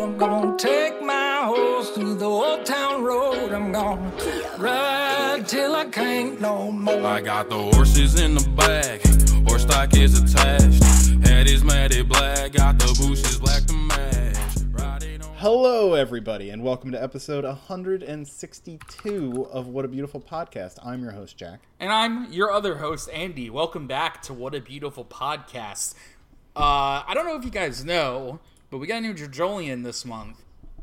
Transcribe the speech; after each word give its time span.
I'm 0.00 0.16
gonna 0.16 0.56
take 0.56 1.02
my 1.02 1.42
horse 1.44 1.90
through 1.90 2.14
the 2.14 2.24
old 2.24 2.64
town 2.64 3.02
road. 3.02 3.52
I'm 3.52 3.72
gonna 3.72 4.00
ride 4.56 5.42
till 5.46 5.74
I 5.74 5.86
can't 5.86 6.40
no 6.40 6.70
more. 6.70 7.04
I 7.04 7.20
got 7.20 7.50
the 7.50 7.58
horses 7.58 8.20
in 8.20 8.34
the 8.34 8.48
back, 8.50 9.00
horse 9.48 9.62
stock 9.62 9.94
is 9.96 10.20
attached. 10.22 10.84
Head 11.26 11.48
is 11.48 11.64
matted 11.64 12.08
black, 12.08 12.52
got 12.52 12.78
the 12.78 12.86
bushes 13.00 13.38
black 13.38 13.64
to 13.66 13.72
match. 13.74 14.36
Riding 14.70 15.20
on- 15.22 15.34
Hello, 15.36 15.94
everybody, 15.94 16.50
and 16.50 16.62
welcome 16.62 16.92
to 16.92 17.02
episode 17.02 17.44
162 17.44 19.48
of 19.50 19.66
What 19.66 19.84
a 19.84 19.88
Beautiful 19.88 20.20
Podcast. 20.20 20.78
I'm 20.84 21.02
your 21.02 21.12
host, 21.12 21.36
Jack. 21.36 21.58
And 21.80 21.92
I'm 21.92 22.32
your 22.32 22.52
other 22.52 22.76
host, 22.78 23.10
Andy. 23.12 23.50
Welcome 23.50 23.88
back 23.88 24.22
to 24.22 24.32
What 24.32 24.54
a 24.54 24.60
Beautiful 24.60 25.04
Podcast. 25.04 25.94
Uh, 26.56 27.02
I 27.06 27.12
don't 27.14 27.26
know 27.26 27.36
if 27.36 27.44
you 27.44 27.50
guys 27.50 27.84
know, 27.84 28.38
but 28.70 28.78
we 28.78 28.86
got 28.86 28.98
a 28.98 29.00
new 29.00 29.14
JoJolion 29.14 29.84
this 29.84 30.04
month. 30.04 30.42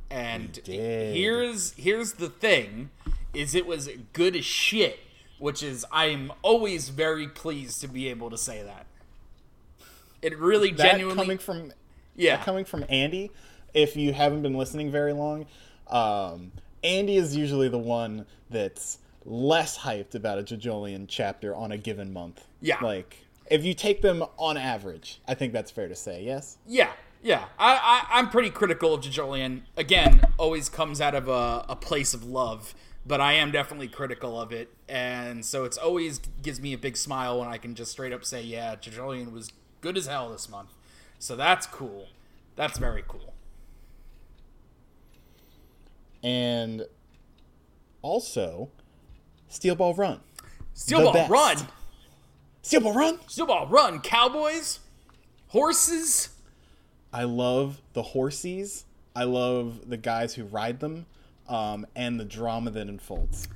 And 0.10 0.60
here's 0.66 1.74
here's 1.74 2.14
the 2.14 2.30
thing, 2.30 2.92
is 3.34 3.56
it 3.56 3.66
was 3.66 3.90
good 4.14 4.36
as 4.36 4.46
shit, 4.46 5.00
which 5.40 5.64
is 5.64 5.86
I'm 5.92 6.32
always 6.42 6.90
very 6.90 7.28
pleased 7.28 7.82
to 7.82 7.88
be 7.88 8.08
able 8.10 8.30
to 8.30 8.38
say 8.38 8.62
that. 8.64 8.86
It 10.22 10.38
really 10.38 10.72
That 10.72 10.92
genuinely 10.92 11.24
coming 11.24 11.38
from 11.38 11.74
yeah. 12.16 12.42
coming 12.44 12.66
from 12.66 12.86
Andy. 12.90 13.32
If 13.74 13.98
you 13.98 14.14
haven't 14.14 14.42
been 14.42 14.54
listening 14.56 14.90
very 14.92 15.12
long, 15.14 15.48
um, 15.88 16.52
Andy 16.84 17.18
is 17.18 17.36
usually 17.36 17.68
the 17.68 17.78
one 17.80 18.26
that's 18.50 19.00
less 19.26 19.78
hyped 19.80 20.16
about 20.16 20.38
a 20.38 20.44
JoJolion 20.44 21.06
chapter 21.08 21.56
on 21.56 21.72
a 21.72 21.78
given 21.78 22.14
month. 22.14 22.46
Yeah. 22.62 22.80
like 22.82 23.26
if 23.48 23.64
you 23.64 23.74
take 23.74 24.02
them 24.02 24.24
on 24.38 24.58
average, 24.58 25.20
I 25.28 25.34
think 25.36 25.54
that's 25.54 25.72
fair 25.72 25.88
to 25.88 25.96
say. 25.96 26.24
Yes. 26.24 26.58
Yeah, 26.66 26.92
yeah. 27.26 27.46
I, 27.58 28.06
I 28.12 28.20
I'm 28.20 28.30
pretty 28.30 28.52
critical 28.52 28.94
of 28.94 29.02
JoJolion. 29.02 29.64
Again, 29.76 30.22
always 30.38 30.70
comes 30.70 31.02
out 31.02 31.16
of 31.16 31.28
a, 31.28 31.66
a 31.68 31.76
place 31.76 32.14
of 32.14 32.24
love, 32.24 32.76
but 33.06 33.20
I 33.20 33.34
am 33.34 33.52
definitely 33.52 33.88
critical 33.88 34.40
of 34.40 34.52
it, 34.52 34.70
and 34.88 35.44
so 35.44 35.64
it's 35.66 35.78
always 35.78 36.20
gives 36.44 36.62
me 36.62 36.72
a 36.74 36.78
big 36.78 36.96
smile 36.96 37.40
when 37.40 37.50
I 37.50 37.58
can 37.58 37.74
just 37.74 37.92
straight 37.92 38.14
up 38.14 38.24
say, 38.24 38.44
yeah, 38.44 38.76
JoJolion 38.76 39.32
was 39.32 39.52
good 39.82 39.98
as 39.98 40.06
hell 40.06 40.32
this 40.32 40.48
month. 40.48 40.70
So 41.18 41.36
that's 41.36 41.66
cool. 41.66 42.08
That's 42.56 42.78
very 42.78 43.04
cool. 43.08 43.34
And 46.24 46.86
also, 48.04 48.70
Steel 49.48 49.76
Ball 49.76 49.96
Run. 49.96 50.20
Steel 50.76 51.00
The 51.00 51.04
ball 51.06 51.14
best. 51.14 51.32
run, 51.32 51.58
Steel 52.62 52.82
Ball 52.82 52.94
Run. 52.94 53.20
steel 53.28 53.46
ball 53.48 53.68
run. 53.68 54.00
Cowboys, 54.02 54.80
horses. 55.48 56.30
I 57.16 57.24
love 57.24 57.82
the 57.94 58.04
horses. 58.04 58.86
I 59.16 59.24
love 59.24 59.90
the 59.90 59.96
guys 59.96 60.34
who 60.34 60.44
ride 60.44 60.82
them, 60.82 61.06
um, 61.48 61.88
and 61.96 62.20
the 62.20 62.26
drama 62.26 62.72
that 62.72 62.90
unfolds. 62.90 63.48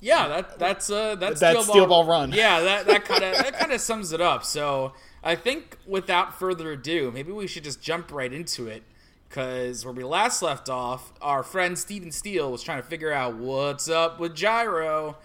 Yeah, 0.00 0.26
that 0.26 0.58
that's 0.58 0.90
uh 0.90 1.14
that's, 1.14 1.38
That's 1.38 1.68
Steel 1.68 1.86
Ball 1.86 2.04
Run. 2.04 2.32
Yeah, 2.32 2.58
that 2.60 2.86
that 2.86 3.04
kind 3.04 3.22
of 3.22 3.36
that 3.36 3.58
kind 3.60 3.70
of 3.70 3.80
sums 3.80 4.12
it 4.12 4.20
up. 4.20 4.44
So 4.44 4.94
I 5.22 5.36
think 5.36 5.76
without 5.86 6.36
further 6.36 6.72
ado, 6.72 7.12
maybe 7.12 7.30
we 7.30 7.46
should 7.46 7.62
just 7.62 7.80
jump 7.80 8.10
right 8.10 8.32
into 8.32 8.66
it. 8.66 8.82
Because 9.28 9.84
where 9.84 9.94
we 9.94 10.02
last 10.02 10.42
left 10.42 10.68
off, 10.68 11.12
our 11.22 11.44
friend 11.44 11.78
Steven 11.78 12.10
Steele 12.10 12.50
was 12.50 12.64
trying 12.64 12.82
to 12.82 12.88
figure 12.88 13.12
out 13.12 13.36
what's 13.36 13.88
up 13.88 14.18
with 14.18 14.34
Gyro. 14.34 15.18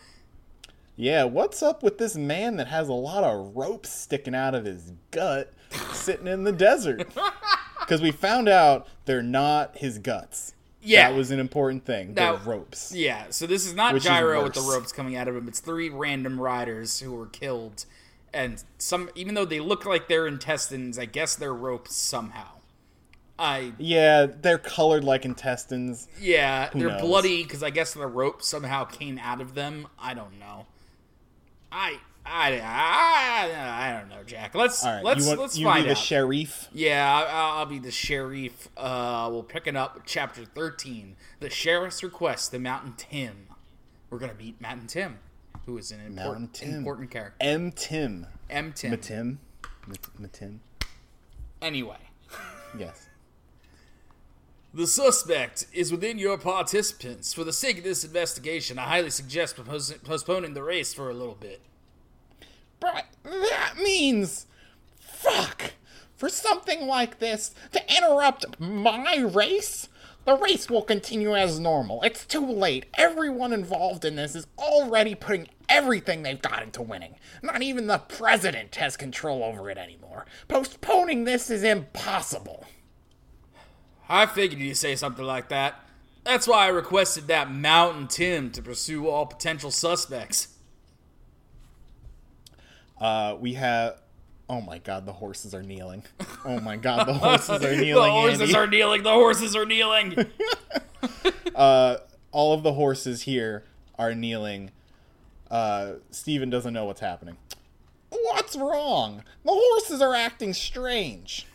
Yeah, 0.95 1.23
what's 1.23 1.63
up 1.63 1.81
with 1.81 1.97
this 1.97 2.15
man 2.15 2.57
that 2.57 2.67
has 2.67 2.87
a 2.87 2.93
lot 2.93 3.23
of 3.23 3.55
ropes 3.55 3.89
sticking 3.89 4.35
out 4.35 4.53
of 4.53 4.65
his 4.65 4.93
gut, 5.09 5.51
sitting 5.91 6.27
in 6.27 6.43
the 6.43 6.51
desert? 6.51 7.07
Because 7.85 8.01
we 8.01 8.11
found 8.11 8.49
out 8.49 8.87
they're 9.05 9.23
not 9.23 9.77
his 9.77 9.97
guts. 9.99 10.53
Yeah. 10.81 11.09
that 11.09 11.17
was 11.17 11.31
an 11.31 11.39
important 11.39 11.83
thing. 11.83 12.13
They're 12.13 12.35
ropes. 12.35 12.93
Yeah, 12.93 13.25
so 13.31 13.47
this 13.47 13.65
is 13.65 13.73
not 13.73 13.93
Which 13.95 14.03
is 14.03 14.07
Gyro 14.07 14.43
with 14.43 14.53
the 14.53 14.61
ropes 14.61 14.91
coming 14.91 15.15
out 15.15 15.27
of 15.27 15.35
him. 15.35 15.47
It's 15.47 15.59
three 15.59 15.89
random 15.89 16.39
riders 16.39 16.99
who 16.99 17.11
were 17.11 17.25
killed, 17.25 17.85
and 18.31 18.63
some 18.77 19.09
even 19.15 19.33
though 19.33 19.45
they 19.45 19.59
look 19.59 19.85
like 19.85 20.07
they're 20.07 20.27
intestines, 20.27 20.99
I 20.99 21.05
guess 21.05 21.35
they're 21.35 21.55
ropes 21.55 21.95
somehow. 21.95 22.49
I 23.37 23.73
Yeah, 23.77 24.27
they're 24.27 24.59
colored 24.59 25.03
like 25.03 25.25
intestines. 25.25 26.07
Yeah, 26.21 26.69
they're 26.73 26.89
knows? 26.89 27.01
bloody 27.01 27.43
because 27.43 27.63
I 27.63 27.69
guess 27.69 27.93
the 27.93 28.07
rope 28.07 28.41
somehow 28.43 28.85
came 28.85 29.17
out 29.17 29.41
of 29.41 29.55
them. 29.55 29.87
I 29.99 30.13
don't 30.13 30.39
know. 30.39 30.67
I 31.71 31.99
I 32.25 32.59
I, 32.59 33.89
I 33.89 33.99
don't 33.99 34.09
know, 34.09 34.23
Jack. 34.23 34.55
Let's 34.55 34.83
right, 34.83 35.03
let's 35.03 35.21
you 35.23 35.27
want 35.27 35.39
let's 35.39 35.57
you 35.57 35.65
find 35.65 35.83
be 35.83 35.89
the 35.89 35.91
out. 35.91 35.97
sheriff? 36.03 36.69
yeah, 36.73 37.25
I, 37.27 37.59
I'll 37.59 37.65
be 37.65 37.79
the 37.79 37.91
sheriff. 37.91 38.67
Uh, 38.75 39.29
we'll 39.31 39.43
pick 39.43 39.67
it 39.67 39.75
up 39.75 40.01
chapter 40.05 40.43
thirteen, 40.45 41.15
the 41.39 41.49
sheriff's 41.49 42.03
request, 42.03 42.51
the 42.51 42.59
Mountain 42.59 42.93
Tim. 42.97 43.47
We're 44.09 44.19
gonna 44.19 44.33
meet 44.33 44.59
Mountain 44.59 44.87
Tim, 44.87 45.19
who 45.65 45.77
is 45.77 45.91
an 45.91 45.99
important 46.01 46.53
Tim. 46.53 46.73
important 46.73 47.11
character. 47.11 47.37
M. 47.41 47.71
Tim. 47.71 48.27
M 48.49 48.73
Tim. 48.73 48.91
Matim. 48.91 49.37
Matim. 50.19 50.59
Anyway, 51.61 51.97
Yes. 52.77 53.07
The 54.73 54.87
suspect 54.87 55.67
is 55.71 55.89
within 55.89 56.19
your 56.19 56.37
participants. 56.37 57.33
For 57.33 57.45
the 57.45 57.53
sake 57.53 57.77
of 57.77 57.83
this 57.85 58.03
investigation, 58.03 58.77
I 58.77 58.83
highly 58.83 59.09
suggest 59.09 59.55
postponing 60.03 60.53
the 60.53 60.63
race 60.63 60.93
for 60.93 61.09
a 61.09 61.13
little 61.13 61.35
bit. 61.35 61.61
But 62.79 63.05
that 63.23 63.75
means, 63.81 64.47
fuck, 64.99 65.73
for 66.15 66.29
something 66.29 66.87
like 66.87 67.19
this 67.19 67.53
to 67.71 67.81
interrupt 67.95 68.59
my 68.59 69.17
race? 69.17 69.87
The 70.25 70.35
race 70.35 70.69
will 70.69 70.81
continue 70.81 71.35
as 71.35 71.59
normal. 71.59 72.01
It's 72.01 72.25
too 72.25 72.45
late. 72.45 72.87
Everyone 72.97 73.53
involved 73.53 74.03
in 74.03 74.15
this 74.15 74.35
is 74.35 74.47
already 74.57 75.13
putting 75.13 75.47
everything 75.69 76.23
they've 76.23 76.41
got 76.41 76.63
into 76.63 76.81
winning. 76.81 77.15
Not 77.43 77.61
even 77.61 77.85
the 77.85 77.99
president 77.99 78.75
has 78.77 78.97
control 78.97 79.43
over 79.43 79.69
it 79.69 79.77
anymore. 79.77 80.25
Postponing 80.47 81.25
this 81.25 81.51
is 81.51 81.63
impossible. 81.63 82.65
I 84.09 84.25
figured 84.25 84.59
you'd 84.59 84.77
say 84.77 84.95
something 84.95 85.25
like 85.25 85.49
that. 85.49 85.79
That's 86.23 86.47
why 86.47 86.65
I 86.65 86.69
requested 86.69 87.27
that 87.27 87.51
Mountain 87.51 88.07
Tim 88.07 88.49
to 88.51 88.61
pursue 88.63 89.07
all 89.07 89.27
potential 89.27 89.69
suspects. 89.69 90.54
Uh, 92.99 93.35
we 93.39 93.53
have. 93.53 94.01
Oh 94.47 94.61
my 94.61 94.77
god, 94.77 95.05
the 95.05 95.13
horses 95.13 95.53
are 95.55 95.63
kneeling. 95.63 96.03
Oh 96.47 96.59
my 96.59 96.75
god, 96.75 97.07
the 97.07 97.13
horses 97.15 97.63
are 97.65 97.75
kneeling. 97.75 98.03
the 98.03 98.11
horses 98.11 98.41
Andy. 98.41 98.55
are 98.55 98.67
kneeling. 98.67 99.01
The 99.01 99.11
horses 99.11 99.55
are 99.55 99.65
kneeling. 99.65 100.15
all 101.55 102.53
of 102.53 102.61
the 102.63 102.73
horses 102.73 103.23
here 103.23 103.63
are 103.97 104.13
kneeling. 104.13 104.69
Uh, 105.49 105.93
Steven 106.11 106.49
doesn't 106.51 106.73
know 106.73 106.85
what's 106.85 106.99
happening. 106.99 107.37
What's 108.11 108.55
wrong? 108.55 109.23
The 109.43 109.51
horses 109.53 110.01
are 110.01 110.13
acting 110.13 110.53
strange. 110.53 111.47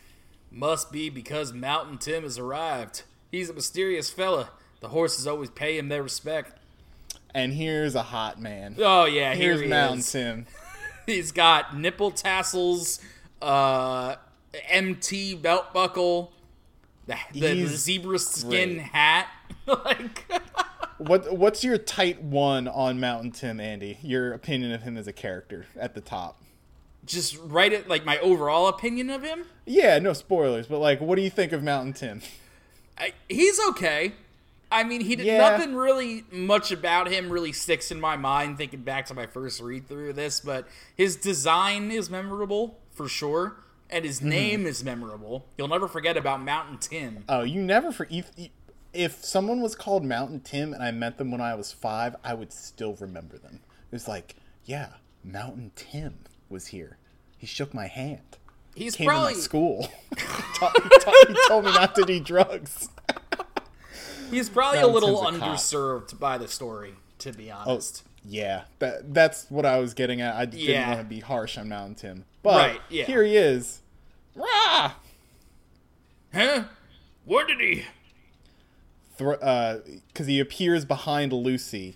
Must 0.51 0.91
be 0.91 1.09
because 1.09 1.53
Mountain 1.53 1.99
Tim 1.99 2.23
has 2.23 2.37
arrived. 2.37 3.03
He's 3.31 3.49
a 3.49 3.53
mysterious 3.53 4.09
fella. 4.09 4.49
The 4.81 4.89
horses 4.89 5.25
always 5.27 5.49
pay 5.49 5.77
him 5.77 5.87
their 5.87 6.03
respect. 6.03 6.57
And 7.33 7.53
here's 7.53 7.95
a 7.95 8.03
hot 8.03 8.41
man. 8.41 8.75
Oh 8.77 9.05
yeah, 9.05 9.33
here 9.35 9.51
Here's 9.53 9.61
he 9.61 9.67
Mountain 9.67 9.99
is. 9.99 10.11
Tim. 10.11 10.45
He's 11.05 11.31
got 11.31 11.77
nipple 11.77 12.11
tassels, 12.11 12.99
uh, 13.41 14.15
MT 14.69 15.35
belt 15.35 15.73
buckle, 15.73 16.31
the, 17.07 17.17
the, 17.33 17.67
zebra 17.67 18.19
skin 18.19 18.75
great. 18.75 18.81
hat. 18.87 19.27
like, 19.65 20.31
What 20.97 21.35
What's 21.35 21.63
your 21.63 21.79
tight 21.79 22.21
one 22.21 22.67
on 22.67 22.99
Mountain 22.99 23.31
Tim, 23.31 23.59
Andy? 23.59 23.97
Your 24.03 24.33
opinion 24.33 24.71
of 24.71 24.83
him 24.83 24.97
as 24.97 25.07
a 25.07 25.13
character 25.13 25.65
at 25.75 25.95
the 25.95 26.01
top. 26.01 26.39
just 27.05 27.37
write 27.41 27.73
it 27.73 27.89
like 27.89 28.05
my 28.05 28.19
overall 28.19 28.67
opinion 28.67 29.09
of 29.09 29.23
him. 29.23 29.45
Yeah, 29.65 29.97
no 29.97 30.13
spoilers, 30.13 30.67
but 30.67 30.77
like, 30.77 31.01
what 31.01 31.15
do 31.15 31.23
you 31.23 31.31
think 31.31 31.53
of 31.53 31.63
Mountain 31.63 31.93
Tim? 31.93 32.21
I, 32.99 33.13
he's 33.27 33.59
okay. 33.69 34.13
I 34.71 34.83
mean, 34.83 35.01
he 35.01 35.15
did 35.15 35.25
Yeah. 35.25 35.37
nothing 35.37 35.75
really 35.75 36.23
much 36.31 36.71
about 36.71 37.11
him 37.11 37.29
really 37.29 37.51
sticks 37.51 37.91
in 37.91 37.99
my 37.99 38.15
mind. 38.15 38.57
Thinking 38.57 38.81
back 38.81 39.07
to 39.07 39.13
my 39.13 39.25
first 39.25 39.61
read 39.61 39.87
through 39.87 40.11
of 40.11 40.15
this, 40.15 40.39
but 40.39 40.67
his 40.95 41.15
design 41.15 41.91
is 41.91 42.09
memorable 42.09 42.79
for 42.91 43.07
sure, 43.07 43.57
and 43.89 44.05
his 44.05 44.19
mm-hmm. 44.19 44.29
name 44.29 44.65
is 44.65 44.83
memorable. 44.83 45.47
You'll 45.57 45.67
never 45.67 45.87
forget 45.87 46.17
about 46.17 46.41
Mountain 46.41 46.77
Tim. 46.77 47.25
Oh, 47.27 47.41
you 47.41 47.61
never 47.61 47.91
for 47.91 48.07
if, 48.09 48.31
if 48.93 49.23
someone 49.25 49.61
was 49.61 49.75
called 49.75 50.03
Mountain 50.05 50.41
Tim 50.41 50.73
and 50.73 50.83
I 50.83 50.91
met 50.91 51.17
them 51.17 51.31
when 51.31 51.41
I 51.41 51.55
was 51.55 51.71
five, 51.71 52.15
I 52.23 52.33
would 52.33 52.53
still 52.53 52.95
remember 52.99 53.37
them. 53.37 53.59
It 53.91 53.95
was 53.95 54.07
like, 54.07 54.35
yeah, 54.63 54.93
Mountain 55.23 55.71
Tim 55.75 56.19
was 56.49 56.67
here. 56.67 56.97
He 57.37 57.47
shook 57.47 57.73
my 57.73 57.87
hand. 57.87 58.37
He's 58.75 58.95
Came 58.95 59.07
probably 59.07 59.33
to 59.33 59.37
my 59.37 59.43
school. 59.43 59.89
Ta- 60.55 60.71
he, 60.81 60.89
ta- 60.99 61.11
he 61.27 61.35
told 61.47 61.65
me 61.65 61.73
not 61.73 61.95
to 61.95 62.05
do 62.05 62.19
drugs. 62.19 62.89
He's 64.31 64.49
probably 64.49 64.79
a 64.79 64.87
little 64.87 65.23
Tim's 65.23 65.37
a 65.37 65.39
cop. 65.39 65.49
underserved 65.57 66.19
by 66.19 66.37
the 66.37 66.47
story, 66.47 66.95
to 67.19 67.31
be 67.31 67.51
honest. 67.51 68.03
Yeah, 68.23 68.63
that 68.79 69.13
that's 69.13 69.45
what 69.49 69.65
I 69.65 69.79
was 69.79 69.93
getting 69.93 70.21
at. 70.21 70.35
I 70.35 70.45
didn't 70.45 70.67
Yeah. 70.67 70.87
want 70.87 70.99
to 71.01 71.05
be 71.05 71.19
harsh 71.19 71.57
on 71.57 71.69
Mountain 71.69 71.95
Tim, 71.95 72.25
but 72.43 72.55
Right, 72.55 72.81
yeah. 72.89 73.05
here 73.05 73.23
he 73.23 73.35
is. 73.37 73.81
Rah! 74.35 74.93
Huh? 76.33 76.63
What 77.25 77.47
did 77.47 77.59
he? 77.59 77.85
Uh 79.19 79.77
because 80.07 80.25
he 80.27 80.39
appears 80.39 80.83
behind 80.85 81.31
Lucy, 81.33 81.95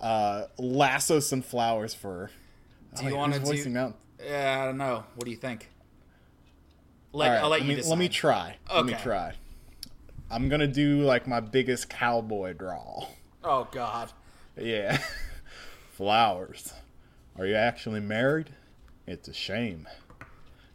uh, 0.00 0.44
lasso 0.58 1.20
some 1.20 1.40
flowers 1.42 1.94
for 1.94 2.10
her. 2.14 2.30
Do 3.00 3.06
you 3.08 3.14
want 3.16 3.34
to 3.34 3.40
do? 3.40 3.70
Mount? 3.70 3.94
Yeah, 4.24 4.60
I 4.62 4.64
don't 4.66 4.78
know. 4.78 5.04
What 5.14 5.24
do 5.26 5.30
you 5.30 5.36
think? 5.36 5.68
Let, 7.12 7.26
All 7.28 7.32
right, 7.34 7.42
I'll 7.42 7.48
let, 7.48 7.60
let 7.60 7.62
you 7.62 7.68
me 7.68 7.74
decide. 7.76 7.90
let 7.90 7.98
me 7.98 8.08
try. 8.08 8.56
Let 8.74 8.86
me 8.86 8.94
try. 9.00 9.34
I'm 10.30 10.48
gonna 10.48 10.66
do 10.66 11.02
like 11.02 11.26
my 11.26 11.40
biggest 11.40 11.88
cowboy 11.88 12.52
draw. 12.52 13.06
Oh 13.42 13.66
God. 13.70 14.12
Yeah. 14.56 14.98
Flowers. 15.92 16.72
Are 17.38 17.46
you 17.46 17.54
actually 17.54 18.00
married? 18.00 18.50
It's 19.06 19.28
a 19.28 19.32
shame. 19.32 19.88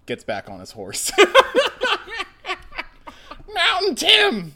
Gets 0.05 0.23
back 0.23 0.49
on 0.49 0.59
his 0.59 0.71
horse. 0.71 1.11
Mountain 3.53 3.95
Tim! 3.95 4.55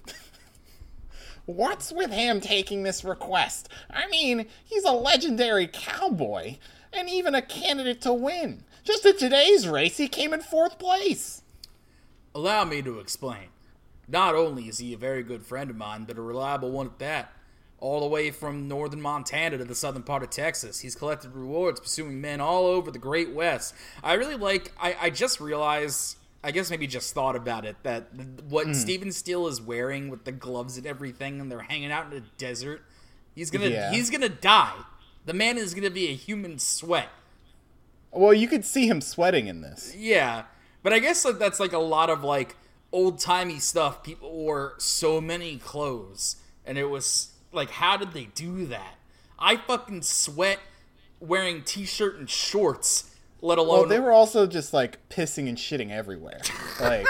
What's 1.46 1.94
with 1.94 2.12
him 2.12 2.42
taking 2.42 2.84
this 2.84 3.04
request? 3.04 3.70
I 3.90 4.08
mean, 4.08 4.48
he's 4.66 4.84
a 4.84 4.92
legendary 4.92 5.68
cowboy 5.68 6.58
and 6.92 7.10
even 7.10 7.36
a 7.36 7.42
candidate 7.42 8.02
to 8.02 8.12
win. 8.14 8.64
Just 8.84 9.06
in 9.06 9.18
today's 9.18 9.68
race, 9.68 9.98
he 9.98 10.08
came 10.08 10.34
in 10.34 10.42
fourth 10.42 10.80
place. 10.80 11.44
Allow 12.34 12.66
me 12.66 12.82
to 12.82 13.00
explain. 13.00 13.48
Not 14.07 14.36
only 14.36 14.68
is 14.68 14.77
he 14.77 14.94
a 14.94 14.98
very 14.98 15.24
good 15.24 15.44
friend 15.44 15.69
of 15.69 15.75
mine, 15.75 16.06
but 16.06 16.18
a 16.18 16.21
reliable 16.21 16.71
one 16.71 16.88
at 16.88 17.00
that. 17.00 17.33
All 17.80 18.00
the 18.00 18.07
way 18.07 18.31
from 18.31 18.68
northern 18.68 19.01
Montana 19.01 19.57
to 19.57 19.65
the 19.65 19.75
southern 19.75 20.01
part 20.01 20.24
of 20.24 20.31
Texas, 20.31 20.80
he's 20.80 20.95
collected 20.95 21.36
rewards 21.36 21.80
pursuing 21.80 22.19
men 22.19 22.42
all 22.42 22.65
over 22.65 22.89
the 22.89 22.98
Great 22.98 23.33
West. 23.33 23.75
I 24.04 24.13
really 24.13 24.36
like. 24.36 24.71
I, 24.80 24.95
I 25.00 25.09
just 25.09 25.39
realized. 25.39 26.18
I 26.44 26.51
guess 26.51 26.69
maybe 26.69 26.88
just 26.88 27.13
thought 27.13 27.36
about 27.36 27.65
it 27.65 27.75
that 27.83 28.07
what 28.48 28.68
hmm. 28.68 28.74
Steven 28.74 29.12
Steele 29.12 29.48
is 29.48 29.62
wearing 29.62 30.10
with 30.10 30.24
the 30.24 30.31
gloves 30.31 30.77
and 30.77 30.88
everything, 30.88 31.39
and 31.39 31.51
they're 31.51 31.60
hanging 31.60 31.92
out 31.92 32.06
in 32.06 32.12
the 32.12 32.24
desert. 32.38 32.81
He's 33.36 33.51
gonna. 33.51 33.68
Yeah. 33.68 33.92
He's 33.92 34.10
gonna 34.10 34.30
die. 34.30 34.77
The 35.25 35.33
man 35.33 35.57
is 35.60 35.75
gonna 35.75 35.92
be 35.92 36.07
a 36.07 36.15
human 36.15 36.57
sweat. 36.57 37.10
Well, 38.12 38.33
you 38.33 38.48
could 38.48 38.65
see 38.65 38.88
him 38.88 39.01
sweating 39.01 39.48
in 39.48 39.62
this. 39.62 39.94
Yeah, 39.95 40.45
but 40.81 40.94
I 40.94 41.00
guess 41.00 41.24
like 41.25 41.38
that's 41.38 41.60
like 41.60 41.74
a 41.74 41.80
lot 41.80 42.10
of 42.10 42.24
like 42.24 42.56
old 42.98 43.20
timey 43.20 43.60
stuff. 43.60 44.02
People 44.02 44.32
wore 44.32 44.74
so 44.80 45.22
many 45.22 45.58
clothes, 45.58 46.38
and 46.66 46.80
it 46.80 46.86
was 46.86 47.32
like, 47.52 47.70
how 47.70 47.96
did 47.96 48.14
they 48.14 48.26
do 48.34 48.66
that? 48.66 48.96
I 49.38 49.58
fucking 49.58 50.02
sweat 50.02 50.60
wearing 51.20 51.62
t-shirt 51.62 52.18
and 52.18 52.28
shorts, 52.28 53.16
let 53.40 53.60
alone. 53.60 53.82
Well, 53.82 53.88
they 53.88 54.00
were 54.00 54.12
also 54.12 54.48
just 54.48 54.74
like 54.74 55.08
pissing 55.10 55.48
and 55.48 55.58
shitting 55.58 55.92
everywhere. 55.92 56.42
Like, 56.80 57.08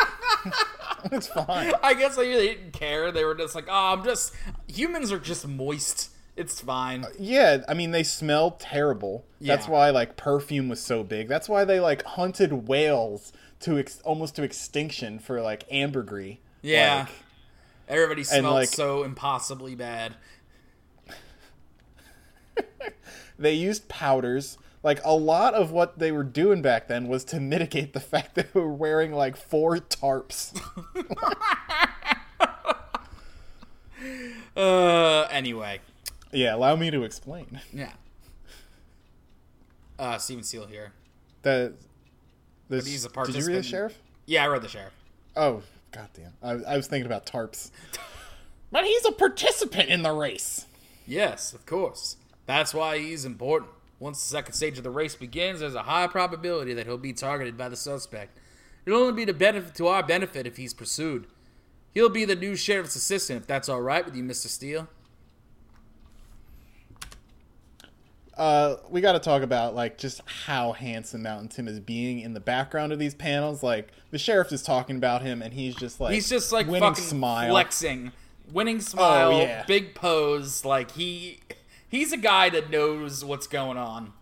it's 1.12 1.28
fine. 1.28 1.74
I 1.84 1.94
guess 1.94 2.16
like, 2.16 2.28
they 2.28 2.48
didn't 2.48 2.72
care. 2.72 3.12
They 3.12 3.25
were 3.25 3.36
just 3.36 3.54
like, 3.54 3.66
oh, 3.68 3.94
I'm 3.94 4.04
just. 4.06 4.34
Humans 4.68 5.12
are 5.12 5.19
just 5.19 5.45
moist. 5.45 6.12
It's 6.38 6.62
fine. 6.62 7.04
Uh, 7.04 7.10
yeah, 7.19 7.63
I 7.68 7.74
mean 7.74 7.92
they 7.92 8.04
smell 8.04 8.51
terrible. 8.51 9.25
That's 9.42 9.68
why 9.68 9.89
like 9.89 10.16
perfume 10.16 10.69
was 10.69 10.80
so 10.80 11.04
big. 11.04 11.28
That's 11.28 11.50
why 11.50 11.66
they 11.66 11.81
like 11.81 12.04
hunted 12.04 12.68
whales 12.69 13.34
to 13.62 13.77
ex- 13.80 14.00
almost 14.01 14.36
to 14.36 14.44
extinction 14.44 15.19
for 15.19 15.42
like 15.42 15.63
ambergris. 15.71 16.38
Yeah. 16.62 17.00
Like, 17.07 17.09
Everybody 17.89 18.24
smells 18.24 18.54
like- 18.54 18.69
so 18.69 19.04
impossibly 19.04 19.74
bad. 19.75 20.15
they 23.39 23.54
used 23.54 23.88
powders. 23.88 24.57
Like 24.83 25.00
a 25.04 25.13
lot 25.15 25.54
of 25.54 25.71
what 25.71 25.98
they 26.00 26.12
were 26.12 26.24
doing 26.24 26.62
back 26.62 26.88
then 26.88 27.07
was 27.07 27.24
to 27.25 27.39
mitigate 27.39 27.94
the 27.94 28.00
fact 28.12 28.36
that 28.36 28.54
they 28.54 28.59
were 28.59 28.71
wearing 28.74 29.12
like 29.13 29.36
four 29.38 29.77
tarps. 29.77 30.60
Uh, 34.56 35.27
anyway, 35.30 35.80
yeah, 36.31 36.56
allow 36.56 36.75
me 36.75 36.89
to 36.92 37.03
explain. 37.03 37.62
yeah. 37.71 37.92
Uh, 40.00 40.18
Steven 40.18 40.44
Steele 40.44 40.65
here. 40.68 40.94
That 41.44 41.74
this, 42.69 42.85
he's 42.85 43.05
a 43.05 43.09
participant. 43.09 43.45
did 43.45 43.49
you 43.49 43.55
read 43.55 43.63
the 43.63 43.67
sheriff? 43.67 43.97
Yeah, 44.25 44.43
I 44.43 44.47
read 44.47 44.61
the 44.61 44.67
sheriff. 44.69 44.93
Oh, 45.35 45.61
goddamn! 45.91 46.33
I, 46.41 46.73
I 46.73 46.77
was 46.77 46.87
thinking 46.87 47.05
about 47.05 47.25
tarps. 47.25 47.71
But 48.71 48.83
he's 48.83 49.05
a 49.05 49.11
participant 49.11 49.89
in 49.89 50.03
the 50.03 50.11
race. 50.11 50.65
Yes, 51.05 51.53
of 51.53 51.65
course. 51.65 52.17
That's 52.45 52.73
why 52.73 52.97
he's 52.97 53.23
important. 53.25 53.71
Once 53.99 54.21
the 54.21 54.29
second 54.29 54.53
stage 54.53 54.77
of 54.77 54.83
the 54.83 54.89
race 54.89 55.15
begins, 55.15 55.61
there's 55.61 55.75
a 55.75 55.83
high 55.83 56.07
probability 56.07 56.73
that 56.73 56.85
he'll 56.85 56.97
be 56.97 57.13
targeted 57.13 57.57
by 57.57 57.69
the 57.69 57.75
suspect. 57.75 58.37
It'll 58.85 58.99
only 58.99 59.13
be 59.13 59.25
to 59.25 59.33
benefit 59.33 59.75
to 59.75 59.87
our 59.87 60.03
benefit 60.03 60.45
if 60.45 60.57
he's 60.57 60.73
pursued. 60.73 61.27
He'll 61.93 62.09
be 62.09 62.25
the 62.25 62.35
new 62.35 62.55
sheriff's 62.55 62.95
assistant, 62.95 63.41
if 63.41 63.47
that's 63.47 63.69
all 63.69 63.81
right 63.81 64.05
with 64.05 64.15
you, 64.15 64.23
Mr. 64.23 64.47
Steele. 64.47 64.87
Uh, 68.38 68.78
we 68.89 69.01
got 69.01 69.13
to 69.13 69.19
talk 69.19 69.42
about 69.42 69.74
like 69.75 69.98
just 69.98 70.22
how 70.45 70.72
handsome 70.72 71.24
Mountain 71.24 71.48
Tim 71.50 71.68
is 71.68 71.80
being 71.80 72.19
in 72.19 72.34
the 72.34 72.39
background 72.39 72.94
of 72.94 73.00
these 73.00 73.16
panels. 73.16 73.63
Like 73.63 73.89
the 74.12 74.18
sheriff 74.18 74.51
is 74.51 74.62
talking 74.62 74.95
about 74.98 75.22
him, 75.24 75.42
and 75.42 75.54
he's 75.54 75.75
just 75.75 76.00
like 76.00 76.13
He's 76.13 76.30
just 76.30 76.51
like 76.51 76.68
winning 76.68 76.81
fucking 76.81 77.04
smile. 77.04 77.50
flexing, 77.50 78.12
winning 78.51 78.80
smile, 78.81 79.30
Oh, 79.34 79.42
yeah. 79.42 79.63
big 79.66 79.95
pose. 79.95 80.63
Like 80.63 80.92
he, 80.92 81.39
he's 81.89 82.13
a 82.13 82.18
guy 82.18 82.50
that 82.50 82.69
knows 82.69 83.25
what's 83.25 83.48
going 83.48 83.78
on. 83.78 84.13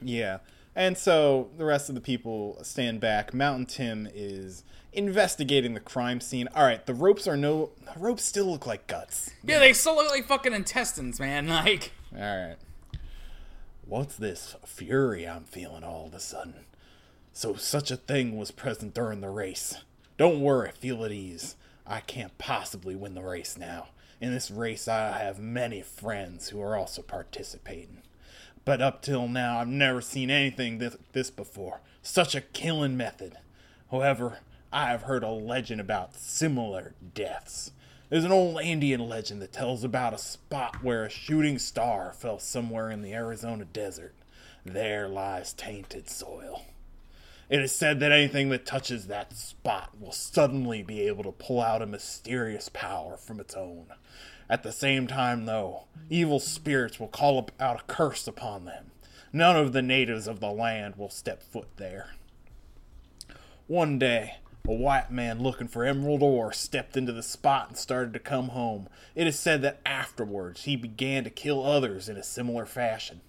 Yeah, 0.00 0.38
and 0.74 0.96
so 0.96 1.48
the 1.56 1.64
rest 1.64 1.88
of 1.88 1.94
the 1.94 2.00
people 2.00 2.58
stand 2.62 3.00
back. 3.00 3.32
Mountain 3.34 3.66
Tim 3.66 4.08
is 4.14 4.62
investigating 4.92 5.74
the 5.74 5.80
crime 5.80 6.20
scene. 6.20 6.48
All 6.54 6.64
right, 6.64 6.84
the 6.86 6.94
ropes 6.94 7.26
are 7.28 7.36
no. 7.36 7.70
The 7.94 8.00
ropes 8.00 8.24
still 8.24 8.46
look 8.46 8.66
like 8.66 8.86
guts. 8.86 9.30
Yeah, 9.44 9.58
they 9.58 9.72
still 9.72 9.96
look 9.96 10.10
like 10.10 10.24
fucking 10.26 10.52
intestines, 10.54 11.18
man. 11.20 11.46
Like, 11.56 11.92
All 12.14 12.20
right. 12.20 12.56
What's 13.88 14.16
this 14.16 14.56
fury 14.64 15.28
I'm 15.28 15.44
feeling 15.44 15.84
all 15.84 16.06
of 16.06 16.14
a 16.14 16.18
sudden? 16.18 16.64
So 17.32 17.54
such 17.54 17.92
a 17.92 17.96
thing 17.96 18.36
was 18.36 18.50
present 18.50 18.94
during 18.94 19.20
the 19.20 19.30
race. 19.30 19.84
Don't 20.18 20.40
worry, 20.40 20.72
feel 20.72 21.04
at 21.04 21.12
ease. 21.12 21.54
I 21.86 22.00
can't 22.00 22.36
possibly 22.36 22.96
win 22.96 23.14
the 23.14 23.22
race 23.22 23.56
now. 23.56 23.90
In 24.20 24.32
this 24.32 24.50
race, 24.50 24.88
I 24.88 25.18
have 25.18 25.38
many 25.38 25.82
friends 25.82 26.48
who 26.48 26.60
are 26.60 26.76
also 26.76 27.00
participating. 27.00 28.02
But 28.64 28.82
up 28.82 29.02
till 29.02 29.28
now, 29.28 29.60
I've 29.60 29.68
never 29.68 30.00
seen 30.00 30.30
anything 30.30 30.78
this, 30.78 30.96
this 31.12 31.30
before. 31.30 31.80
Such 32.02 32.34
a 32.34 32.40
killing 32.40 32.96
method. 32.96 33.38
However, 33.92 34.38
I 34.72 34.86
have 34.88 35.02
heard 35.02 35.22
a 35.22 35.30
legend 35.30 35.80
about 35.80 36.16
similar 36.16 36.94
deaths. 37.14 37.70
There's 38.08 38.24
an 38.24 38.30
old 38.30 38.60
Indian 38.60 39.08
legend 39.08 39.42
that 39.42 39.52
tells 39.52 39.82
about 39.82 40.14
a 40.14 40.18
spot 40.18 40.82
where 40.82 41.04
a 41.04 41.10
shooting 41.10 41.58
star 41.58 42.12
fell 42.12 42.38
somewhere 42.38 42.88
in 42.88 43.02
the 43.02 43.12
Arizona 43.12 43.64
desert. 43.64 44.14
There 44.64 45.08
lies 45.08 45.52
tainted 45.52 46.08
soil. 46.08 46.62
It 47.48 47.60
is 47.60 47.72
said 47.72 47.98
that 48.00 48.12
anything 48.12 48.48
that 48.50 48.64
touches 48.64 49.08
that 49.08 49.32
spot 49.32 50.00
will 50.00 50.12
suddenly 50.12 50.82
be 50.82 51.00
able 51.02 51.24
to 51.24 51.32
pull 51.32 51.60
out 51.60 51.82
a 51.82 51.86
mysterious 51.86 52.68
power 52.68 53.16
from 53.16 53.40
its 53.40 53.54
own. 53.54 53.86
At 54.48 54.62
the 54.62 54.72
same 54.72 55.08
time, 55.08 55.46
though, 55.46 55.86
evil 56.08 56.38
spirits 56.38 57.00
will 57.00 57.08
call 57.08 57.48
out 57.58 57.80
a 57.80 57.84
curse 57.92 58.28
upon 58.28 58.66
them. 58.66 58.92
None 59.32 59.56
of 59.56 59.72
the 59.72 59.82
natives 59.82 60.28
of 60.28 60.38
the 60.38 60.50
land 60.50 60.94
will 60.96 61.10
step 61.10 61.42
foot 61.42 61.68
there. 61.76 62.10
One 63.66 63.98
day, 63.98 64.36
a 64.68 64.72
white 64.72 65.10
man 65.10 65.42
looking 65.42 65.68
for 65.68 65.84
emerald 65.84 66.22
ore 66.22 66.52
stepped 66.52 66.96
into 66.96 67.12
the 67.12 67.22
spot 67.22 67.68
and 67.68 67.76
started 67.76 68.12
to 68.12 68.18
come 68.18 68.48
home. 68.48 68.88
It 69.14 69.26
is 69.26 69.38
said 69.38 69.62
that 69.62 69.80
afterwards 69.86 70.64
he 70.64 70.76
began 70.76 71.24
to 71.24 71.30
kill 71.30 71.64
others 71.64 72.08
in 72.08 72.16
a 72.16 72.22
similar 72.22 72.66
fashion. 72.66 73.20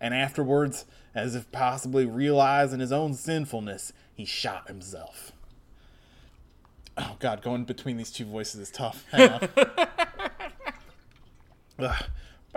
And 0.00 0.14
afterwards, 0.14 0.84
as 1.14 1.34
if 1.34 1.50
possibly 1.50 2.06
realizing 2.06 2.80
his 2.80 2.92
own 2.92 3.14
sinfulness, 3.14 3.92
he 4.14 4.24
shot 4.24 4.68
himself. 4.68 5.32
Oh 6.96 7.16
god, 7.18 7.42
going 7.42 7.64
between 7.64 7.96
these 7.96 8.10
two 8.10 8.24
voices 8.24 8.60
is 8.60 8.70
tough. 8.70 9.04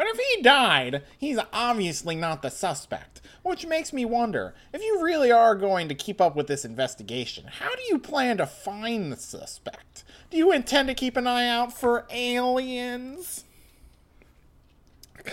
But 0.02 0.16
if 0.16 0.18
he 0.18 0.42
died, 0.42 1.04
he's 1.20 1.38
obviously 1.54 2.16
not 2.16 2.42
the 2.42 2.50
suspect. 2.50 3.22
Which 3.44 3.68
makes 3.68 3.94
me 3.94 4.04
wonder 4.04 4.56
if 4.74 4.82
you 4.82 5.00
really 5.00 5.32
are 5.32 5.54
going 5.54 5.88
to 5.90 5.94
keep 5.94 6.20
up 6.20 6.36
with 6.36 6.48
this 6.48 6.66
investigation, 6.66 7.46
how 7.46 7.76
do 7.76 7.84
you 7.88 8.00
plan 8.00 8.38
to 8.38 8.48
find 8.48 9.12
the 9.12 9.16
suspect? 9.16 10.04
Do 10.32 10.38
you 10.38 10.52
intend 10.52 10.88
to 10.88 10.96
keep 10.96 11.18
an 11.18 11.28
eye 11.28 11.48
out 11.48 11.72
for 11.72 12.08
aliens? 12.10 13.44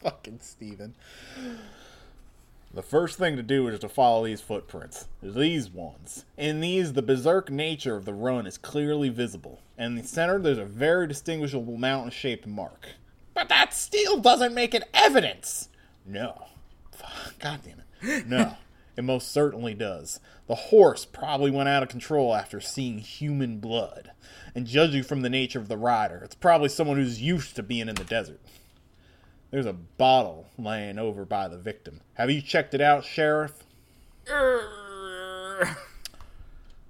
Fucking 0.00 0.38
Steven. 0.40 0.94
The 2.74 2.82
first 2.82 3.18
thing 3.18 3.36
to 3.36 3.42
do 3.42 3.68
is 3.68 3.80
to 3.80 3.88
follow 3.88 4.24
these 4.24 4.40
footprints. 4.40 5.06
These 5.22 5.68
ones. 5.68 6.24
In 6.38 6.60
these, 6.60 6.94
the 6.94 7.02
berserk 7.02 7.50
nature 7.50 7.96
of 7.96 8.06
the 8.06 8.14
run 8.14 8.46
is 8.46 8.56
clearly 8.56 9.10
visible. 9.10 9.60
In 9.76 9.94
the 9.94 10.02
center, 10.02 10.38
there's 10.38 10.56
a 10.56 10.64
very 10.64 11.06
distinguishable 11.06 11.76
mountain 11.76 12.10
shaped 12.10 12.46
mark. 12.46 12.88
But 13.34 13.50
that 13.50 13.74
still 13.74 14.18
doesn't 14.18 14.54
make 14.54 14.74
it 14.74 14.88
evidence! 14.94 15.68
No. 16.06 16.46
God 17.38 17.60
damn 17.64 17.82
it. 18.10 18.26
No. 18.26 18.56
It 18.94 19.04
most 19.04 19.32
certainly 19.32 19.72
does. 19.72 20.20
The 20.48 20.54
horse 20.54 21.06
probably 21.06 21.50
went 21.50 21.70
out 21.70 21.82
of 21.82 21.88
control 21.88 22.34
after 22.34 22.60
seeing 22.60 22.98
human 22.98 23.58
blood. 23.58 24.10
And 24.54 24.66
judging 24.66 25.02
from 25.02 25.22
the 25.22 25.30
nature 25.30 25.58
of 25.58 25.68
the 25.68 25.78
rider, 25.78 26.20
it's 26.22 26.34
probably 26.34 26.68
someone 26.68 26.98
who's 26.98 27.22
used 27.22 27.56
to 27.56 27.62
being 27.62 27.88
in 27.88 27.94
the 27.94 28.04
desert. 28.04 28.38
There's 29.52 29.66
a 29.66 29.74
bottle 29.74 30.48
laying 30.58 30.98
over 30.98 31.26
by 31.26 31.46
the 31.46 31.58
victim. 31.58 32.00
Have 32.14 32.30
you 32.30 32.40
checked 32.40 32.72
it 32.72 32.80
out, 32.80 33.04
Sheriff? 33.04 33.52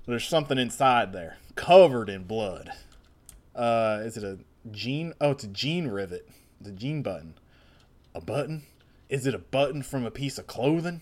There's 0.06 0.28
something 0.28 0.58
inside 0.58 1.12
there, 1.12 1.38
covered 1.56 2.08
in 2.08 2.22
blood. 2.22 2.70
Uh, 3.54 3.98
is 4.04 4.16
it 4.16 4.22
a 4.22 4.38
gene? 4.70 5.12
Oh, 5.20 5.32
it's 5.32 5.42
a 5.42 5.48
gene 5.48 5.88
rivet. 5.88 6.28
It's 6.60 6.68
a 6.68 6.72
gene 6.72 7.02
button. 7.02 7.34
A 8.14 8.20
button? 8.20 8.62
Is 9.08 9.26
it 9.26 9.34
a 9.34 9.38
button 9.38 9.82
from 9.82 10.06
a 10.06 10.10
piece 10.12 10.38
of 10.38 10.46
clothing? 10.46 11.00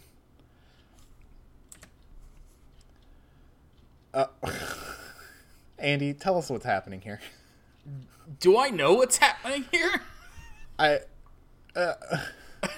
Uh, 4.15 4.27
Andy, 5.79 6.15
tell 6.15 6.39
us 6.39 6.49
what's 6.49 6.65
happening 6.65 7.03
here. 7.03 7.21
Do 8.39 8.57
I 8.57 8.71
know 8.71 8.95
what's 8.95 9.19
happening 9.19 9.67
here? 9.71 10.01
I 10.79 11.01
Uh, 11.75 11.95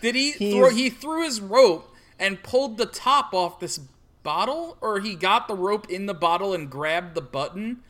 did 0.00 0.14
he 0.14 0.32
He's- 0.32 0.54
throw? 0.54 0.70
He 0.70 0.90
threw 0.90 1.22
his 1.24 1.40
rope 1.40 1.92
and 2.18 2.42
pulled 2.42 2.76
the 2.78 2.86
top 2.86 3.32
off 3.34 3.60
this 3.60 3.78
bottle, 4.22 4.76
or 4.80 5.00
he 5.00 5.14
got 5.14 5.48
the 5.48 5.54
rope 5.54 5.88
in 5.90 6.06
the 6.06 6.14
bottle 6.14 6.52
and 6.54 6.70
grabbed 6.70 7.14
the 7.14 7.22
button. 7.22 7.82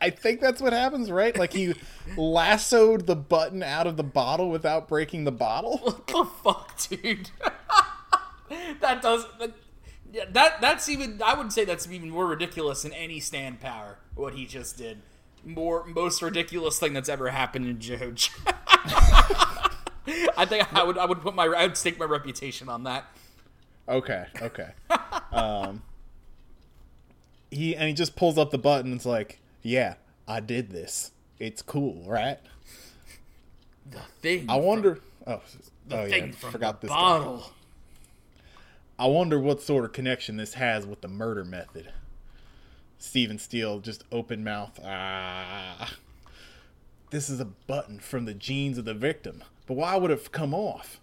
I 0.00 0.10
think 0.10 0.40
that's 0.40 0.62
what 0.62 0.72
happens, 0.72 1.10
right? 1.10 1.36
Like 1.36 1.52
he 1.52 1.74
lassoed 2.16 3.06
the 3.06 3.16
button 3.16 3.62
out 3.62 3.86
of 3.86 3.96
the 3.96 4.02
bottle 4.04 4.48
without 4.50 4.88
breaking 4.88 5.24
the 5.24 5.32
bottle. 5.32 5.78
What 5.78 6.06
the 6.06 6.24
fuck, 6.42 6.78
dude? 6.88 7.30
that 8.80 9.02
does 9.02 9.26
that, 9.38 9.52
yeah, 10.12 10.24
that. 10.30 10.60
That's 10.60 10.88
even. 10.88 11.20
I 11.24 11.34
would 11.34 11.52
say 11.52 11.64
that's 11.64 11.88
even 11.90 12.10
more 12.10 12.26
ridiculous 12.26 12.82
than 12.82 12.92
any 12.92 13.20
stand 13.20 13.60
power. 13.60 13.98
What 14.14 14.34
he 14.34 14.46
just 14.46 14.76
did. 14.78 15.02
More 15.44 15.84
most 15.86 16.20
ridiculous 16.22 16.78
thing 16.78 16.92
that's 16.92 17.08
ever 17.08 17.30
happened 17.30 17.66
in 17.66 17.78
JoJo. 17.78 18.30
I 20.36 20.44
think 20.46 20.72
I 20.74 20.82
would. 20.82 20.98
I 20.98 21.04
would 21.06 21.20
put 21.20 21.34
my. 21.34 21.44
I 21.46 21.66
would 21.66 21.76
stake 21.76 21.98
my 21.98 22.04
reputation 22.04 22.68
on 22.68 22.84
that. 22.84 23.04
Okay, 23.88 24.26
okay. 24.40 24.70
um, 25.32 25.82
he 27.50 27.74
and 27.74 27.88
he 27.88 27.94
just 27.94 28.16
pulls 28.16 28.38
up 28.38 28.50
the 28.50 28.58
button. 28.58 28.92
It's 28.92 29.06
like, 29.06 29.40
yeah, 29.62 29.94
I 30.28 30.40
did 30.40 30.70
this. 30.70 31.12
It's 31.38 31.62
cool, 31.62 32.02
right? 32.06 32.38
The 33.90 34.00
thing. 34.20 34.46
I 34.48 34.56
wonder. 34.56 35.00
Oh, 35.26 35.40
The 35.88 36.02
oh 36.02 36.08
thing 36.08 36.26
yeah, 36.28 36.32
from 36.32 36.52
forgot 36.52 36.80
the 36.80 36.86
this. 36.88 36.94
guy. 36.94 37.00
bottle. 37.00 37.50
I 38.98 39.06
wonder 39.06 39.38
what 39.40 39.62
sort 39.62 39.84
of 39.86 39.92
connection 39.92 40.36
this 40.36 40.54
has 40.54 40.86
with 40.86 41.00
the 41.00 41.08
murder 41.08 41.44
method. 41.44 41.90
Stephen 43.00 43.38
Steele 43.38 43.80
just 43.80 44.04
open 44.12 44.44
mouth. 44.44 44.78
Ah. 44.84 45.94
This 47.10 47.28
is 47.28 47.40
a 47.40 47.46
button 47.46 47.98
from 47.98 48.26
the 48.26 48.34
genes 48.34 48.78
of 48.78 48.84
the 48.84 48.94
victim. 48.94 49.42
But 49.66 49.74
why 49.74 49.96
would 49.96 50.10
it 50.10 50.30
come 50.30 50.54
off? 50.54 51.00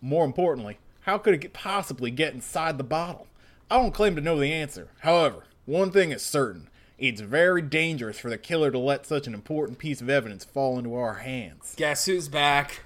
More 0.00 0.24
importantly, 0.24 0.78
how 1.02 1.18
could 1.18 1.44
it 1.44 1.52
possibly 1.52 2.10
get 2.10 2.34
inside 2.34 2.78
the 2.78 2.84
bottle? 2.84 3.28
I 3.70 3.76
don't 3.76 3.94
claim 3.94 4.16
to 4.16 4.22
know 4.22 4.38
the 4.38 4.52
answer. 4.52 4.88
However, 5.00 5.44
one 5.66 5.90
thing 5.90 6.10
is 6.10 6.22
certain. 6.22 6.68
It's 6.98 7.20
very 7.20 7.60
dangerous 7.60 8.18
for 8.18 8.30
the 8.30 8.38
killer 8.38 8.70
to 8.70 8.78
let 8.78 9.04
such 9.04 9.26
an 9.26 9.34
important 9.34 9.78
piece 9.78 10.00
of 10.00 10.08
evidence 10.08 10.44
fall 10.44 10.78
into 10.78 10.94
our 10.94 11.14
hands. 11.14 11.74
Guess 11.76 12.06
who's 12.06 12.28
back? 12.28 12.80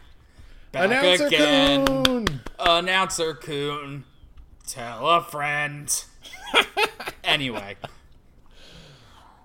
Back 0.72 0.86
Announcer 0.86 1.26
again. 1.26 1.86
Coon! 1.86 2.40
Announcer 2.58 3.34
Coon. 3.34 4.04
Tell 4.66 5.08
a 5.08 5.22
friend. 5.22 6.04
anyway. 7.24 7.76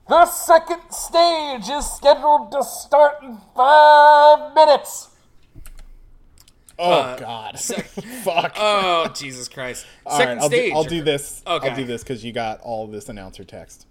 The 0.08 0.26
second 0.28 0.82
stage 0.92 1.68
is 1.70 1.90
scheduled 1.96 2.52
to 2.52 2.64
start 2.64 3.24
in 3.24 3.38
five 3.56 4.54
minutes. 4.54 5.10
Oh, 6.78 6.92
Uh, 6.92 7.18
God. 7.18 7.60
Fuck. 8.24 8.54
Oh, 8.58 9.08
Jesus 9.16 9.48
Christ. 9.48 9.86
All 10.06 10.18
Second 10.18 10.36
right, 10.38 10.42
I'll 10.44 10.50
stage. 10.50 10.72
Do, 10.72 10.76
I'll 10.78 10.84
do 10.84 11.02
this. 11.02 11.42
Okay. 11.48 11.70
I'll 11.70 11.76
do 11.76 11.86
this 11.86 12.04
because 12.04 12.24
you 12.24 12.32
got 12.34 12.60
all 12.62 12.86
this 12.88 13.10
announcer 13.10 13.44
text. 13.44 13.88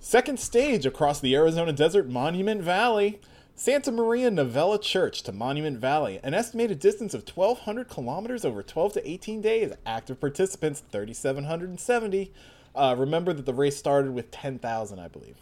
Second 0.00 0.38
stage 0.38 0.86
across 0.86 1.20
the 1.20 1.34
Arizona 1.34 1.72
desert, 1.72 2.08
Monument 2.08 2.62
Valley. 2.62 3.20
Santa 3.54 3.90
Maria 3.90 4.30
Novella 4.30 4.78
Church 4.78 5.24
to 5.24 5.32
Monument 5.32 5.78
Valley, 5.78 6.20
an 6.22 6.32
estimated 6.32 6.78
distance 6.78 7.12
of 7.12 7.26
1,200 7.28 7.88
kilometers 7.88 8.44
over 8.44 8.62
12 8.62 8.92
to 8.92 9.10
18 9.10 9.40
days. 9.40 9.72
Active 9.84 10.20
participants 10.20 10.84
3,770. 10.92 12.32
Uh, 12.74 12.94
remember 12.96 13.32
that 13.32 13.46
the 13.46 13.54
race 13.54 13.76
started 13.76 14.12
with 14.12 14.30
10,000, 14.30 14.98
I 14.98 15.08
believe. 15.08 15.36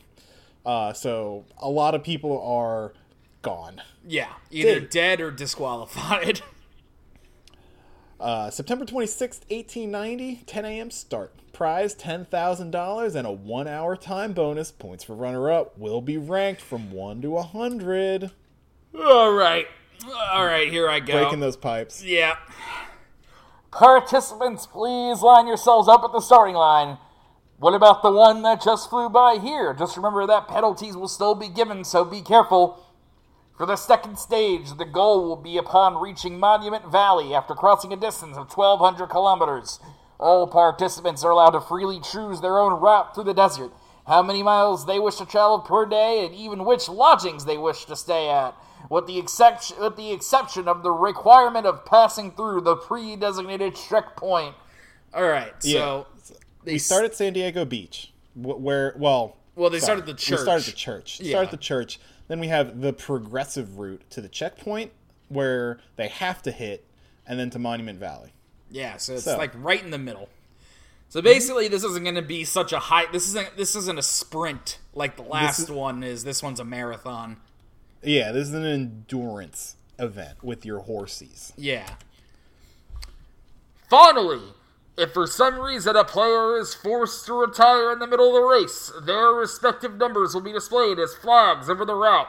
Uh, 0.65 0.93
so 0.93 1.45
a 1.59 1.69
lot 1.69 1.95
of 1.95 2.03
people 2.03 2.41
are 2.43 2.93
gone. 3.43 3.83
Yeah, 4.07 4.33
either 4.51 4.81
Dude. 4.81 4.91
dead 4.91 5.21
or 5.21 5.31
disqualified. 5.31 6.41
Uh, 8.19 8.49
September 8.49 8.87
26th, 8.87 9.45
1890, 9.51 10.37
10 10.47 10.65
a.m. 10.65 10.91
start. 10.91 11.35
Prize 11.53 11.95
$10,000 11.95 13.15
and 13.15 13.27
a 13.27 13.31
one 13.31 13.69
hour 13.69 13.97
time 13.97 14.33
bonus. 14.33 14.73
Points 14.73 15.05
for 15.05 15.15
runner 15.15 15.51
up 15.51 15.77
will 15.79 16.01
be 16.01 16.17
ranked 16.17 16.63
from 16.63 16.91
1 16.93 17.21
to 17.23 17.31
100. 17.31 18.31
All 18.99 19.33
right. 19.33 19.67
All 20.33 20.47
right, 20.47 20.71
here 20.71 20.89
I 20.89 21.01
go. 21.01 21.13
Breaking 21.13 21.41
those 21.41 21.57
pipes. 21.57 22.03
Yeah. 22.03 22.37
Participants, 23.71 24.67
please 24.67 25.21
line 25.21 25.47
yourselves 25.47 25.89
up 25.89 26.03
at 26.03 26.13
the 26.13 26.21
starting 26.21 26.55
line. 26.55 26.97
What 27.59 27.73
about 27.73 28.03
the 28.03 28.11
one 28.11 28.43
that 28.43 28.63
just 28.63 28.91
flew 28.91 29.09
by 29.09 29.39
here? 29.39 29.73
Just 29.73 29.97
remember 29.97 30.27
that 30.27 30.47
penalties 30.47 30.95
will 30.95 31.09
still 31.09 31.35
be 31.35 31.49
given, 31.49 31.85
so 31.85 32.05
be 32.05 32.21
careful. 32.21 32.85
For 33.57 33.65
the 33.65 33.77
second 33.77 34.19
stage, 34.19 34.77
the 34.77 34.85
goal 34.85 35.27
will 35.27 35.37
be 35.37 35.57
upon 35.57 35.97
reaching 35.97 36.39
Monument 36.39 36.93
Valley 36.93 37.33
after 37.33 37.55
crossing 37.55 37.95
a 37.95 37.97
distance 37.97 38.37
of 38.37 38.53
1,200 38.53 39.07
kilometers. 39.09 39.81
All 40.19 40.47
participants 40.47 41.25
are 41.25 41.31
allowed 41.31 41.51
to 41.51 41.63
freely 41.63 41.99
choose 41.99 42.43
their 42.43 42.59
own 42.59 42.79
route 42.79 43.15
through 43.15 43.25
the 43.25 43.33
desert, 43.33 43.73
how 44.07 44.23
many 44.23 44.43
miles 44.43 44.85
they 44.85 44.99
wish 44.99 45.17
to 45.17 45.25
travel 45.25 45.61
per 45.61 45.87
day, 45.87 46.27
and 46.27 46.35
even 46.35 46.67
which 46.67 46.91
lodgings 46.91 47.47
they 47.47 47.57
wish 47.57 47.87
to 47.87 47.97
stay 47.97 48.29
at, 48.29 48.55
with 48.91 49.07
the 49.07 49.19
exception, 49.19 49.79
with 49.81 49.97
the 49.97 50.13
exception 50.13 50.69
of 50.69 50.83
the 50.83 50.91
requirement 50.91 51.65
of 51.65 51.87
passing 51.87 52.33
through 52.33 52.61
the 52.61 52.77
pre-designated 52.77 53.75
checkpoint. 53.75 54.55
All 55.15 55.27
right, 55.27 55.55
so 55.63 56.07
they 56.67 56.73
We 56.75 56.79
start 56.79 57.05
at 57.05 57.15
San 57.15 57.33
Diego 57.33 57.65
Beach, 57.65 58.13
where, 58.35 58.95
well. 58.99 59.37
Well, 59.55 59.71
they 59.71 59.79
sorry, 59.79 59.99
started 60.03 60.07
the 60.07 60.13
We 60.13 60.37
started 60.37 60.65
church. 60.65 60.67
the 60.67 60.73
church. 60.73 61.21
Yeah. 61.21 61.31
Start 61.31 61.45
at 61.47 61.51
the 61.53 61.57
church. 61.57 61.99
Then 62.29 62.41
we 62.41 62.49
have 62.49 62.81
the 62.83 62.93
progressive 62.93 63.79
route 63.79 64.03
to 64.11 64.21
the 64.21 64.29
checkpoint 64.29 64.93
where 65.29 65.79
they 65.97 66.09
have 66.09 66.43
to 66.43 66.51
hit, 66.51 66.85
and 67.27 67.39
then 67.39 67.49
to 67.51 67.59
Monument 67.59 67.99
Valley. 67.99 68.33
Yeah, 68.71 68.99
so 68.99 69.15
it's 69.15 69.25
So- 69.25 69.39
like 69.39 69.53
right 69.55 69.83
in 69.83 69.91
the 69.91 69.99
middle. 69.99 70.29
So 71.09 71.21
mm-hmm. 71.21 71.25
basically, 71.25 71.69
this 71.69 71.85
isn't 71.85 72.03
going 72.03 72.17
to 72.17 72.23
be 72.23 72.45
such 72.45 72.73
a 72.73 72.79
high. 72.81 73.07
This 73.11 73.29
isn't. 73.29 73.57
This 73.57 73.75
isn't 73.77 73.99
a 73.99 74.03
sprint 74.03 74.79
like 74.93 75.17
the 75.17 75.23
last 75.23 75.61
is- 75.61 75.71
one 75.71 76.03
is. 76.03 76.25
This 76.25 76.43
one's 76.43 76.61
a 76.61 76.65
marathon. 76.65 77.37
Yeah, 78.03 78.33
this 78.33 78.49
is 78.49 78.55
an 78.55 78.65
endurance 78.65 79.77
event 79.99 80.43
with 80.45 80.67
your 80.67 80.81
horses. 80.81 81.53
Yeah. 81.57 81.89
Finally, 83.89 84.43
if 84.97 85.13
for 85.13 85.27
some 85.27 85.61
reason 85.61 85.95
a 85.95 86.05
player 86.05 86.57
is 86.57 86.75
forced 86.75 87.27
to 87.27 87.35
retire 87.35 87.93
in 87.93 87.99
the 87.99 88.07
middle 88.07 88.29
of 88.29 88.35
the 88.35 88.49
race, 88.49 88.91
their 89.03 89.29
respective 89.29 89.97
numbers 89.97 90.35
will 90.35 90.41
be 90.41 90.53
displayed 90.53 90.99
as 90.99 91.15
flags 91.15 91.69
over 91.69 91.85
the 91.85 91.95
route. 91.95 92.29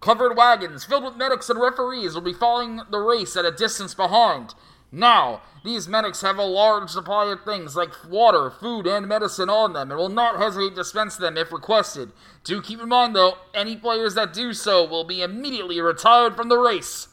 Covered 0.00 0.36
wagons 0.36 0.84
filled 0.84 1.04
with 1.04 1.16
medics 1.16 1.48
and 1.48 1.58
referees 1.58 2.14
will 2.14 2.20
be 2.20 2.34
following 2.34 2.82
the 2.90 2.98
race 2.98 3.36
at 3.36 3.46
a 3.46 3.50
distance 3.50 3.94
behind. 3.94 4.54
Now, 4.92 5.40
these 5.64 5.88
medics 5.88 6.20
have 6.20 6.36
a 6.36 6.44
large 6.44 6.90
supply 6.90 7.32
of 7.32 7.42
things 7.42 7.74
like 7.74 7.90
water, 8.08 8.50
food, 8.50 8.86
and 8.86 9.08
medicine 9.08 9.48
on 9.48 9.72
them 9.72 9.90
and 9.90 9.98
will 9.98 10.10
not 10.10 10.36
hesitate 10.36 10.70
to 10.70 10.74
dispense 10.76 11.16
them 11.16 11.38
if 11.38 11.50
requested. 11.50 12.12
Do 12.44 12.60
keep 12.60 12.80
in 12.80 12.90
mind, 12.90 13.16
though, 13.16 13.38
any 13.54 13.76
players 13.76 14.14
that 14.14 14.34
do 14.34 14.52
so 14.52 14.84
will 14.84 15.04
be 15.04 15.22
immediately 15.22 15.80
retired 15.80 16.36
from 16.36 16.50
the 16.50 16.58
race. 16.58 17.08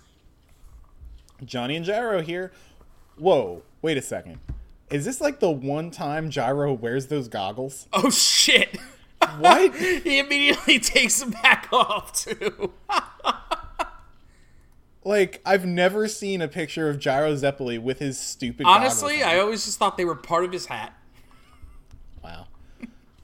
Johnny 1.43 1.77
and 1.77 1.86
Gyro 1.86 2.21
here. 2.21 2.51
Whoa, 3.17 3.63
wait 3.81 3.98
a 3.98 4.01
second. 4.01 4.39
Is 4.91 5.05
this 5.05 5.21
like 5.21 5.39
the 5.39 5.50
one 5.50 5.89
time 5.89 6.29
Gyro 6.29 6.74
wears 6.74 7.07
those 7.07 7.27
goggles? 7.27 7.88
Oh 7.93 8.10
shit! 8.10 8.77
What? 9.38 9.75
he 9.75 10.19
immediately 10.19 10.79
takes 10.79 11.19
them 11.19 11.31
back 11.31 11.67
off 11.71 12.13
too. 12.13 12.74
like, 15.03 15.41
I've 15.45 15.65
never 15.65 16.07
seen 16.07 16.41
a 16.41 16.48
picture 16.48 16.89
of 16.89 17.00
Gyro 17.00 17.33
Zeppeli 17.36 17.81
with 17.81 18.00
his 18.00 18.19
stupid 18.19 18.65
Honestly, 18.65 19.24
I 19.24 19.39
always 19.39 19.65
just 19.65 19.77
thought 19.77 19.98
they 19.98 20.05
were 20.05 20.15
part 20.15 20.43
of 20.43 20.51
his 20.51 20.65
hat. 20.65 20.93
Wow. 22.24 22.48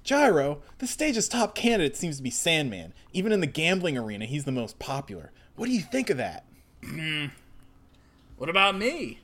Gyro, 0.04 0.62
the 0.78 0.88
stage's 0.88 1.28
top 1.28 1.56
candidate 1.56 1.98
seems 1.98 2.18
to 2.18 2.24
be 2.24 2.30
Sandman. 2.30 2.94
Even 3.12 3.32
in 3.32 3.42
the 3.42 3.48
gambling 3.48 3.98
arena, 3.98 4.26
he's 4.26 4.46
the 4.46 4.52
most 4.52 4.80
popular. 4.80 5.32
What 5.56 5.66
do 5.66 5.74
you 5.74 5.82
think 5.82 6.10
of 6.10 6.18
that? 6.18 6.46
What 8.38 8.50
about 8.50 8.78
me? 8.78 9.20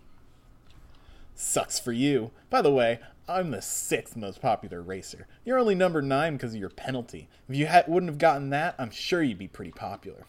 Sucks 1.36 1.80
for 1.80 1.92
you. 1.92 2.32
By 2.50 2.62
the 2.62 2.72
way, 2.72 3.00
I'm 3.28 3.52
the 3.52 3.62
sixth 3.62 4.16
most 4.16 4.42
popular 4.42 4.82
racer. 4.82 5.28
You're 5.46 5.58
only 5.58 5.76
number 5.76 6.02
nine 6.02 6.34
because 6.34 6.54
of 6.54 6.60
your 6.60 6.70
penalty. 6.70 7.30
If 7.48 7.56
you 7.56 7.68
ha- 7.68 7.84
wouldn't 7.88 8.10
have 8.10 8.18
gotten 8.18 8.50
that, 8.50 8.76
I'm 8.78 8.92
sure 8.92 9.24
you'd 9.24 9.38
be 9.38 9.48
pretty 9.48 9.72
popular. 9.72 10.26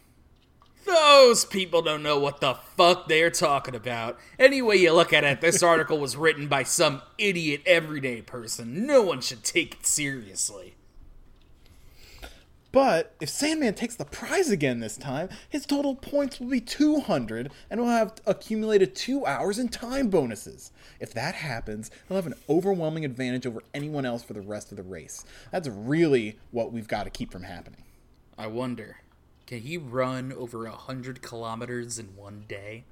Those 0.87 1.45
people 1.45 1.83
don't 1.83 2.03
know 2.03 2.19
what 2.19 2.41
the 2.41 2.55
fuck 2.55 3.09
they're 3.09 3.31
talking 3.31 3.75
about. 3.75 4.19
Any 4.39 4.61
way 4.61 4.77
you 4.77 4.93
look 4.93 5.13
at 5.13 5.25
it, 5.25 5.41
this 5.41 5.63
article 5.63 5.99
was 5.99 6.17
written 6.17 6.47
by 6.47 6.63
some 6.63 7.01
idiot 7.17 7.63
everyday 7.65 8.21
person. 8.21 8.87
No 8.87 9.03
one 9.03 9.21
should 9.21 9.43
take 9.43 9.75
it 9.75 9.87
seriously. 9.87 10.75
But 12.75 13.15
if 13.21 13.29
Sandman 13.29 13.75
takes 13.75 13.95
the 13.95 14.05
prize 14.05 14.51
again 14.51 14.81
this 14.81 14.97
time, 14.97 15.29
his 15.49 15.65
total 15.65 15.95
points 15.95 16.41
will 16.41 16.49
be 16.49 16.61
200 16.61 17.53
and 17.71 17.81
will 17.81 17.87
have 17.87 18.15
accumulated 18.27 18.97
two 18.97 19.25
hours 19.25 19.61
in 19.61 19.69
time 19.69 20.09
bonuses. 20.09 20.73
If 20.99 21.15
that 21.15 21.37
happens, 21.37 21.93
he'll 22.09 22.17
have 22.17 22.27
an 22.27 22.35
overwhelming 22.49 23.05
advantage 23.05 23.47
over 23.47 23.63
anyone 23.73 24.05
else 24.05 24.25
for 24.25 24.33
the 24.33 24.41
rest 24.41 24.73
of 24.73 24.77
the 24.77 24.83
race. 24.83 25.25
That's 25.53 25.69
really 25.69 26.37
what 26.51 26.73
we've 26.73 26.89
got 26.89 27.05
to 27.05 27.11
keep 27.11 27.31
from 27.31 27.45
happening. 27.45 27.85
I 28.37 28.49
wonder, 28.49 28.97
can 29.47 29.61
he 29.61 29.79
run 29.79 30.33
over 30.33 30.67
a 30.67 30.73
hundred 30.73 31.23
kilometers 31.23 32.01
in 32.01 32.17
one 32.17 32.45
day? 32.49 32.87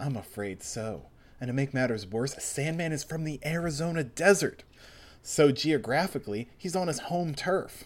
I'm 0.00 0.16
afraid 0.16 0.64
so. 0.64 1.06
And 1.40 1.46
to 1.46 1.54
make 1.54 1.72
matters 1.72 2.08
worse, 2.08 2.34
Sandman 2.42 2.90
is 2.90 3.04
from 3.04 3.22
the 3.22 3.38
Arizona 3.46 4.02
desert. 4.02 4.64
So 5.22 5.52
geographically, 5.52 6.48
he's 6.58 6.74
on 6.74 6.88
his 6.88 6.98
home 6.98 7.36
turf. 7.36 7.84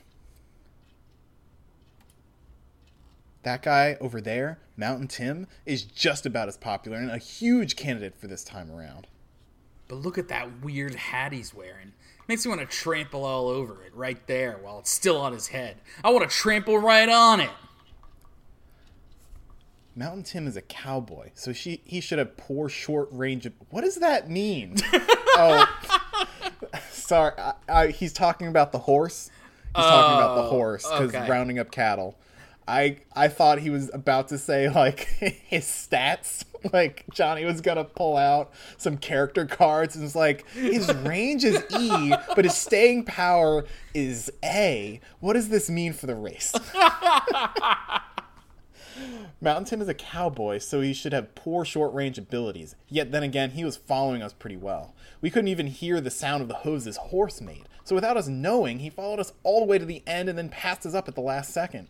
That 3.42 3.62
guy 3.62 3.96
over 4.00 4.20
there, 4.20 4.58
Mountain 4.76 5.08
Tim, 5.08 5.46
is 5.64 5.82
just 5.82 6.26
about 6.26 6.48
as 6.48 6.58
popular 6.58 6.98
and 6.98 7.10
a 7.10 7.18
huge 7.18 7.74
candidate 7.76 8.16
for 8.16 8.26
this 8.26 8.44
time 8.44 8.70
around. 8.70 9.06
But 9.88 9.96
look 9.96 10.18
at 10.18 10.28
that 10.28 10.62
weird 10.62 10.94
hat 10.94 11.32
he's 11.32 11.54
wearing. 11.54 11.92
Makes 12.28 12.46
me 12.46 12.50
want 12.50 12.60
to 12.60 12.66
trample 12.66 13.24
all 13.24 13.48
over 13.48 13.82
it 13.82 13.94
right 13.94 14.24
there 14.28 14.58
while 14.62 14.78
it's 14.78 14.90
still 14.90 15.16
on 15.16 15.32
his 15.32 15.48
head. 15.48 15.78
I 16.04 16.10
want 16.10 16.30
to 16.30 16.36
trample 16.36 16.78
right 16.78 17.08
on 17.08 17.40
it. 17.40 17.50
Mountain 19.96 20.22
Tim 20.22 20.46
is 20.46 20.56
a 20.56 20.62
cowboy, 20.62 21.30
so 21.34 21.52
she 21.52 21.80
he 21.84 22.00
should 22.00 22.18
have 22.18 22.36
poor 22.36 22.68
short 22.68 23.08
range 23.10 23.46
of. 23.46 23.52
What 23.70 23.80
does 23.80 23.96
that 23.96 24.30
mean? 24.30 24.76
oh, 24.92 25.66
sorry. 26.90 27.32
I, 27.36 27.54
I, 27.68 27.86
he's 27.88 28.12
talking 28.12 28.46
about 28.46 28.70
the 28.70 28.78
horse. 28.78 29.30
He's 29.74 29.84
talking 29.84 30.18
about 30.18 30.34
the 30.36 30.42
oh, 30.42 30.50
horse 30.50 30.84
because 30.84 31.14
okay. 31.14 31.28
rounding 31.28 31.58
up 31.58 31.72
cattle. 31.72 32.16
I 32.70 32.96
I 33.14 33.28
thought 33.28 33.58
he 33.58 33.70
was 33.70 33.90
about 33.92 34.28
to 34.28 34.38
say 34.38 34.70
like 34.70 35.00
his 35.46 35.64
stats. 35.64 36.44
Like 36.74 37.06
Johnny 37.14 37.46
was 37.46 37.62
gonna 37.62 37.84
pull 37.84 38.18
out 38.18 38.52
some 38.76 38.98
character 38.98 39.46
cards 39.46 39.96
and 39.96 40.04
it's 40.04 40.14
like 40.14 40.46
his 40.50 40.92
range 40.92 41.42
is 41.42 41.64
E, 41.74 42.12
but 42.36 42.44
his 42.44 42.54
staying 42.54 43.06
power 43.06 43.64
is 43.94 44.30
A. 44.44 45.00
What 45.20 45.32
does 45.32 45.48
this 45.48 45.70
mean 45.70 45.94
for 45.94 46.06
the 46.06 46.14
race? 46.14 46.52
Mountain 49.40 49.64
Tim 49.64 49.80
is 49.80 49.88
a 49.88 49.94
cowboy, 49.94 50.58
so 50.58 50.82
he 50.82 50.92
should 50.92 51.14
have 51.14 51.34
poor 51.34 51.64
short 51.64 51.94
range 51.94 52.18
abilities. 52.18 52.76
Yet 52.90 53.10
then 53.10 53.22
again, 53.22 53.52
he 53.52 53.64
was 53.64 53.78
following 53.78 54.20
us 54.20 54.34
pretty 54.34 54.58
well. 54.58 54.94
We 55.22 55.30
couldn't 55.30 55.48
even 55.48 55.68
hear 55.68 55.98
the 55.98 56.10
sound 56.10 56.42
of 56.42 56.48
the 56.48 56.56
hose 56.56 56.84
his 56.84 56.98
horse 56.98 57.40
made. 57.40 57.70
So 57.84 57.94
without 57.94 58.18
us 58.18 58.28
knowing, 58.28 58.80
he 58.80 58.90
followed 58.90 59.18
us 59.18 59.32
all 59.44 59.60
the 59.60 59.66
way 59.66 59.78
to 59.78 59.86
the 59.86 60.02
end 60.06 60.28
and 60.28 60.36
then 60.36 60.50
passed 60.50 60.84
us 60.84 60.92
up 60.92 61.08
at 61.08 61.14
the 61.14 61.22
last 61.22 61.54
second. 61.54 61.88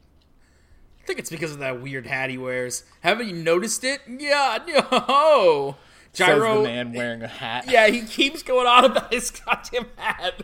I 1.02 1.06
think 1.06 1.18
it's 1.18 1.30
because 1.30 1.52
of 1.52 1.58
that 1.58 1.80
weird 1.82 2.06
hat 2.06 2.30
he 2.30 2.38
wears. 2.38 2.84
Haven't 3.00 3.28
you 3.28 3.34
noticed 3.36 3.82
it? 3.84 4.00
Yeah, 4.06 4.58
no. 4.68 5.76
Gyro, 6.12 6.56
Says 6.56 6.58
the 6.58 6.62
man 6.64 6.92
wearing 6.92 7.22
a 7.22 7.28
hat. 7.28 7.66
yeah, 7.70 7.88
he 7.88 8.02
keeps 8.02 8.42
going 8.42 8.66
on 8.66 8.84
about 8.84 9.12
his 9.12 9.30
goddamn 9.46 9.86
hat. 9.96 10.42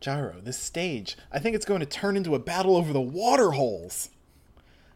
Gyro, 0.00 0.40
this 0.42 0.58
stage, 0.58 1.16
I 1.32 1.38
think 1.38 1.56
it's 1.56 1.64
going 1.64 1.80
to 1.80 1.86
turn 1.86 2.16
into 2.16 2.34
a 2.34 2.38
battle 2.38 2.76
over 2.76 2.92
the 2.92 3.00
water 3.00 3.52
holes. 3.52 4.10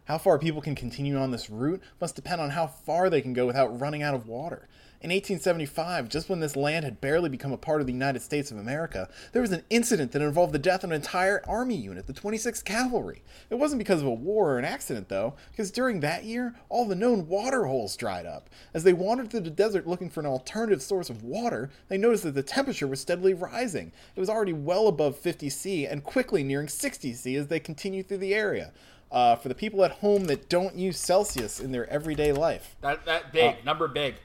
How 0.04 0.18
far 0.18 0.38
people 0.38 0.60
can 0.62 0.74
continue 0.74 1.16
on 1.18 1.30
this 1.30 1.48
route 1.50 1.82
must 2.00 2.16
depend 2.16 2.40
on 2.40 2.50
how 2.50 2.66
far 2.66 3.08
they 3.10 3.20
can 3.20 3.32
go 3.34 3.46
without 3.46 3.78
running 3.78 4.02
out 4.02 4.14
of 4.14 4.26
water. 4.26 4.66
In 5.00 5.10
1875, 5.10 6.08
just 6.08 6.28
when 6.28 6.40
this 6.40 6.56
land 6.56 6.84
had 6.84 7.00
barely 7.00 7.28
become 7.28 7.52
a 7.52 7.56
part 7.56 7.80
of 7.80 7.86
the 7.86 7.92
United 7.92 8.20
States 8.20 8.50
of 8.50 8.58
America, 8.58 9.08
there 9.32 9.40
was 9.40 9.52
an 9.52 9.62
incident 9.70 10.10
that 10.10 10.22
involved 10.22 10.52
the 10.52 10.58
death 10.58 10.82
of 10.82 10.90
an 10.90 10.96
entire 10.96 11.40
army 11.48 11.76
unit, 11.76 12.08
the 12.08 12.12
26th 12.12 12.64
Cavalry. 12.64 13.22
It 13.48 13.54
wasn't 13.54 13.78
because 13.78 14.00
of 14.00 14.08
a 14.08 14.12
war 14.12 14.54
or 14.54 14.58
an 14.58 14.64
accident, 14.64 15.08
though, 15.08 15.34
because 15.52 15.70
during 15.70 16.00
that 16.00 16.24
year, 16.24 16.56
all 16.68 16.84
the 16.84 16.96
known 16.96 17.28
water 17.28 17.66
holes 17.66 17.96
dried 17.96 18.26
up. 18.26 18.50
As 18.74 18.82
they 18.82 18.92
wandered 18.92 19.30
through 19.30 19.40
the 19.40 19.50
desert 19.50 19.86
looking 19.86 20.10
for 20.10 20.18
an 20.18 20.26
alternative 20.26 20.82
source 20.82 21.10
of 21.10 21.22
water, 21.22 21.70
they 21.86 21.96
noticed 21.96 22.24
that 22.24 22.34
the 22.34 22.42
temperature 22.42 22.88
was 22.88 23.00
steadily 23.00 23.34
rising. 23.34 23.92
It 24.16 24.20
was 24.20 24.28
already 24.28 24.52
well 24.52 24.88
above 24.88 25.16
50 25.16 25.48
C 25.48 25.86
and 25.86 26.02
quickly 26.02 26.42
nearing 26.42 26.66
60 26.66 27.12
C 27.12 27.36
as 27.36 27.46
they 27.46 27.60
continued 27.60 28.08
through 28.08 28.18
the 28.18 28.34
area. 28.34 28.72
Uh, 29.12 29.36
for 29.36 29.48
the 29.48 29.54
people 29.54 29.84
at 29.84 29.92
home 29.92 30.26
that 30.26 30.50
don't 30.50 30.74
use 30.74 30.98
Celsius 30.98 31.60
in 31.60 31.72
their 31.72 31.88
everyday 31.88 32.30
life. 32.32 32.76
that 32.82 33.06
that 33.06 33.32
big 33.32 33.64
number 33.64 33.88
big. 33.88 34.16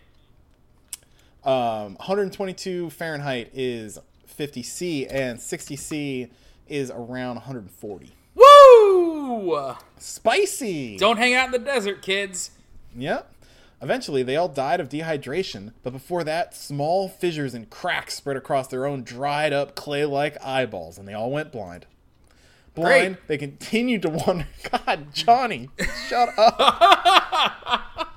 Um, 1.46 1.96
122 1.96 2.90
Fahrenheit 2.90 3.50
is 3.54 4.00
50 4.28 4.64
C, 4.64 5.08
and 5.08 5.40
60 5.40 5.76
C 5.76 6.28
is 6.68 6.90
around 6.90 7.36
140. 7.36 8.12
Woo! 8.36 9.76
Spicy! 9.98 10.98
Don't 10.98 11.18
hang 11.18 11.34
out 11.34 11.48
in 11.48 11.52
the 11.52 11.60
desert, 11.60 12.02
kids. 12.02 12.52
Yep. 12.96 13.30
Eventually, 13.82 14.24
they 14.24 14.38
all 14.38 14.48
died 14.48 14.80
of 14.80 14.88
dehydration, 14.88 15.74
but 15.84 15.92
before 15.92 16.24
that, 16.24 16.56
small 16.56 17.10
fissures 17.10 17.54
and 17.54 17.70
cracks 17.70 18.14
spread 18.14 18.38
across 18.38 18.68
their 18.70 18.86
own 18.86 19.04
dried 19.04 19.52
up 19.52 19.76
clay 19.76 20.06
like 20.06 20.42
eyeballs, 20.42 20.98
and 20.98 21.06
they 21.06 21.14
all 21.14 21.30
went 21.30 21.52
blind. 21.52 21.86
Blind, 22.76 23.16
Great. 23.16 23.28
they 23.28 23.38
continued 23.38 24.02
to 24.04 24.10
wander. 24.10 24.48
God, 24.72 25.14
Johnny, 25.14 25.70
shut 26.08 26.30
up. 26.38 28.08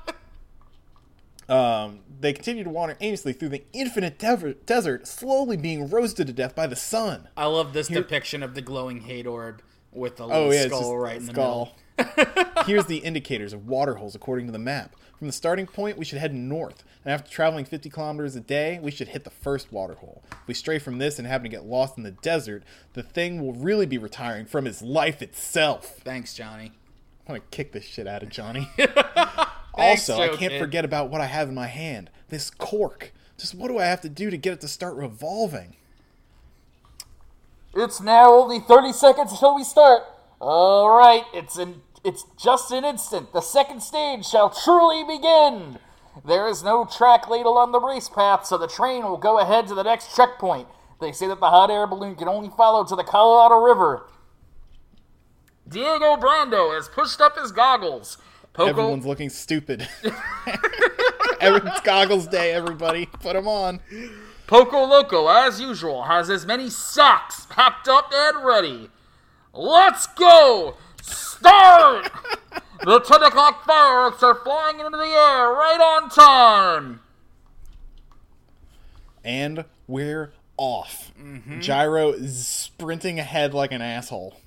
um, 1.49 1.99
they 2.21 2.33
continue 2.33 2.65
to 2.65 2.71
wander 2.71 2.97
aimlessly 3.01 3.33
through 3.33 3.51
the 3.51 3.65
infinite 3.73 4.19
dever- 4.19 4.55
desert, 4.55 5.07
slowly 5.07 5.57
being 5.57 5.89
roasted 5.89 6.27
to 6.27 6.33
death 6.33 6.55
by 6.55 6.67
the 6.67 6.77
sun. 6.77 7.29
I 7.37 7.47
love 7.47 7.73
this 7.73 7.89
depiction 7.89 8.43
of 8.43 8.55
the 8.55 8.63
glowing 8.63 9.03
hate 9.03 9.27
orb 9.27 9.63
with 9.93 10.17
the 10.17 10.25
oh, 10.25 10.27
little 10.27 10.43
Oh 10.43 10.51
yeah, 10.51 10.67
skull 10.67 10.99
right 10.99 11.17
in 11.17 11.27
the 11.27 11.33
skull. 11.33 11.77
middle. 11.99 12.55
Here's 12.67 12.87
the 12.87 12.99
indicators 12.99 13.53
of 13.53 13.67
water 13.67 13.95
holes 13.95 14.15
according 14.15 14.47
to 14.47 14.53
the 14.53 14.59
map. 14.59 14.97
From 15.19 15.29
the 15.29 15.33
starting 15.33 15.67
point, 15.67 15.97
we 15.97 16.05
should 16.05 16.19
head 16.19 16.35
north, 16.35 16.85
and 17.03 17.13
after 17.15 17.31
traveling 17.31 17.65
50 17.65 17.89
kilometers 17.89 18.37
a 18.37 18.41
day, 18.41 18.79
we 18.83 18.91
should 18.91 19.09
hit 19.09 19.25
the 19.25 19.31
first 19.31 19.73
water 19.73 19.95
hole. 19.95 20.23
If 20.31 20.47
we 20.47 20.53
stray 20.53 20.79
from 20.79 20.99
this 20.99 21.19
and 21.19 21.27
happen 21.27 21.45
to 21.45 21.49
get 21.49 21.65
lost 21.65 21.97
in 21.97 22.03
the 22.03 22.11
desert, 22.11 22.65
the 22.93 23.03
thing 23.03 23.41
will 23.41 23.55
really 23.55 23.87
be 23.87 23.97
retiring 23.97 24.45
from 24.45 24.67
his 24.67 24.83
life 24.83 25.23
itself. 25.23 26.01
Thanks, 26.05 26.35
Johnny. 26.35 26.73
I'm 27.27 27.37
gonna 27.37 27.41
kick 27.51 27.73
this 27.73 27.85
shit 27.85 28.07
out 28.07 28.23
of 28.23 28.29
Johnny. 28.29 28.69
Thanks, 29.77 30.09
also, 30.09 30.23
I 30.23 30.29
can't 30.29 30.53
Kid. 30.53 30.59
forget 30.59 30.85
about 30.85 31.11
what 31.11 31.21
I 31.21 31.27
have 31.27 31.49
in 31.49 31.55
my 31.55 31.67
hand. 31.67 32.11
This 32.29 32.51
cork. 32.51 33.13
Just 33.39 33.55
what 33.55 33.69
do 33.69 33.79
I 33.79 33.85
have 33.85 34.01
to 34.01 34.09
do 34.09 34.31
to 34.31 34.37
get 34.37 34.55
it 34.55 34.61
to 34.63 34.69
start 34.69 34.97
revolving? 34.97 35.77
It's 37.75 38.01
now 38.01 38.33
only 38.33 38.59
30 38.59 38.93
seconds 38.93 39.33
until 39.33 39.55
we 39.55 39.63
start. 39.63 40.03
All 40.41 40.91
right, 40.91 41.25
it's 41.35 41.59
in 41.59 41.83
it's 42.07 42.25
just 42.41 42.71
an 42.71 42.85
instant. 42.85 43.33
The 43.33 43.41
second 43.41 43.83
stage 43.83 44.25
shall 44.25 44.49
truly 44.49 45.03
begin. 45.03 45.79
There 46.25 46.49
is 46.49 46.63
no 46.63 46.85
track 46.85 47.29
laid 47.29 47.47
along 47.47 47.73
the 47.73 47.81
race 47.81 48.09
path, 48.09 48.47
so 48.47 48.57
the 48.57 48.69
train 48.69 49.03
will 49.03 49.17
go 49.17 49.41
ahead 49.41 49.67
to 49.67 49.75
the 49.75 49.83
next 49.83 50.15
checkpoint. 50.15 50.69
They 51.01 51.11
say 51.11 51.27
that 51.27 51.41
the 51.41 51.51
hot 51.51 51.69
air 51.69 51.87
balloon 51.87 52.15
can 52.15 52.29
only 52.29 52.49
follow 52.57 52.85
to 52.85 52.95
the 52.95 53.03
Colorado 53.03 53.57
River. 53.57 54.07
Diego 55.69 56.17
Brando 56.17 56.75
has 56.75 56.89
pushed 56.89 57.21
up 57.21 57.37
his 57.37 57.51
goggles. 57.51 58.19
Everyone's 58.59 59.07
looking 59.07 59.31
stupid. 59.31 59.89
it's 61.41 61.81
goggles 61.81 62.27
day, 62.27 62.53
everybody. 62.53 63.07
Put 63.07 63.35
them 63.35 63.49
on. 63.49 63.81
Poco 64.47 64.85
Loco, 64.85 65.29
as 65.29 65.61
usual, 65.61 66.05
has 66.05 66.31
as 66.31 66.47
many 66.47 66.71
socks 66.71 67.47
packed 67.51 67.89
up 67.89 68.11
and 68.15 68.45
ready. 68.45 68.91
Let's 69.53 70.07
go! 70.07 70.77
Start! 71.03 72.11
the 72.85 73.01
10 73.01 73.23
o'clock 73.25 73.65
fireworks 73.65 74.23
are 74.23 74.35
flying 74.35 74.81
into 74.81 74.97
the 74.97 75.05
air 75.05 75.51
right 75.51 75.81
on 75.81 76.11
time. 76.11 77.01
and 79.25 79.65
we're 79.89 80.33
off. 80.57 81.13
Mm-hmm. 81.21 81.61
Gyro 81.61 82.13
is 82.13 82.47
sprinting 82.47 83.19
ahead 83.19 83.53
like 83.55 83.73
an 83.73 83.83
asshole. 83.83 84.41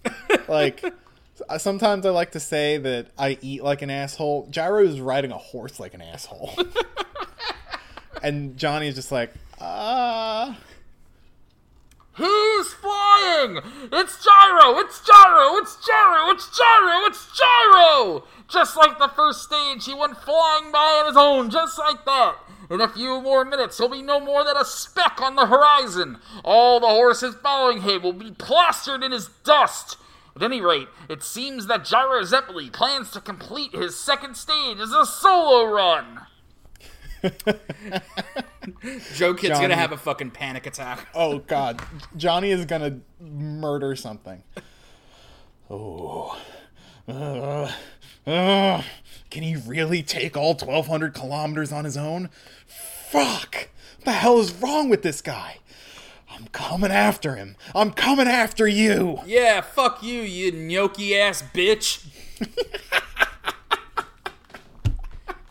like 0.47 0.83
sometimes 1.57 2.05
I 2.05 2.09
like 2.09 2.31
to 2.31 2.39
say 2.39 2.77
that 2.77 3.07
I 3.17 3.37
eat 3.41 3.63
like 3.63 3.81
an 3.81 3.89
asshole. 3.89 4.47
Gyro 4.49 4.83
is 4.83 4.99
riding 4.99 5.31
a 5.31 5.37
horse 5.37 5.79
like 5.79 5.93
an 5.93 6.01
asshole. 6.01 6.51
and 8.23 8.57
Johnny 8.57 8.87
is 8.87 8.95
just 8.95 9.11
like, 9.11 9.31
ah. 9.59 10.57
He's 12.17 12.73
flying! 12.73 13.59
It's 13.93 14.23
Gyro! 14.23 14.77
It's 14.79 14.99
Gyro! 15.05 15.55
It's 15.57 15.85
Gyro! 15.85 16.29
It's 16.31 16.57
Gyro! 16.57 17.05
It's 17.05 17.37
Gyro! 17.37 18.23
Just 18.49 18.75
like 18.75 18.99
the 18.99 19.07
first 19.07 19.43
stage, 19.43 19.85
he 19.85 19.93
went 19.93 20.17
flying 20.17 20.71
by 20.71 21.01
on 21.01 21.07
his 21.07 21.15
own, 21.15 21.49
just 21.49 21.79
like 21.79 22.03
that. 22.03 22.35
In 22.69 22.81
a 22.81 22.89
few 22.89 23.21
more 23.21 23.45
minutes, 23.45 23.77
he'll 23.77 23.89
be 23.89 24.01
no 24.01 24.19
more 24.19 24.43
than 24.43 24.57
a 24.57 24.65
speck 24.65 25.21
on 25.21 25.35
the 25.35 25.45
horizon. 25.45 26.17
All 26.43 26.79
the 26.79 26.87
horses 26.87 27.35
following 27.41 27.81
him 27.81 28.03
will 28.03 28.13
be 28.13 28.31
plastered 28.31 29.01
in 29.01 29.11
his 29.11 29.29
dust. 29.43 29.97
At 30.39 30.43
any 30.43 30.61
rate, 30.61 30.87
it 31.09 31.21
seems 31.21 31.67
that 31.67 31.83
Gyro 31.83 32.21
Zeppeli 32.21 32.71
plans 32.71 33.11
to 33.11 33.19
complete 33.19 33.73
his 33.75 33.99
second 33.99 34.37
stage 34.37 34.79
as 34.79 34.93
a 34.93 35.05
solo 35.05 35.65
run. 35.65 36.21
Joe 39.15 39.33
Kid's 39.33 39.49
Johnny. 39.49 39.61
gonna 39.61 39.75
have 39.75 39.91
a 39.91 39.97
fucking 39.97 40.31
panic 40.31 40.65
attack. 40.65 41.07
Oh 41.13 41.39
God, 41.39 41.81
Johnny 42.15 42.51
is 42.51 42.63
gonna 42.63 42.99
murder 43.19 43.97
something. 43.97 44.41
Oh, 45.69 46.39
uh, 47.05 47.69
uh, 48.25 48.81
can 49.29 49.43
he 49.43 49.57
really 49.57 50.01
take 50.01 50.37
all 50.37 50.53
1,200 50.53 51.13
kilometers 51.13 51.73
on 51.73 51.83
his 51.83 51.97
own? 51.97 52.29
Fuck! 52.65 53.67
What 53.97 54.05
the 54.05 54.11
hell 54.13 54.39
is 54.39 54.53
wrong 54.53 54.87
with 54.87 55.01
this 55.01 55.21
guy? 55.21 55.57
I'm 56.39 56.47
coming 56.47 56.91
after 56.91 57.35
him. 57.35 57.55
I'm 57.75 57.91
coming 57.91 58.27
after 58.27 58.67
you. 58.67 59.19
Yeah, 59.25 59.61
fuck 59.61 60.01
you, 60.01 60.21
you 60.21 60.51
gnocchi 60.51 61.17
ass 61.17 61.43
bitch. 61.53 62.05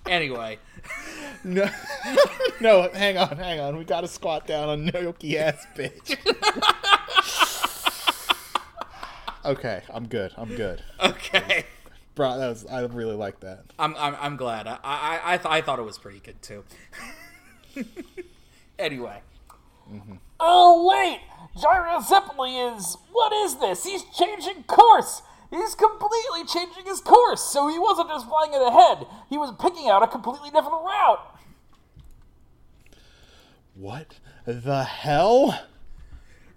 anyway, 0.06 0.58
No, 1.44 1.68
no, 2.60 2.88
hang 2.94 3.18
on, 3.18 3.36
hang 3.36 3.60
on. 3.60 3.76
We 3.76 3.84
gotta 3.84 4.08
squat 4.08 4.46
down 4.46 4.68
on 4.68 4.86
Noyoki 4.88 5.34
ass 5.34 5.66
bitch. 5.76 6.16
okay, 9.44 9.82
I'm 9.92 10.06
good. 10.08 10.32
I'm 10.36 10.54
good. 10.56 10.82
okay. 11.00 11.64
Bro, 12.14 12.38
that 12.38 12.48
was 12.48 12.66
I 12.66 12.80
really 12.86 13.14
like 13.14 13.40
that. 13.40 13.64
I'm 13.78 13.94
I'm, 13.96 14.16
I'm 14.20 14.36
glad. 14.36 14.66
I 14.66 14.78
I 14.82 15.20
I, 15.34 15.36
th- 15.36 15.46
I 15.46 15.60
thought 15.60 15.78
it 15.78 15.82
was 15.84 15.98
pretty 15.98 16.18
good 16.20 16.40
too. 16.42 16.64
anyway, 18.78 19.20
Oh, 20.40 20.86
wait! 20.88 21.20
Gyro 21.60 22.00
Zeppeli 22.00 22.76
is. 22.76 22.96
What 23.10 23.32
is 23.32 23.56
this? 23.56 23.84
He's 23.84 24.04
changing 24.16 24.64
course! 24.64 25.22
He's 25.50 25.74
completely 25.74 26.44
changing 26.46 26.84
his 26.84 27.00
course, 27.00 27.42
so 27.42 27.68
he 27.68 27.78
wasn't 27.78 28.08
just 28.08 28.28
flying 28.28 28.52
it 28.52 28.60
ahead, 28.60 29.06
he 29.30 29.38
was 29.38 29.54
picking 29.58 29.88
out 29.88 30.02
a 30.02 30.06
completely 30.06 30.50
different 30.50 30.84
route. 30.84 31.20
What 33.74 34.18
the 34.44 34.84
hell? 34.84 35.58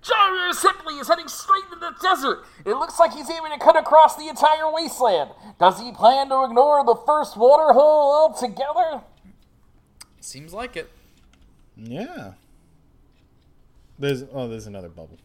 Gyro 0.02 0.52
Zeppeli 0.52 1.00
is 1.00 1.08
heading 1.08 1.28
straight 1.28 1.64
into 1.66 1.78
the 1.78 1.94
desert. 2.02 2.44
It 2.66 2.74
looks 2.74 3.00
like 3.00 3.14
he's 3.14 3.30
aiming 3.30 3.52
to 3.52 3.60
cut 3.60 3.78
across 3.78 4.16
the 4.16 4.28
entire 4.28 4.72
wasteland. 4.72 5.30
Does 5.60 5.80
he 5.80 5.92
plan 5.92 6.30
to 6.30 6.44
ignore 6.44 6.84
the 6.84 7.00
first 7.06 7.38
water 7.38 7.74
hole 7.74 8.12
altogether? 8.12 9.04
seems 10.20 10.54
like 10.54 10.76
it. 10.76 10.90
Yeah. 11.78 12.34
There's 14.00 14.24
oh, 14.34 14.48
there's 14.48 14.68
another 14.68 14.90
bubble. 14.90 15.18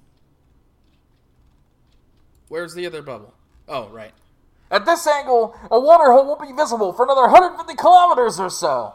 Where's 2.48 2.74
the 2.74 2.86
other 2.86 3.02
bubble? 3.02 3.34
Oh, 3.68 3.88
right. 3.88 4.12
At 4.70 4.84
this 4.84 5.06
angle, 5.06 5.56
a 5.70 5.78
water 5.78 6.12
hole 6.12 6.26
won't 6.26 6.40
be 6.40 6.52
visible 6.52 6.92
for 6.92 7.04
another 7.04 7.22
150 7.22 7.74
kilometers 7.74 8.40
or 8.40 8.50
so. 8.50 8.94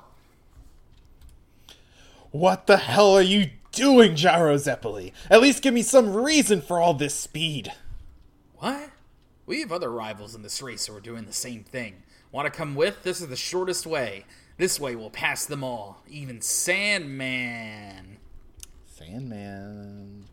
What 2.32 2.68
the 2.68 2.78
hell 2.78 3.14
are 3.14 3.22
you 3.22 3.52
doing, 3.72 4.16
Gyro 4.16 4.56
Zeppeli? 4.56 5.12
At 5.30 5.42
least 5.42 5.64
give 5.64 5.74
me 5.74 5.82
some 5.82 6.14
reason 6.14 6.62
for 6.62 6.80
all 6.80 6.94
this 6.94 7.16
speed. 7.16 7.74
What? 8.56 8.90
We 9.46 9.62
have 9.62 9.72
other 9.72 9.92
rivals 9.92 10.36
in 10.36 10.44
this 10.44 10.62
race 10.62 10.86
who 10.86 10.96
are 10.96 11.02
doing 11.02 11.26
the 11.26 11.34
same 11.34 11.64
thing. 11.64 12.04
Want 12.32 12.46
to 12.46 12.58
come 12.58 12.76
with? 12.76 13.04
This 13.04 13.20
is 13.20 13.28
the 13.28 13.36
shortest 13.36 13.86
way. 13.86 14.26
This 14.58 14.80
way 14.80 14.96
will 14.96 15.10
pass 15.10 15.46
them 15.46 15.64
all, 15.64 16.04
even 16.08 16.42
Sandman. 16.42 18.18
Sandman. 19.06 20.26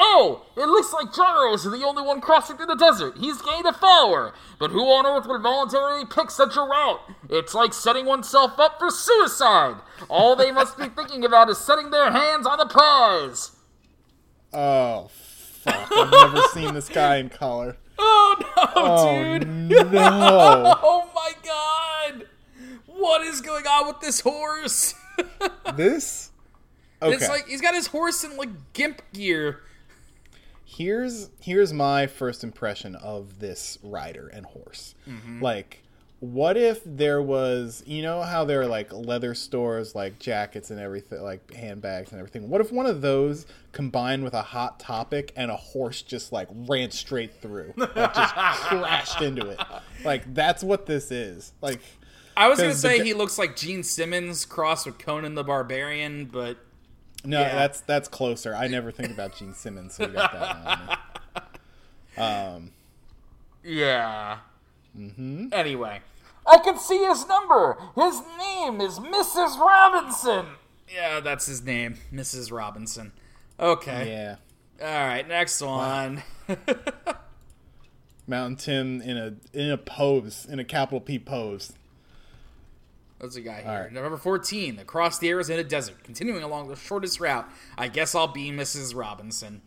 Oh, 0.00 0.46
it 0.56 0.66
looks 0.68 0.92
like 0.92 1.12
Gyro 1.12 1.54
is 1.54 1.64
the 1.64 1.84
only 1.84 2.02
one 2.02 2.20
crossing 2.20 2.56
through 2.56 2.66
the 2.66 2.76
desert. 2.76 3.16
He's 3.18 3.42
gained 3.42 3.66
a 3.66 3.72
follower. 3.72 4.32
But 4.58 4.70
who 4.70 4.82
on 4.84 5.06
earth 5.06 5.26
would 5.26 5.42
voluntarily 5.42 6.04
pick 6.04 6.30
such 6.30 6.56
a 6.56 6.60
route? 6.60 7.00
It's 7.28 7.52
like 7.54 7.72
setting 7.74 8.06
oneself 8.06 8.58
up 8.60 8.78
for 8.78 8.90
suicide. 8.90 9.76
All 10.08 10.36
they 10.36 10.52
must 10.52 10.78
be 10.78 10.88
thinking 10.88 11.24
about 11.24 11.50
is 11.50 11.58
setting 11.58 11.90
their 11.90 12.12
hands 12.12 12.46
on 12.46 12.58
the 12.58 12.66
prize. 12.66 13.52
Oh 14.52 15.08
fuck! 15.10 15.90
I've 15.92 16.10
never 16.10 16.42
seen 16.54 16.74
this 16.74 16.88
guy 16.88 17.16
in 17.16 17.28
color. 17.28 17.76
Oh 18.00 18.36
no, 18.40 18.72
Oh 18.76 19.38
dude! 19.40 19.48
no! 19.92 20.74
Oh 20.84 21.10
my 21.12 21.32
god! 21.44 22.28
What 22.86 23.22
is 23.22 23.40
going 23.40 23.66
on 23.66 23.88
with 23.88 23.98
this 24.00 24.20
horse? 24.20 24.94
this. 25.74 26.27
Okay. 27.00 27.14
It's 27.14 27.28
like 27.28 27.46
he's 27.46 27.60
got 27.60 27.74
his 27.74 27.86
horse 27.88 28.24
in 28.24 28.36
like 28.36 28.72
gimp 28.72 29.02
gear. 29.12 29.60
here's 30.64 31.30
here's 31.40 31.72
my 31.72 32.06
first 32.06 32.44
impression 32.44 32.94
of 32.96 33.38
this 33.38 33.78
rider 33.82 34.28
and 34.28 34.44
horse. 34.46 34.94
Mm-hmm. 35.08 35.42
Like, 35.42 35.82
what 36.20 36.56
if 36.56 36.80
there 36.84 37.22
was, 37.22 37.82
you 37.86 38.02
know, 38.02 38.22
how 38.22 38.44
there 38.44 38.62
are 38.62 38.66
like 38.66 38.92
leather 38.92 39.34
stores, 39.34 39.94
like 39.94 40.18
jackets 40.18 40.70
and 40.70 40.80
everything, 40.80 41.22
like 41.22 41.52
handbags 41.54 42.10
and 42.10 42.18
everything. 42.18 42.48
What 42.48 42.60
if 42.60 42.72
one 42.72 42.86
of 42.86 43.00
those 43.00 43.46
combined 43.70 44.24
with 44.24 44.34
a 44.34 44.42
hot 44.42 44.80
topic 44.80 45.32
and 45.36 45.50
a 45.50 45.56
horse 45.56 46.02
just 46.02 46.32
like 46.32 46.48
ran 46.52 46.90
straight 46.90 47.40
through, 47.40 47.74
like 47.76 47.94
just 47.94 48.34
crashed 48.34 49.22
into 49.22 49.48
it? 49.48 49.60
Like 50.04 50.34
that's 50.34 50.64
what 50.64 50.86
this 50.86 51.12
is. 51.12 51.52
Like, 51.60 51.80
I 52.36 52.48
was 52.48 52.58
gonna 52.58 52.74
say 52.74 52.98
gu- 52.98 53.04
he 53.04 53.14
looks 53.14 53.38
like 53.38 53.56
Gene 53.56 53.82
Simmons 53.84 54.44
crossed 54.44 54.86
with 54.86 54.98
Conan 54.98 55.34
the 55.36 55.44
Barbarian, 55.44 56.26
but 56.26 56.58
no, 57.24 57.40
Yeah. 57.40 57.54
that's 57.54 57.80
that's 57.82 58.08
closer. 58.08 58.54
I 58.54 58.68
never 58.68 58.90
think 58.90 59.10
about 59.10 59.36
Gene 59.36 59.54
Simmons, 59.54 59.94
so 59.94 60.06
you 60.06 60.12
got 60.12 60.32
that 60.32 60.64
one 62.16 62.24
on 62.24 62.64
me. 62.64 62.70
yeah. 63.64 64.38
Mm-hmm. 64.96 65.48
Anyway, 65.52 66.00
I 66.46 66.58
can 66.58 66.78
see 66.78 66.98
his 67.04 67.26
number. 67.28 67.76
His 67.94 68.20
name 68.38 68.80
is 68.80 68.98
Mrs. 68.98 69.58
Robinson. 69.58 70.46
yeah, 70.92 71.20
that's 71.20 71.46
his 71.46 71.62
name, 71.62 71.96
Mrs. 72.12 72.50
Robinson. 72.52 73.12
Okay. 73.60 74.08
Yeah. 74.10 74.36
All 74.80 75.06
right, 75.06 75.26
next 75.26 75.60
one. 75.60 76.22
Mountain 78.26 78.56
Tim 78.56 79.00
in 79.02 79.16
a 79.16 79.34
in 79.52 79.70
a 79.70 79.78
pose, 79.78 80.46
in 80.48 80.58
a 80.58 80.64
capital 80.64 81.00
P 81.00 81.18
pose. 81.18 81.72
What's 83.18 83.34
the 83.34 83.40
guy 83.40 83.62
here? 83.62 83.70
All 83.70 83.80
right. 83.80 83.92
November 83.92 84.16
14, 84.16 84.78
across 84.78 85.18
the 85.18 85.28
Arizona 85.28 85.64
desert, 85.64 86.02
continuing 86.04 86.42
along 86.42 86.68
the 86.68 86.76
shortest 86.76 87.18
route. 87.20 87.48
I 87.76 87.88
guess 87.88 88.14
I'll 88.14 88.28
be 88.28 88.50
Mrs. 88.50 88.94
Robinson. 88.94 89.62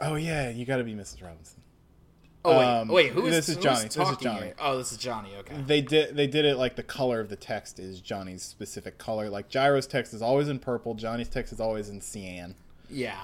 Oh 0.00 0.14
yeah, 0.16 0.50
you 0.50 0.64
got 0.66 0.76
to 0.78 0.84
be 0.84 0.94
Mrs. 0.94 1.22
Robinson. 1.22 1.60
Oh 2.44 2.56
wait, 2.56 2.64
Um, 2.66 2.88
wait, 2.88 3.12
who 3.12 3.26
is 3.26 3.34
this 3.34 3.48
is 3.48 3.56
Johnny. 3.62 3.84
This 3.88 3.96
is 3.96 4.16
Johnny. 4.18 4.46
here? 4.46 4.54
Oh, 4.60 4.78
this 4.78 4.92
is 4.92 4.98
Johnny. 4.98 5.30
Okay. 5.40 5.56
They 5.66 5.80
did 5.80 6.16
they 6.16 6.26
did 6.28 6.44
it 6.44 6.56
like 6.56 6.76
the 6.76 6.84
color 6.84 7.18
of 7.20 7.28
the 7.28 7.36
text 7.36 7.78
is 7.80 8.00
Johnny's 8.00 8.42
specific 8.44 8.96
color. 8.96 9.28
Like 9.28 9.48
Gyro's 9.48 9.86
text 9.88 10.14
is 10.14 10.22
always 10.22 10.48
in 10.48 10.58
purple. 10.60 10.94
Johnny's 10.94 11.28
text 11.28 11.52
is 11.52 11.60
always 11.60 11.88
in 11.88 12.00
cyan. 12.00 12.54
Yeah. 12.88 13.18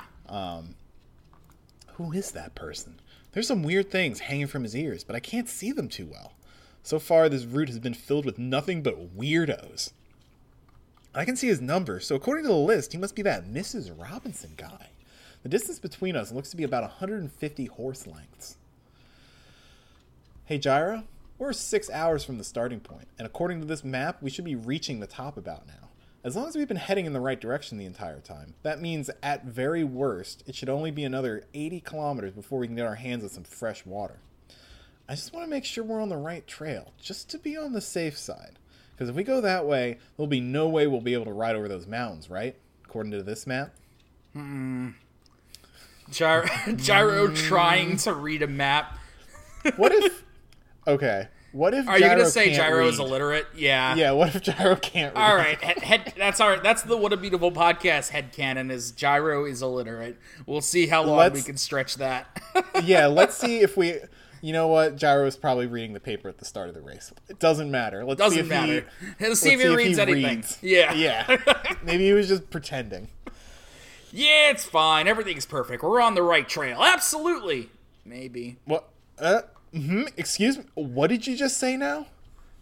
Who 1.94 2.12
is 2.12 2.32
that 2.32 2.54
person? 2.54 3.00
There's 3.32 3.46
some 3.46 3.62
weird 3.62 3.90
things 3.90 4.20
hanging 4.20 4.48
from 4.48 4.62
his 4.64 4.74
ears, 4.76 5.04
but 5.04 5.14
I 5.16 5.20
can't 5.20 5.48
see 5.48 5.70
them 5.72 5.88
too 5.88 6.06
well. 6.06 6.32
So 6.84 6.98
far, 6.98 7.30
this 7.30 7.46
route 7.46 7.68
has 7.68 7.78
been 7.78 7.94
filled 7.94 8.26
with 8.26 8.38
nothing 8.38 8.82
but 8.82 9.16
weirdos. 9.16 9.92
I 11.14 11.24
can 11.24 11.34
see 11.34 11.46
his 11.48 11.62
number, 11.62 11.98
so 11.98 12.14
according 12.14 12.44
to 12.44 12.48
the 12.48 12.56
list, 12.56 12.92
he 12.92 12.98
must 12.98 13.14
be 13.14 13.22
that 13.22 13.46
Mrs. 13.46 13.90
Robinson 13.98 14.52
guy. 14.58 14.90
The 15.42 15.48
distance 15.48 15.78
between 15.78 16.14
us 16.14 16.30
looks 16.30 16.50
to 16.50 16.58
be 16.58 16.62
about 16.62 16.82
150 16.82 17.64
horse 17.66 18.06
lengths. 18.06 18.58
Hey, 20.44 20.58
Gyro, 20.58 21.04
we're 21.38 21.54
six 21.54 21.88
hours 21.88 22.22
from 22.22 22.36
the 22.36 22.44
starting 22.44 22.80
point, 22.80 23.08
and 23.18 23.24
according 23.24 23.60
to 23.60 23.66
this 23.66 23.82
map, 23.82 24.22
we 24.22 24.28
should 24.28 24.44
be 24.44 24.54
reaching 24.54 25.00
the 25.00 25.06
top 25.06 25.38
about 25.38 25.66
now. 25.66 25.88
As 26.22 26.36
long 26.36 26.48
as 26.48 26.54
we've 26.54 26.68
been 26.68 26.76
heading 26.76 27.06
in 27.06 27.14
the 27.14 27.20
right 27.20 27.40
direction 27.40 27.78
the 27.78 27.86
entire 27.86 28.20
time, 28.20 28.56
that 28.62 28.82
means 28.82 29.08
at 29.22 29.46
very 29.46 29.84
worst, 29.84 30.44
it 30.46 30.54
should 30.54 30.68
only 30.68 30.90
be 30.90 31.04
another 31.04 31.44
80 31.54 31.80
kilometers 31.80 32.34
before 32.34 32.58
we 32.58 32.66
can 32.66 32.76
get 32.76 32.86
our 32.86 32.96
hands 32.96 33.24
on 33.24 33.30
some 33.30 33.44
fresh 33.44 33.86
water. 33.86 34.18
I 35.08 35.14
just 35.14 35.32
want 35.32 35.44
to 35.44 35.50
make 35.50 35.64
sure 35.64 35.84
we're 35.84 36.00
on 36.00 36.08
the 36.08 36.16
right 36.16 36.46
trail, 36.46 36.92
just 37.00 37.28
to 37.30 37.38
be 37.38 37.56
on 37.56 37.72
the 37.72 37.80
safe 37.80 38.18
side. 38.18 38.58
Because 38.92 39.08
if 39.08 39.16
we 39.16 39.24
go 39.24 39.40
that 39.40 39.66
way, 39.66 39.98
there'll 40.16 40.28
be 40.28 40.40
no 40.40 40.68
way 40.68 40.86
we'll 40.86 41.00
be 41.00 41.14
able 41.14 41.24
to 41.26 41.32
ride 41.32 41.56
over 41.56 41.68
those 41.68 41.86
mountains, 41.86 42.30
right? 42.30 42.56
According 42.84 43.12
to 43.12 43.22
this 43.22 43.46
map. 43.46 43.74
Gyro, 46.10 46.46
Gyro 46.76 47.28
mm. 47.28 47.36
trying 47.36 47.96
to 47.98 48.14
read 48.14 48.42
a 48.42 48.46
map. 48.46 48.98
What 49.76 49.92
if. 49.92 50.22
Okay. 50.86 51.28
What 51.52 51.72
if 51.72 51.88
Are 51.88 51.96
you 51.96 52.04
Gyro 52.04 52.16
gonna 52.18 52.28
say 52.28 52.52
Gyro 52.52 52.86
is 52.88 52.98
illiterate? 52.98 53.46
Yeah. 53.56 53.94
Yeah, 53.94 54.10
what 54.10 54.34
if 54.34 54.42
Gyro 54.42 54.76
can't 54.76 55.14
read? 55.14 55.22
All 55.22 55.34
right, 55.34 55.58
head, 55.62 55.78
head, 55.78 56.12
that's 56.14 56.40
our 56.40 56.58
that's 56.58 56.82
the 56.82 56.94
what 56.94 57.14
a 57.14 57.16
beautiful 57.16 57.50
podcast 57.50 58.10
headcanon 58.10 58.70
is 58.70 58.90
Gyro 58.90 59.46
is 59.46 59.62
illiterate. 59.62 60.18
We'll 60.44 60.60
see 60.60 60.88
how 60.88 61.04
long 61.04 61.16
we 61.16 61.22
Let's- 61.22 61.44
can 61.44 61.56
stretch 61.56 61.96
that. 61.96 62.38
yeah, 62.84 63.06
let's 63.06 63.34
see 63.36 63.60
if 63.60 63.78
we. 63.78 63.94
You 64.44 64.52
know 64.52 64.68
what? 64.68 64.96
Gyro 64.96 65.24
was 65.24 65.38
probably 65.38 65.66
reading 65.66 65.94
the 65.94 66.00
paper 66.00 66.28
at 66.28 66.36
the 66.36 66.44
start 66.44 66.68
of 66.68 66.74
the 66.74 66.82
race. 66.82 67.10
It 67.30 67.38
doesn't 67.38 67.70
matter. 67.70 68.04
Let's 68.04 68.20
see 68.20 68.24
Doesn't 68.24 68.40
if 68.40 68.48
matter. 68.50 68.86
he. 69.18 69.26
Let's 69.26 69.40
see 69.40 69.54
if 69.54 69.60
he 69.62 69.68
reads 69.68 69.98
anything. 69.98 70.22
reads. 70.36 70.58
Yeah. 70.60 70.92
Yeah. 70.92 71.38
Maybe 71.82 72.04
he 72.04 72.12
was 72.12 72.28
just 72.28 72.50
pretending. 72.50 73.08
yeah, 74.12 74.50
it's 74.50 74.66
fine. 74.66 75.08
Everything's 75.08 75.46
perfect. 75.46 75.82
We're 75.82 75.98
on 76.02 76.14
the 76.14 76.22
right 76.22 76.46
trail. 76.46 76.82
Absolutely. 76.84 77.70
Maybe. 78.04 78.58
What? 78.66 78.90
Uh, 79.18 79.40
hmm 79.72 80.02
excuse 80.18 80.58
me. 80.58 80.64
What 80.74 81.06
did 81.06 81.26
you 81.26 81.38
just 81.38 81.56
say 81.56 81.78
now? 81.78 82.08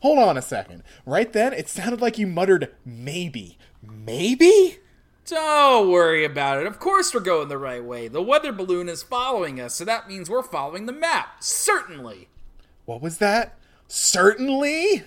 Hold 0.02 0.20
on 0.20 0.36
a 0.36 0.42
second. 0.42 0.84
Right 1.04 1.32
then, 1.32 1.52
it 1.52 1.68
sounded 1.68 2.00
like 2.00 2.16
you 2.16 2.28
muttered 2.28 2.72
maybe. 2.86 3.58
Maybe? 3.82 4.78
Don't 5.26 5.90
worry 5.90 6.24
about 6.24 6.60
it. 6.60 6.66
Of 6.66 6.80
course 6.80 7.14
we're 7.14 7.20
going 7.20 7.48
the 7.48 7.58
right 7.58 7.84
way. 7.84 8.08
The 8.08 8.22
weather 8.22 8.52
balloon 8.52 8.88
is 8.88 9.02
following 9.02 9.60
us, 9.60 9.74
so 9.74 9.84
that 9.84 10.08
means 10.08 10.28
we're 10.28 10.42
following 10.42 10.86
the 10.86 10.92
map. 10.92 11.42
Certainly. 11.42 12.28
What 12.84 13.00
was 13.00 13.18
that? 13.18 13.56
Certainly? 13.86 15.04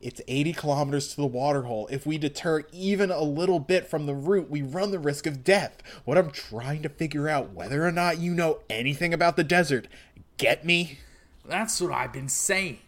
It's 0.00 0.20
80 0.28 0.52
kilometers 0.52 1.08
to 1.08 1.16
the 1.16 1.26
waterhole. 1.26 1.88
If 1.90 2.06
we 2.06 2.18
deter 2.18 2.64
even 2.70 3.10
a 3.10 3.22
little 3.22 3.58
bit 3.58 3.88
from 3.88 4.06
the 4.06 4.14
route, 4.14 4.48
we 4.48 4.62
run 4.62 4.92
the 4.92 4.98
risk 4.98 5.26
of 5.26 5.42
death. 5.42 5.82
What 6.04 6.18
I'm 6.18 6.30
trying 6.30 6.82
to 6.82 6.88
figure 6.88 7.28
out 7.28 7.52
whether 7.52 7.84
or 7.84 7.90
not 7.90 8.18
you 8.18 8.32
know 8.32 8.60
anything 8.70 9.12
about 9.12 9.36
the 9.36 9.42
desert. 9.42 9.88
Get 10.36 10.64
me? 10.64 11.00
That's 11.44 11.80
what 11.80 11.92
I've 11.92 12.12
been 12.12 12.28
saying. 12.28 12.78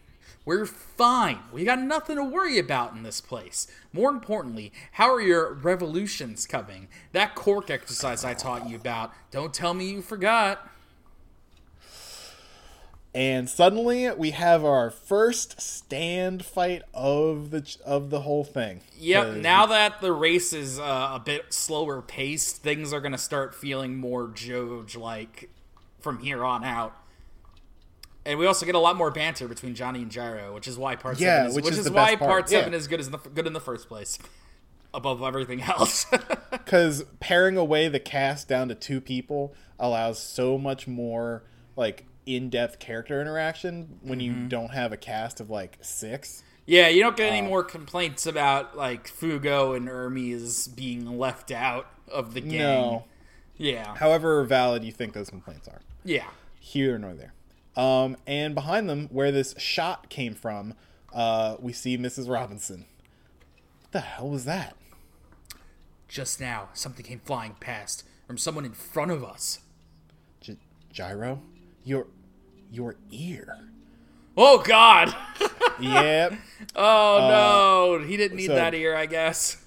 We're 0.43 0.65
fine. 0.65 1.39
We 1.51 1.63
got 1.63 1.79
nothing 1.79 2.15
to 2.15 2.23
worry 2.23 2.57
about 2.57 2.93
in 2.93 3.03
this 3.03 3.21
place. 3.21 3.67
More 3.93 4.09
importantly, 4.09 4.71
how 4.93 5.11
are 5.13 5.21
your 5.21 5.53
revolutions 5.53 6.47
coming? 6.47 6.87
That 7.11 7.35
cork 7.35 7.69
exercise 7.69 8.25
I 8.25 8.33
taught 8.33 8.67
you 8.67 8.75
about. 8.75 9.13
Don't 9.29 9.53
tell 9.53 9.73
me 9.73 9.91
you 9.91 10.01
forgot. 10.01 10.67
And 13.13 13.49
suddenly 13.49 14.09
we 14.11 14.31
have 14.31 14.63
our 14.63 14.89
first 14.89 15.59
stand 15.59 16.45
fight 16.45 16.81
of 16.93 17.51
the 17.51 17.75
of 17.85 18.09
the 18.09 18.21
whole 18.21 18.45
thing. 18.45 18.81
Yep. 18.97 19.37
now 19.37 19.65
that 19.65 19.99
the 19.99 20.13
race 20.13 20.53
is 20.53 20.79
uh, 20.79 21.11
a 21.13 21.21
bit 21.23 21.53
slower 21.53 22.01
paced, 22.01 22.63
things 22.63 22.93
are 22.93 23.01
going 23.01 23.11
to 23.11 23.17
start 23.17 23.53
feeling 23.53 23.97
more 23.97 24.27
JoJo 24.27 24.97
like 24.97 25.49
from 25.99 26.19
here 26.19 26.45
on 26.45 26.63
out. 26.63 26.95
And 28.25 28.37
we 28.37 28.45
also 28.45 28.65
get 28.65 28.75
a 28.75 28.79
lot 28.79 28.95
more 28.95 29.09
banter 29.09 29.47
between 29.47 29.73
Johnny 29.73 30.01
and 30.03 30.11
Gyro, 30.11 30.53
which 30.53 30.67
is 30.67 30.77
why 30.77 30.95
part 30.95 31.19
Yeah, 31.19 31.37
seven 31.37 31.49
is 31.49 31.55
which 31.55 31.65
which 31.65 31.73
is 31.73 31.79
is 31.79 31.85
the 31.85 31.91
why 31.91 32.11
best 32.11 32.19
part, 32.19 32.29
part 32.29 32.49
seven 32.49 32.71
yeah. 32.73 32.77
is 32.77 32.87
good 32.87 32.99
as 32.99 33.09
the 33.09 33.17
good 33.17 33.47
in 33.47 33.53
the 33.53 33.59
first 33.59 33.87
place, 33.87 34.19
above 34.93 35.23
everything 35.23 35.61
else. 35.61 36.05
because 36.51 37.03
paring 37.19 37.57
away 37.57 37.87
the 37.87 37.99
cast 37.99 38.47
down 38.47 38.67
to 38.67 38.75
two 38.75 39.01
people 39.01 39.55
allows 39.79 40.19
so 40.21 40.57
much 40.57 40.87
more 40.87 41.43
like 41.75 42.05
in-depth 42.27 42.77
character 42.79 43.19
interaction 43.19 43.97
when 44.03 44.19
Mm-hmm. 44.19 44.43
you 44.43 44.47
don't 44.47 44.69
have 44.71 44.91
a 44.93 44.97
cast 44.97 45.39
of 45.39 45.49
like 45.49 45.77
six 45.81 46.43
yeah, 46.67 46.87
you 46.89 47.01
don't 47.01 47.17
get 47.17 47.29
Uh, 47.29 47.35
any 47.35 47.47
more 47.47 47.63
complaints 47.63 48.27
about 48.27 48.77
like 48.77 49.07
Fugo 49.07 49.75
and 49.75 49.87
Hermes 49.89 50.67
being 50.67 51.17
left 51.17 51.49
out 51.51 51.87
of 52.07 52.35
the 52.35 52.41
game. 52.41 52.59
no 52.59 53.05
Yeah, 53.57 53.95
however 53.95 54.43
valid 54.43 54.83
you 54.83 54.91
think 54.91 55.13
those 55.13 55.31
complaints 55.31 55.67
are 55.67 55.81
yeah. 56.05 56.27
here 56.59 56.99
nor 56.99 57.15
there 57.15 57.33
um 57.75 58.17
and 58.27 58.53
behind 58.55 58.89
them 58.89 59.07
where 59.11 59.31
this 59.31 59.53
shot 59.57 60.09
came 60.09 60.33
from 60.33 60.73
uh 61.13 61.55
we 61.59 61.71
see 61.73 61.97
mrs 61.97 62.29
robinson 62.29 62.85
what 63.81 63.91
the 63.91 63.99
hell 64.01 64.29
was 64.29 64.45
that 64.45 64.75
Just 66.07 66.41
now, 66.41 66.67
something 66.73 67.05
came 67.05 67.21
flying 67.23 67.55
past 67.61 68.03
from 68.27 68.37
someone 68.37 68.65
in 68.65 68.73
front 68.73 69.11
of 69.11 69.23
us. 69.23 69.59
Gy- 70.41 70.57
gyro 70.91 71.41
your 71.85 72.07
your 72.69 72.95
ear 73.11 73.59
Oh 74.37 74.59
God! 74.59 75.15
yep 75.79 76.33
Oh 76.75 77.97
no, 77.99 78.05
he 78.05 78.17
didn't 78.17 78.37
need 78.37 78.47
so- 78.47 78.55
that 78.55 78.73
ear, 78.73 78.93
I 78.95 79.05
guess. 79.05 79.57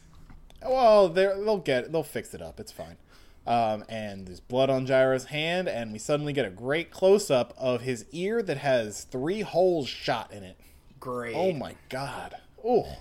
Well, 0.63 1.09
they'll 1.09 1.59
get 1.59 1.85
it. 1.85 1.93
they'll 1.93 2.03
fix 2.03 2.33
it 2.35 2.41
up. 2.43 2.59
It's 2.61 2.73
fine. 2.73 2.97
Um, 3.47 3.85
and 3.91 4.27
there's 4.27 4.41
blood 4.41 4.71
on 4.71 4.87
Gyro's 4.87 5.27
hand, 5.27 5.69
and 5.69 5.93
we 5.93 5.99
suddenly 5.99 6.33
get 6.33 6.47
a 6.47 6.51
great 6.51 6.91
close 6.91 7.31
up 7.31 7.53
of 7.59 7.83
his 7.83 8.07
ear 8.11 8.43
that 8.43 8.57
has 8.59 9.05
three 9.05 9.43
holes 9.43 9.87
shot 9.89 10.33
in 10.33 10.43
it. 10.43 10.57
Great. 10.99 11.35
Oh 11.37 11.53
my 11.53 11.75
god! 11.91 12.37
Oh, 12.65 12.97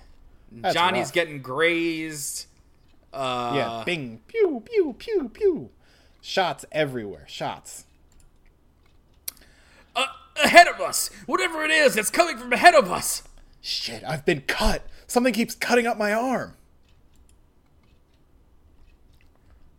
Johnny's 0.74 1.08
rough. 1.08 1.14
getting 1.14 1.42
grazed. 1.42 2.48
Uh, 3.14 3.54
yeah. 3.56 3.84
Bing, 3.86 4.20
pew, 4.28 4.62
pew, 4.66 4.96
pew, 4.98 5.30
pew. 5.30 5.70
Shots 6.22 6.66
everywhere. 6.72 7.26
Shots. 7.30 7.86
uh, 9.96 10.08
ahead 10.44 10.68
of 10.68 10.82
us, 10.82 11.10
whatever 11.26 11.64
it 11.64 11.72
is 11.72 11.96
that's 11.96 12.10
coming 12.10 12.38
from 12.38 12.52
ahead 12.52 12.76
of 12.76 12.92
us. 12.92 13.24
Shit! 13.62 14.04
I've 14.06 14.26
been 14.26 14.42
cut. 14.42 14.86
Something 15.08 15.34
keeps 15.34 15.56
cutting 15.56 15.88
up 15.88 15.98
my 15.98 16.12
arm. 16.14 16.56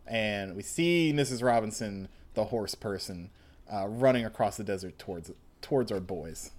And 0.07 0.55
we 0.55 0.61
see 0.61 1.11
Mrs. 1.15 1.43
Robinson, 1.43 2.09
the 2.33 2.45
horse 2.45 2.75
person, 2.75 3.31
uh, 3.71 3.87
running 3.87 4.25
across 4.25 4.57
the 4.57 4.63
desert 4.63 4.99
towards 4.99 5.31
towards 5.61 5.91
our 5.91 5.99
boys. 5.99 6.51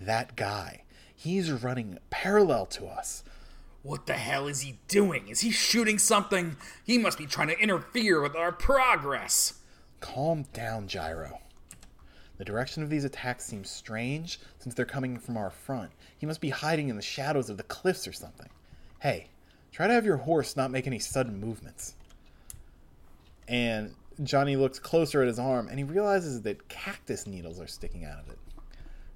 That 0.00 0.36
guy, 0.36 0.82
he's 1.14 1.50
running 1.50 1.98
parallel 2.10 2.66
to 2.66 2.86
us. 2.86 3.22
What 3.82 4.06
the 4.06 4.14
hell 4.14 4.46
is 4.46 4.60
he 4.60 4.78
doing? 4.88 5.28
Is 5.28 5.40
he 5.40 5.50
shooting 5.50 5.98
something? 5.98 6.56
He 6.84 6.98
must 6.98 7.16
be 7.16 7.26
trying 7.26 7.48
to 7.48 7.58
interfere 7.58 8.20
with 8.20 8.36
our 8.36 8.52
progress. 8.52 9.54
Calm 10.00 10.44
down, 10.52 10.86
Gyro. 10.86 11.40
The 12.36 12.44
direction 12.44 12.82
of 12.82 12.88
these 12.88 13.04
attacks 13.04 13.44
seems 13.44 13.70
strange 13.70 14.40
since 14.58 14.74
they're 14.74 14.86
coming 14.86 15.18
from 15.18 15.36
our 15.36 15.50
front. 15.50 15.90
He 16.16 16.26
must 16.26 16.40
be 16.40 16.50
hiding 16.50 16.88
in 16.88 16.96
the 16.96 17.02
shadows 17.02 17.50
of 17.50 17.58
the 17.58 17.62
cliffs 17.62 18.08
or 18.08 18.12
something. 18.12 18.48
Hey, 19.00 19.28
try 19.72 19.86
to 19.86 19.92
have 19.92 20.04
your 20.04 20.18
horse 20.18 20.56
not 20.56 20.70
make 20.70 20.86
any 20.86 20.98
sudden 20.98 21.40
movements. 21.40 21.94
And 23.48 23.94
Johnny 24.22 24.56
looks 24.56 24.78
closer 24.78 25.22
at 25.22 25.28
his 25.28 25.38
arm 25.38 25.68
and 25.68 25.78
he 25.78 25.84
realizes 25.84 26.42
that 26.42 26.68
cactus 26.68 27.26
needles 27.26 27.60
are 27.60 27.66
sticking 27.66 28.04
out 28.04 28.20
of 28.20 28.28
it. 28.28 28.38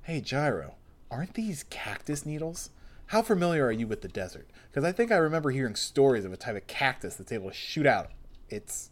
Hey, 0.03 0.21
Gyro, 0.21 0.75
aren't 1.11 1.35
these 1.35 1.65
cactus 1.65 2.27
needles? 2.27 2.71
How 3.07 3.23
familiar 3.23 3.65
are 3.67 3.73
you 3.73 3.87
with 3.87 4.03
the 4.03 4.09
desert? 4.09 4.49
Because 4.71 4.85
I 4.85 4.93
think 4.93 5.13
I 5.13 5.17
remember 5.17 5.51
hearing 5.51 5.75
stories 5.75 6.25
of 6.25 6.33
a 6.33 6.37
type 6.37 6.57
of 6.57 6.67
cactus 6.67 7.17
that's 7.17 7.33
able 7.33 7.51
to 7.51 7.55
shoot 7.55 7.87
out 7.87 8.11
its 8.49 8.91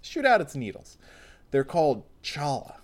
shoot 0.00 0.26
out 0.26 0.40
its 0.40 0.54
needles. 0.54 0.98
They're 1.52 1.64
called 1.64 2.04
chala. 2.22 2.76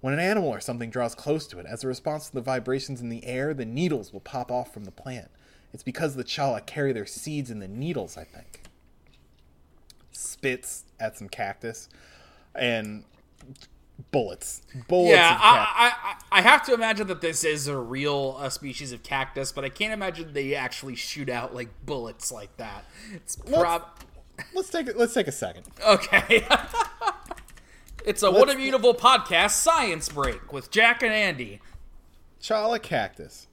When 0.00 0.14
an 0.14 0.20
animal 0.20 0.48
or 0.48 0.60
something 0.60 0.90
draws 0.90 1.14
close 1.14 1.46
to 1.48 1.58
it, 1.58 1.66
as 1.66 1.82
a 1.82 1.88
response 1.88 2.28
to 2.28 2.34
the 2.34 2.40
vibrations 2.40 3.00
in 3.00 3.08
the 3.08 3.24
air, 3.26 3.52
the 3.52 3.64
needles 3.64 4.12
will 4.12 4.20
pop 4.20 4.50
off 4.50 4.72
from 4.72 4.84
the 4.84 4.92
plant. 4.92 5.30
It's 5.72 5.82
because 5.82 6.14
the 6.14 6.24
chala 6.24 6.64
carry 6.64 6.92
their 6.92 7.06
seeds 7.06 7.50
in 7.50 7.58
the 7.58 7.68
needles, 7.68 8.16
I 8.16 8.24
think. 8.24 8.62
Spits 10.12 10.84
at 10.98 11.16
some 11.18 11.28
cactus 11.28 11.88
and 12.54 13.04
bullets. 14.10 14.62
Bullets 14.88 15.16
yeah. 15.16 15.36
I, 15.40 15.92
I, 16.32 16.38
I 16.38 16.42
have 16.42 16.64
to 16.66 16.74
imagine 16.74 17.06
that 17.08 17.20
this 17.20 17.44
is 17.44 17.68
a 17.68 17.76
real 17.76 18.36
uh, 18.38 18.48
species 18.48 18.92
of 18.92 19.02
cactus, 19.02 19.52
but 19.52 19.64
I 19.64 19.68
can't 19.68 19.92
imagine 19.92 20.32
they 20.32 20.54
actually 20.54 20.96
shoot 20.96 21.28
out 21.28 21.54
like 21.54 21.68
bullets 21.84 22.32
like 22.32 22.56
that. 22.56 22.84
It's 23.14 23.36
prob 23.36 23.84
let's 24.54 24.70
take 24.70 24.86
it. 24.86 24.96
Let's 24.96 25.14
take 25.14 25.26
a 25.26 25.32
second. 25.32 25.66
okay. 25.86 26.46
it's 28.04 28.22
a 28.22 28.30
What 28.30 28.50
a 28.50 28.56
Beautiful 28.56 28.94
podcast 28.94 29.50
science 29.50 30.08
break 30.08 30.52
with 30.52 30.70
Jack 30.70 31.02
and 31.02 31.12
Andy. 31.12 31.60
Chala 32.40 32.80
cactus. 32.80 33.47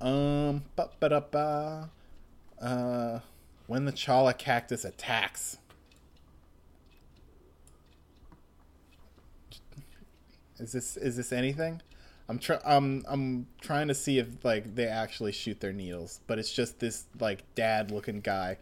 Um, 0.00 0.64
ba 0.76 0.90
ba 1.00 1.08
da 1.08 1.20
ba. 1.20 1.90
Uh, 2.60 3.20
when 3.66 3.84
the 3.84 3.92
chala 3.92 4.36
cactus 4.36 4.84
attacks. 4.84 5.58
Is 10.58 10.72
this 10.72 10.96
is 10.96 11.16
this 11.16 11.32
anything? 11.32 11.82
I'm 12.28 12.38
try 12.38 12.58
I'm 12.64 13.04
I'm 13.08 13.46
trying 13.60 13.88
to 13.88 13.94
see 13.94 14.18
if 14.18 14.44
like 14.44 14.74
they 14.74 14.86
actually 14.86 15.32
shoot 15.32 15.60
their 15.60 15.72
needles, 15.72 16.20
but 16.26 16.38
it's 16.38 16.52
just 16.52 16.80
this 16.80 17.04
like 17.20 17.44
dad 17.54 17.90
looking 17.90 18.20
guy. 18.20 18.58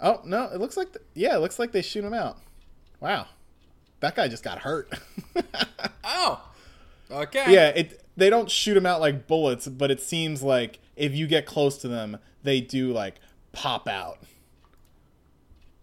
Oh 0.00 0.20
no, 0.24 0.44
it 0.52 0.60
looks 0.60 0.76
like 0.76 0.92
th- 0.92 1.04
yeah, 1.14 1.36
it 1.36 1.40
looks 1.40 1.58
like 1.58 1.72
they 1.72 1.82
shoot 1.82 2.04
him 2.04 2.14
out. 2.14 2.38
Wow, 3.00 3.26
that 4.00 4.14
guy 4.14 4.28
just 4.28 4.42
got 4.44 4.58
hurt. 4.60 4.92
Oh, 6.08 6.40
okay. 7.10 7.52
yeah, 7.52 7.68
it 7.70 8.00
they 8.16 8.30
don't 8.30 8.50
shoot 8.50 8.74
them 8.74 8.86
out 8.86 9.00
like 9.00 9.26
bullets, 9.26 9.68
but 9.68 9.90
it 9.90 10.00
seems 10.00 10.42
like 10.42 10.78
if 10.96 11.14
you 11.14 11.26
get 11.26 11.46
close 11.46 11.76
to 11.78 11.88
them, 11.88 12.18
they 12.42 12.60
do 12.60 12.92
like 12.92 13.16
pop 13.52 13.86
out. 13.86 14.18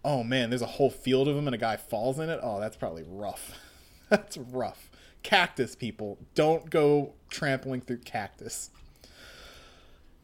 Oh 0.04 0.22
man, 0.22 0.50
there's 0.50 0.62
a 0.62 0.66
whole 0.66 0.90
field 0.90 1.28
of 1.28 1.36
them 1.36 1.46
and 1.46 1.54
a 1.54 1.58
guy 1.58 1.76
falls 1.76 2.18
in 2.18 2.28
it. 2.28 2.40
Oh, 2.42 2.60
that's 2.60 2.76
probably 2.76 3.04
rough. 3.06 3.52
That's 4.10 4.36
rough. 4.36 4.90
Cactus 5.22 5.74
people, 5.74 6.18
don't 6.34 6.68
go 6.68 7.14
trampling 7.30 7.80
through 7.80 7.98
cactus. 8.00 8.68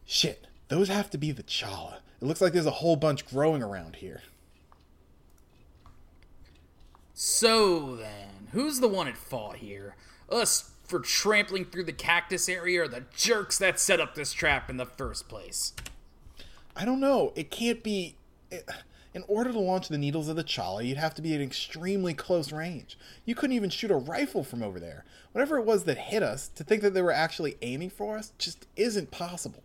Shit, 0.04 0.46
those 0.68 0.88
have 0.88 1.08
to 1.10 1.18
be 1.18 1.32
the 1.32 1.42
chala. 1.42 1.96
It 2.20 2.26
looks 2.26 2.42
like 2.42 2.52
there's 2.52 2.66
a 2.66 2.70
whole 2.70 2.96
bunch 2.96 3.26
growing 3.26 3.62
around 3.62 3.96
here. 3.96 4.20
So 7.14 7.96
then, 7.96 8.48
who's 8.52 8.80
the 8.80 8.88
one 8.88 9.08
at 9.08 9.16
fault 9.16 9.56
here? 9.56 9.96
Us 10.30 10.69
for 10.90 11.00
trampling 11.00 11.64
through 11.64 11.84
the 11.84 11.92
cactus 11.92 12.48
area 12.48 12.82
or 12.82 12.88
the 12.88 13.04
jerks 13.16 13.56
that 13.58 13.78
set 13.78 14.00
up 14.00 14.14
this 14.14 14.32
trap 14.32 14.68
in 14.68 14.76
the 14.76 14.84
first 14.84 15.28
place? 15.28 15.72
I 16.76 16.84
don't 16.84 17.00
know. 17.00 17.32
It 17.36 17.50
can't 17.50 17.82
be. 17.82 18.16
Eh, 18.50 18.58
in 19.12 19.24
order 19.26 19.52
to 19.52 19.58
launch 19.58 19.88
the 19.88 19.98
needles 19.98 20.28
of 20.28 20.36
the 20.36 20.44
Cholla, 20.44 20.84
you'd 20.84 20.96
have 20.96 21.14
to 21.14 21.22
be 21.22 21.34
at 21.34 21.40
extremely 21.40 22.14
close 22.14 22.52
range. 22.52 22.96
You 23.24 23.34
couldn't 23.34 23.56
even 23.56 23.70
shoot 23.70 23.90
a 23.90 23.96
rifle 23.96 24.44
from 24.44 24.62
over 24.62 24.78
there. 24.78 25.04
Whatever 25.32 25.58
it 25.58 25.64
was 25.64 25.82
that 25.84 25.98
hit 25.98 26.22
us, 26.22 26.46
to 26.54 26.62
think 26.62 26.82
that 26.82 26.94
they 26.94 27.02
were 27.02 27.10
actually 27.10 27.56
aiming 27.60 27.90
for 27.90 28.16
us 28.16 28.32
just 28.38 28.68
isn't 28.76 29.10
possible. 29.10 29.64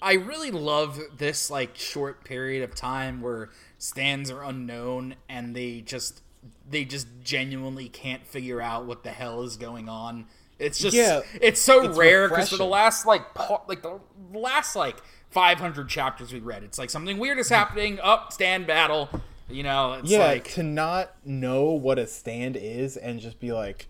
I 0.00 0.12
really 0.12 0.52
love 0.52 1.00
this 1.18 1.50
like 1.50 1.76
short 1.76 2.22
period 2.22 2.62
of 2.62 2.76
time 2.76 3.20
where 3.20 3.50
stands 3.78 4.30
are 4.30 4.44
unknown 4.44 5.16
and 5.28 5.56
they 5.56 5.80
just 5.80 6.22
they 6.68 6.84
just 6.84 7.06
genuinely 7.22 7.88
can't 7.88 8.26
figure 8.26 8.60
out 8.60 8.86
what 8.86 9.02
the 9.02 9.10
hell 9.10 9.42
is 9.42 9.56
going 9.56 9.88
on. 9.88 10.26
It's 10.58 10.78
just 10.78 10.96
Yeah, 10.96 11.20
it's 11.40 11.60
so 11.60 11.88
it's 11.88 11.98
rare 11.98 12.28
because 12.28 12.50
for 12.50 12.56
the 12.56 12.64
last 12.64 13.06
like 13.06 13.22
like 13.68 13.82
the 13.82 14.00
last 14.32 14.74
like 14.74 14.96
500 15.30 15.88
chapters 15.88 16.32
we 16.32 16.40
read, 16.40 16.62
it's 16.62 16.78
like 16.78 16.90
something 16.90 17.18
weird 17.18 17.38
is 17.38 17.48
happening. 17.48 18.00
Up 18.02 18.32
stand 18.32 18.66
battle, 18.66 19.08
you 19.48 19.62
know. 19.62 19.94
It's 19.94 20.10
yeah, 20.10 20.26
like 20.26 20.44
to 20.54 20.62
not 20.62 21.12
know 21.24 21.70
what 21.70 21.98
a 21.98 22.06
stand 22.06 22.56
is 22.56 22.96
and 22.96 23.20
just 23.20 23.38
be 23.38 23.52
like, 23.52 23.86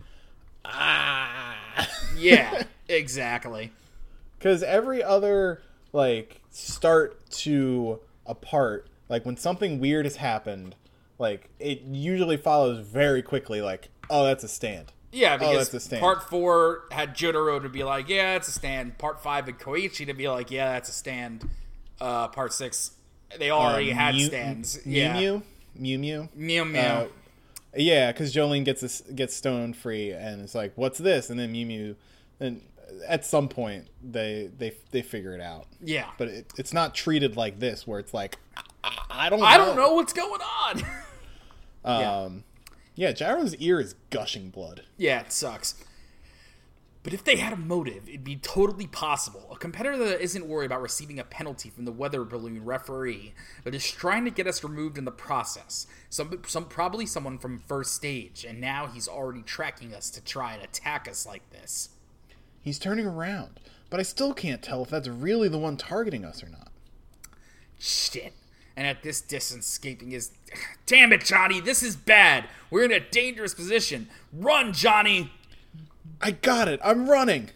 ah. 0.64 1.56
yeah, 2.16 2.64
exactly. 2.88 3.72
Because 4.38 4.62
every 4.62 5.02
other, 5.02 5.62
like, 5.92 6.40
start 6.50 7.28
to 7.30 8.00
a 8.26 8.34
part, 8.34 8.88
like, 9.08 9.24
when 9.24 9.36
something 9.36 9.80
weird 9.80 10.04
has 10.04 10.16
happened, 10.16 10.74
like, 11.18 11.48
it 11.58 11.82
usually 11.82 12.36
follows 12.36 12.78
very 12.86 13.22
quickly, 13.22 13.60
like, 13.60 13.88
oh, 14.10 14.24
that's 14.24 14.44
a 14.44 14.48
stand. 14.48 14.92
Yeah, 15.12 15.34
Oh, 15.34 15.38
because 15.38 15.70
that's 15.70 15.74
a 15.74 15.80
stand. 15.80 16.00
part 16.02 16.28
four 16.28 16.82
had 16.90 17.14
Jotaro 17.16 17.62
to 17.62 17.68
be 17.68 17.84
like, 17.84 18.08
yeah, 18.08 18.34
it's 18.36 18.48
a 18.48 18.52
stand. 18.52 18.98
Part 18.98 19.22
five 19.22 19.46
had 19.46 19.58
Koichi 19.58 20.06
to 20.06 20.14
be 20.14 20.28
like, 20.28 20.50
yeah, 20.50 20.72
that's 20.72 20.88
a 20.90 20.92
stand. 20.92 21.48
Uh, 22.00 22.28
part 22.28 22.52
six, 22.52 22.90
they 23.38 23.50
already 23.50 23.90
had 23.90 24.14
Mew- 24.14 24.26
stands. 24.26 24.84
Mew 24.84 24.98
yeah, 24.98 25.18
Mew? 25.18 25.42
Mew 25.74 25.98
Mew? 25.98 26.28
Mew 26.34 26.64
Mew. 26.66 26.78
Uh, 26.78 27.06
yeah, 27.76 28.12
because 28.12 28.32
Jolyne 28.32 28.64
gets 28.64 28.80
this, 28.82 29.00
gets 29.14 29.34
stone 29.34 29.72
free, 29.72 30.10
and 30.10 30.42
it's 30.42 30.54
like, 30.54 30.72
"What's 30.76 30.98
this?" 30.98 31.28
And 31.30 31.38
then 31.38 31.52
Mew 31.52 31.66
Mew, 31.66 31.96
and 32.40 32.60
at 33.06 33.24
some 33.24 33.48
point 33.48 33.88
they 34.02 34.50
they 34.58 34.72
they 34.90 35.02
figure 35.02 35.34
it 35.34 35.40
out. 35.40 35.66
yeah, 35.82 36.10
But 36.18 36.28
it, 36.28 36.52
it's 36.56 36.72
not 36.72 36.94
treated 36.94 37.36
like 37.36 37.58
this, 37.58 37.86
where 37.86 37.98
it's 37.98 38.14
like, 38.14 38.38
I, 38.84 38.98
I 39.10 39.30
don't, 39.30 39.42
I 39.42 39.56
don't 39.56 39.76
know 39.76 39.94
what's 39.94 40.12
going 40.12 40.40
on. 40.40 40.82
Um, 41.84 42.42
yeah, 42.96 43.12
Gyro's 43.12 43.54
ear 43.56 43.78
is 43.78 43.94
gushing 44.10 44.50
blood. 44.50 44.82
yeah, 44.96 45.20
it 45.20 45.30
sucks. 45.32 45.76
But 47.04 47.14
if 47.14 47.22
they 47.22 47.36
had 47.36 47.52
a 47.52 47.56
motive, 47.56 48.08
it'd 48.08 48.24
be 48.24 48.34
totally 48.34 48.88
possible. 48.88 49.46
A 49.52 49.56
competitor 49.56 49.96
that 49.98 50.20
isn't 50.20 50.48
worried 50.48 50.66
about 50.66 50.82
receiving 50.82 51.20
a 51.20 51.24
penalty 51.24 51.70
from 51.70 51.84
the 51.84 51.92
weather 51.92 52.24
balloon 52.24 52.64
referee, 52.64 53.32
but 53.62 53.72
is 53.76 53.88
trying 53.88 54.24
to 54.24 54.32
get 54.32 54.48
us 54.48 54.64
removed 54.64 54.98
in 54.98 55.04
the 55.04 55.12
process. 55.12 55.86
Some, 56.10 56.42
some 56.48 56.64
probably 56.64 57.06
someone 57.06 57.38
from 57.38 57.60
first 57.60 57.94
stage, 57.94 58.44
and 58.44 58.60
now 58.60 58.88
he's 58.88 59.06
already 59.06 59.42
tracking 59.42 59.94
us 59.94 60.10
to 60.10 60.20
try 60.20 60.54
and 60.54 60.64
attack 60.64 61.06
us 61.08 61.24
like 61.24 61.48
this. 61.50 61.90
He's 62.66 62.80
turning 62.80 63.06
around, 63.06 63.60
but 63.90 64.00
I 64.00 64.02
still 64.02 64.34
can't 64.34 64.60
tell 64.60 64.82
if 64.82 64.90
that's 64.90 65.06
really 65.06 65.46
the 65.46 65.56
one 65.56 65.76
targeting 65.76 66.24
us 66.24 66.42
or 66.42 66.48
not. 66.48 66.72
Shit. 67.78 68.32
And 68.76 68.88
at 68.88 69.04
this 69.04 69.20
distance, 69.20 69.68
escaping 69.68 70.10
is. 70.10 70.32
Damn 70.86 71.12
it, 71.12 71.24
Johnny, 71.24 71.60
this 71.60 71.84
is 71.84 71.94
bad. 71.94 72.46
We're 72.68 72.82
in 72.82 72.90
a 72.90 72.98
dangerous 72.98 73.54
position. 73.54 74.08
Run, 74.32 74.72
Johnny! 74.72 75.30
I 76.20 76.32
got 76.32 76.66
it. 76.66 76.80
I'm 76.82 77.08
running. 77.08 77.50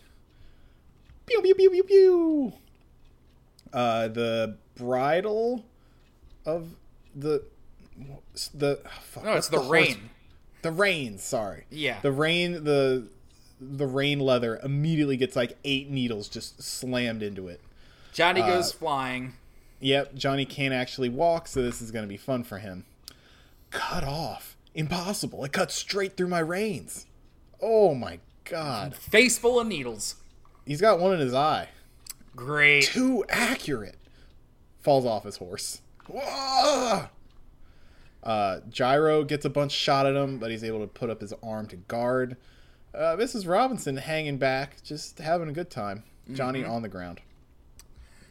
Pew 1.27 1.42
pew 1.42 1.57
pew 1.57 1.70
pew 1.70 1.83
pew. 1.83 2.53
Uh, 3.73 4.07
the 4.07 4.59
bridle 4.77 5.64
of 6.46 6.77
the 7.16 7.42
the 8.55 8.79
oh, 8.87 8.90
fuck, 9.03 9.25
No, 9.25 9.33
it's 9.33 9.49
the, 9.49 9.59
rain. 9.59 10.11
The 10.62 10.70
rain. 10.70 11.18
Sorry. 11.18 11.64
Yeah. 11.68 11.99
The 12.01 12.12
rain. 12.12 12.62
The 12.62 13.09
the 13.61 13.87
rain 13.87 14.20
leather 14.20 14.59
immediately 14.62 15.16
gets 15.16 15.37
like 15.37 15.59
eight 15.64 15.90
needles 15.90 16.29
just 16.29 16.62
slammed 16.62 17.23
into 17.23 17.49
it. 17.49 17.61
Johnny 18.12 18.40
goes 18.40 18.73
flying. 18.73 19.35
Yep, 19.81 20.14
Johnny 20.14 20.44
can't 20.44 20.75
actually 20.75 21.09
walk, 21.09 21.46
so 21.46 21.62
this 21.62 21.81
is 21.81 21.90
going 21.90 22.05
to 22.05 22.09
be 22.09 22.16
fun 22.16 22.42
for 22.42 22.59
him. 22.59 22.85
Cut 23.70 24.05
off. 24.05 24.57
Impossible. 24.75 25.44
It 25.44 25.53
cuts 25.53 25.75
straight 25.75 26.16
through 26.16 26.29
my 26.29 26.40
reins. 26.40 27.07
Oh 27.61 27.94
my 27.94 28.18
god. 28.44 28.94
Face 28.94 29.38
full 29.38 29.61
of 29.61 29.66
needles. 29.66 30.16
He's 30.66 30.81
got 30.81 30.99
one 30.99 31.12
in 31.12 31.20
his 31.20 31.35
eye. 31.35 31.68
Great. 32.37 32.85
Too 32.85 33.25
accurate. 33.29 33.96
Falls 34.81 35.05
off 35.05 35.25
his 35.25 35.37
horse. 35.37 35.83
Whoa! 36.09 37.07
Uh, 38.23 38.61
Gyro 38.68 39.25
gets 39.25 39.44
a 39.44 39.51
bunch 39.51 39.73
shot 39.73 40.07
at 40.07 40.14
him, 40.14 40.38
but 40.38 40.51
he's 40.51 40.64
able 40.64 40.81
to 40.81 40.87
put 40.87 41.11
up 41.11 41.20
his 41.20 41.33
arm 41.42 41.66
to 41.68 41.77
guard. 41.77 42.37
Uh, 42.94 43.16
Mrs. 43.16 43.48
Robinson 43.48 43.96
hanging 43.96 44.38
back, 44.38 44.83
just 44.83 45.18
having 45.18 45.48
a 45.48 45.53
good 45.53 45.70
time. 45.70 46.03
Johnny 46.33 46.64
on 46.64 46.83
the 46.83 46.88
ground. 46.88 47.20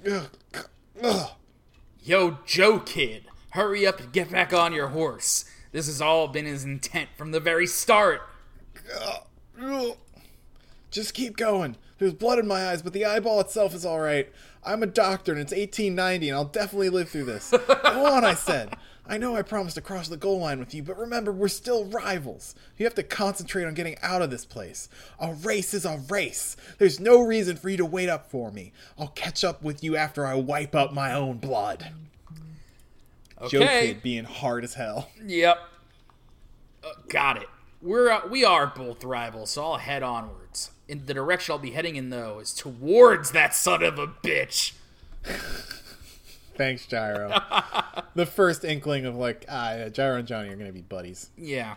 Ugh. 0.09 0.29
Ugh. 1.03 1.31
Yo, 2.01 2.37
Joe 2.45 2.79
Kid, 2.79 3.25
hurry 3.51 3.85
up 3.85 3.99
and 3.99 4.11
get 4.11 4.31
back 4.31 4.53
on 4.53 4.73
your 4.73 4.87
horse. 4.87 5.45
This 5.71 5.87
has 5.87 6.01
all 6.01 6.27
been 6.27 6.45
his 6.45 6.63
intent 6.63 7.09
from 7.17 7.31
the 7.31 7.39
very 7.39 7.67
start. 7.67 8.21
Just 10.91 11.13
keep 11.13 11.37
going. 11.37 11.75
There's 11.97 12.13
blood 12.13 12.39
in 12.39 12.47
my 12.47 12.69
eyes, 12.69 12.81
but 12.81 12.93
the 12.93 13.05
eyeball 13.05 13.39
itself 13.41 13.73
is 13.73 13.85
all 13.85 13.99
right. 13.99 14.31
I'm 14.63 14.81
a 14.83 14.87
doctor, 14.87 15.31
and 15.31 15.41
it's 15.41 15.51
1890, 15.51 16.29
and 16.29 16.37
I'll 16.37 16.45
definitely 16.45 16.89
live 16.89 17.09
through 17.09 17.25
this. 17.25 17.51
Go 17.67 18.05
on, 18.05 18.23
I 18.23 18.33
said. 18.33 18.73
I 19.09 19.17
know 19.17 19.35
I 19.35 19.41
promised 19.41 19.75
to 19.75 19.81
cross 19.81 20.07
the 20.07 20.17
goal 20.17 20.39
line 20.39 20.59
with 20.59 20.75
you, 20.75 20.83
but 20.83 20.97
remember, 20.97 21.31
we're 21.31 21.47
still 21.47 21.85
rivals. 21.85 22.53
You 22.77 22.85
have 22.85 22.93
to 22.95 23.03
concentrate 23.03 23.65
on 23.65 23.73
getting 23.73 23.97
out 24.03 24.21
of 24.21 24.29
this 24.29 24.45
place. 24.45 24.87
A 25.19 25.33
race 25.33 25.73
is 25.73 25.83
a 25.83 25.97
race. 26.09 26.55
There's 26.77 26.99
no 26.99 27.19
reason 27.19 27.57
for 27.57 27.69
you 27.69 27.77
to 27.77 27.85
wait 27.85 28.07
up 28.07 28.29
for 28.29 28.51
me. 28.51 28.71
I'll 28.99 29.07
catch 29.07 29.43
up 29.43 29.63
with 29.63 29.83
you 29.83 29.97
after 29.97 30.27
I 30.27 30.35
wipe 30.35 30.75
up 30.75 30.93
my 30.93 31.11
own 31.11 31.37
blood. 31.37 31.91
Joe 33.47 33.61
Okay. 33.61 33.87
Kid 33.87 34.03
being 34.03 34.25
hard 34.25 34.63
as 34.63 34.75
hell. 34.75 35.09
Yep. 35.25 35.57
Uh, 36.83 36.87
got 37.07 37.37
it. 37.37 37.47
We're 37.81 38.11
uh, 38.11 38.27
we 38.27 38.43
are 38.43 38.67
both 38.67 39.03
rivals, 39.03 39.51
so 39.51 39.63
I'll 39.63 39.77
head 39.77 40.03
onwards. 40.03 40.71
In 40.87 41.05
the 41.05 41.13
direction 41.13 41.53
I'll 41.53 41.59
be 41.59 41.71
heading 41.71 41.95
in, 41.95 42.09
though, 42.09 42.39
is 42.39 42.53
towards 42.53 43.31
that 43.31 43.55
son 43.55 43.81
of 43.81 43.97
a 43.97 44.07
bitch. 44.07 44.73
Thanks, 46.59 46.85
Gyro. 46.85 47.33
the 48.15 48.25
first 48.25 48.65
inkling 48.65 49.05
of 49.05 49.15
like, 49.15 49.45
ah, 49.47 49.75
yeah, 49.75 49.87
Gyro 49.87 50.17
and 50.17 50.27
Johnny 50.27 50.49
are 50.49 50.57
gonna 50.57 50.73
be 50.73 50.81
buddies. 50.81 51.29
Yeah. 51.37 51.75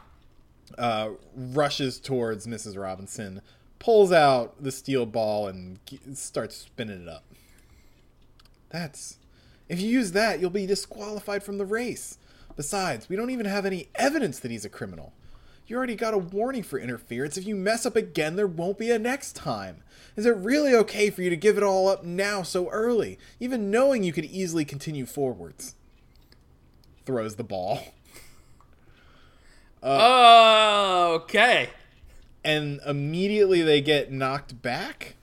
Uh, 0.76 1.10
rushes 1.36 2.00
towards 2.00 2.48
Mrs. 2.48 2.76
Robinson, 2.76 3.42
pulls 3.78 4.10
out 4.10 4.60
the 4.60 4.72
steel 4.72 5.06
ball 5.06 5.46
and 5.46 5.78
starts 6.14 6.56
spinning 6.56 7.02
it 7.02 7.08
up. 7.08 7.22
That's. 8.70 9.18
If 9.68 9.80
you 9.80 9.88
use 9.88 10.10
that, 10.12 10.40
you'll 10.40 10.50
be 10.50 10.66
disqualified 10.66 11.44
from 11.44 11.58
the 11.58 11.64
race. 11.64 12.18
Besides, 12.56 13.08
we 13.08 13.14
don't 13.14 13.30
even 13.30 13.46
have 13.46 13.64
any 13.64 13.86
evidence 13.94 14.40
that 14.40 14.50
he's 14.50 14.64
a 14.64 14.68
criminal. 14.68 15.12
You 15.66 15.76
already 15.76 15.94
got 15.96 16.14
a 16.14 16.18
warning 16.18 16.62
for 16.62 16.78
interference. 16.78 17.36
If 17.38 17.46
you 17.46 17.54
mess 17.56 17.86
up 17.86 17.96
again, 17.96 18.36
there 18.36 18.46
won't 18.46 18.78
be 18.78 18.90
a 18.90 18.98
next 18.98 19.34
time. 19.36 19.82
Is 20.16 20.26
it 20.26 20.36
really 20.36 20.74
okay 20.74 21.08
for 21.08 21.22
you 21.22 21.30
to 21.30 21.36
give 21.36 21.56
it 21.56 21.62
all 21.62 21.88
up 21.88 22.04
now 22.04 22.42
so 22.42 22.68
early, 22.68 23.18
even 23.40 23.70
knowing 23.70 24.02
you 24.02 24.12
could 24.12 24.26
easily 24.26 24.64
continue 24.64 25.06
forwards? 25.06 25.74
Throws 27.06 27.36
the 27.36 27.44
ball. 27.44 27.80
Oh, 29.84 31.14
okay. 31.24 31.70
and 32.44 32.80
immediately 32.86 33.62
they 33.62 33.80
get 33.80 34.12
knocked 34.12 34.62
back 34.62 35.16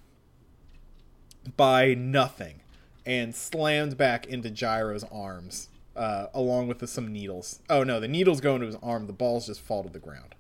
by 1.56 1.94
nothing 1.94 2.60
and 3.06 3.34
slammed 3.34 3.96
back 3.98 4.26
into 4.28 4.50
Gyro's 4.50 5.06
arms, 5.12 5.70
uh, 5.96 6.28
along 6.34 6.68
with 6.68 6.80
the, 6.80 6.88
some 6.88 7.12
needles. 7.12 7.60
Oh 7.70 7.84
no, 7.84 8.00
the 8.00 8.08
needles 8.08 8.42
go 8.42 8.56
into 8.56 8.68
his 8.68 8.78
arm. 8.82 9.08
The 9.08 9.14
balls 9.14 9.48
just 9.48 9.62
fall 9.62 9.84
to 9.84 9.90
the 9.90 10.00
ground. 10.00 10.36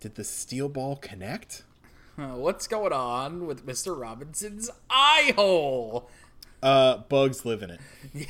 Did 0.00 0.14
the 0.16 0.24
steel 0.24 0.68
ball 0.68 0.96
connect? 0.96 1.62
Uh, 2.18 2.28
what's 2.28 2.66
going 2.66 2.92
on 2.92 3.46
with 3.46 3.66
Mr. 3.66 3.98
Robinson's 3.98 4.70
eye 4.88 5.32
hole? 5.36 6.08
Uh, 6.62 6.98
bugs 6.98 7.44
live 7.44 7.62
in 7.62 7.70
it. 7.70 7.80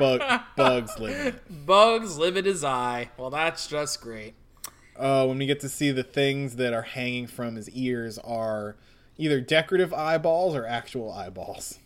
Bug, 0.00 0.20
bugs 0.56 0.98
live 0.98 1.20
in 1.20 1.26
it. 1.28 1.66
Bugs 1.66 2.18
live 2.18 2.36
in 2.36 2.44
his 2.44 2.64
eye. 2.64 3.10
Well, 3.16 3.30
that's 3.30 3.68
just 3.68 4.00
great. 4.00 4.34
uh, 4.96 5.24
when 5.26 5.38
we 5.38 5.46
get 5.46 5.60
to 5.60 5.68
see 5.68 5.92
the 5.92 6.02
things 6.02 6.56
that 6.56 6.72
are 6.72 6.82
hanging 6.82 7.26
from 7.28 7.54
his 7.54 7.70
ears 7.70 8.18
are 8.18 8.74
either 9.16 9.40
decorative 9.40 9.92
eyeballs 9.94 10.54
or 10.56 10.66
actual 10.66 11.12
eyeballs. 11.12 11.78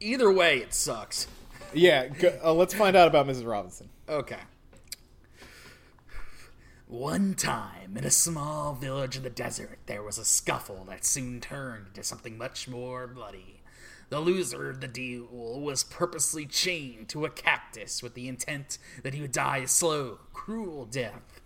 Either 0.00 0.30
way, 0.32 0.58
it 0.58 0.74
sucks. 0.74 1.28
Yeah, 1.72 2.08
go, 2.08 2.38
uh, 2.42 2.52
let's 2.52 2.74
find 2.74 2.96
out 2.96 3.08
about 3.08 3.26
Mrs. 3.26 3.46
Robinson. 3.46 3.88
Okay. 4.08 4.38
One 6.86 7.34
time, 7.34 7.96
in 7.96 8.04
a 8.04 8.10
small 8.10 8.74
village 8.74 9.16
in 9.16 9.24
the 9.24 9.30
desert, 9.30 9.80
there 9.86 10.04
was 10.04 10.18
a 10.18 10.24
scuffle 10.24 10.84
that 10.88 11.04
soon 11.04 11.40
turned 11.40 11.88
into 11.88 12.04
something 12.04 12.38
much 12.38 12.68
more 12.68 13.08
bloody. 13.08 13.60
The 14.08 14.20
loser 14.20 14.70
of 14.70 14.80
the 14.80 14.86
duel 14.86 15.60
was 15.60 15.82
purposely 15.82 16.46
chained 16.46 17.08
to 17.08 17.24
a 17.24 17.30
cactus 17.30 18.04
with 18.04 18.14
the 18.14 18.28
intent 18.28 18.78
that 19.02 19.14
he 19.14 19.20
would 19.20 19.32
die 19.32 19.58
a 19.58 19.68
slow, 19.68 20.20
cruel 20.32 20.84
death. 20.84 21.40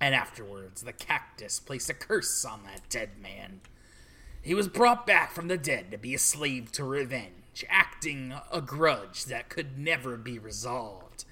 And 0.00 0.14
afterwards, 0.14 0.82
the 0.82 0.92
cactus 0.92 1.58
placed 1.58 1.90
a 1.90 1.94
curse 1.94 2.44
on 2.44 2.62
that 2.64 2.88
dead 2.88 3.18
man. 3.20 3.62
He 4.42 4.54
was 4.54 4.68
brought 4.68 5.08
back 5.08 5.32
from 5.32 5.48
the 5.48 5.58
dead 5.58 5.90
to 5.90 5.98
be 5.98 6.14
a 6.14 6.20
slave 6.20 6.70
to 6.72 6.84
revenge, 6.84 7.32
acting 7.68 8.34
a 8.52 8.60
grudge 8.60 9.24
that 9.26 9.48
could 9.48 9.78
never 9.78 10.16
be 10.16 10.38
resolved. 10.38 11.24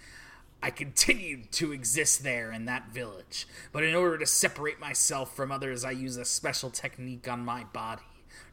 I 0.62 0.70
continued 0.70 1.52
to 1.52 1.72
exist 1.72 2.22
there 2.22 2.50
in 2.50 2.64
that 2.64 2.88
village, 2.88 3.46
but 3.70 3.84
in 3.84 3.94
order 3.94 4.16
to 4.16 4.26
separate 4.26 4.80
myself 4.80 5.36
from 5.36 5.52
others, 5.52 5.84
I 5.84 5.90
used 5.90 6.18
a 6.18 6.24
special 6.24 6.70
technique 6.70 7.28
on 7.28 7.44
my 7.44 7.64
body. 7.64 8.02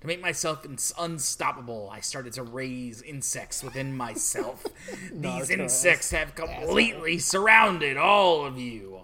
To 0.02 0.08
make 0.08 0.20
myself 0.20 0.66
unstoppable, 0.98 1.90
I 1.92 2.00
started 2.00 2.34
to 2.34 2.44
raise 2.44 3.02
insects 3.02 3.64
within 3.64 3.96
myself. 3.96 4.66
These 5.14 5.52
insects 5.52 6.12
have 6.12 6.36
completely 6.36 7.20
surrounded 7.20 7.98
all 7.98 8.46
of 8.46 8.58
you. 8.58 9.01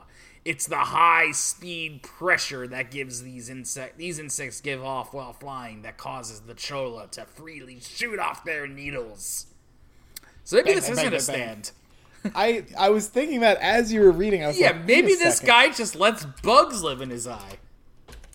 It's 0.50 0.66
the 0.66 0.78
high 0.78 1.32
speed 1.32 2.04
pressure 2.04 2.68
that 2.70 2.90
gives 2.90 3.22
these 3.22 3.50
insect 3.50 3.98
these 3.98 4.18
insects 4.18 4.62
give 4.62 4.82
off 4.84 5.14
while 5.14 5.34
flying 5.34 5.82
that 5.82 5.98
causes 5.98 6.40
the 6.40 6.54
cholla 6.54 7.10
to 7.12 7.26
freely 7.26 7.80
shoot 7.82 8.18
off 8.18 8.46
their 8.46 8.66
needles. 8.66 9.48
So 10.46 10.56
maybe 10.56 10.76
this 10.76 10.86
bang, 10.90 10.94
isn't 10.94 11.04
bang, 11.04 11.08
a 11.08 11.12
bang. 11.12 11.64
stand. 11.64 11.72
I 12.34 12.64
I 12.78 12.90
was 12.90 13.08
thinking 13.08 13.42
that 13.42 13.58
as 13.58 13.92
you 13.92 14.00
were 14.00 14.12
reading, 14.12 14.44
I 14.44 14.48
was 14.48 14.58
Yeah, 14.58 14.72
like, 14.72 14.86
maybe 14.86 15.16
this 15.16 15.36
second. 15.40 15.48
guy 15.48 15.70
just 15.74 15.96
lets 15.98 16.24
bugs 16.42 16.82
live 16.82 17.02
in 17.02 17.10
his 17.10 17.28
eye. 17.28 17.58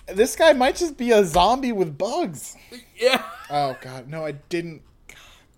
this 0.06 0.36
guy 0.36 0.52
might 0.52 0.76
just 0.76 0.98
be 0.98 1.12
a 1.12 1.24
zombie 1.24 1.72
with 1.72 1.96
bugs. 1.96 2.56
Yeah. 2.96 3.22
Oh 3.50 3.76
God, 3.80 4.08
no, 4.08 4.24
I 4.26 4.32
didn't. 4.32 4.82
God, 5.08 5.16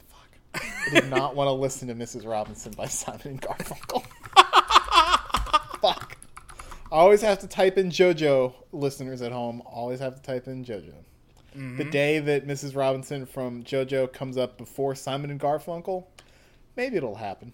fuck. 0.09 0.65
I 0.87 1.01
did 1.01 1.11
not 1.11 1.35
want 1.37 1.49
to 1.49 1.53
listen 1.53 1.89
to 1.89 1.95
Mrs. 1.95 2.25
Robinson 2.27 2.73
by 2.73 2.87
Simon 2.87 3.21
and 3.27 3.43
Garfunkel. 3.43 4.03
fuck. 5.81 6.17
Always 6.95 7.23
have 7.23 7.41
to 7.41 7.49
type 7.49 7.77
in 7.77 7.91
JoJo. 7.91 8.53
Listeners 8.71 9.21
at 9.21 9.33
home, 9.33 9.63
always 9.67 9.99
have 9.99 10.15
to 10.15 10.23
type 10.23 10.47
in 10.47 10.65
JoJo. 10.65 10.95
The 11.77 11.85
day 11.85 12.21
that 12.21 12.47
Mrs. 12.47 12.77
Robinson 12.77 13.27
from 13.27 13.65
JoJo 13.65 14.13
comes 14.13 14.37
up 14.37 14.57
before 14.57 14.95
Simon 14.95 15.31
and 15.31 15.41
Garfunkel, 15.41 16.05
maybe 16.77 16.97
it'll 16.97 17.17
happen. 17.17 17.53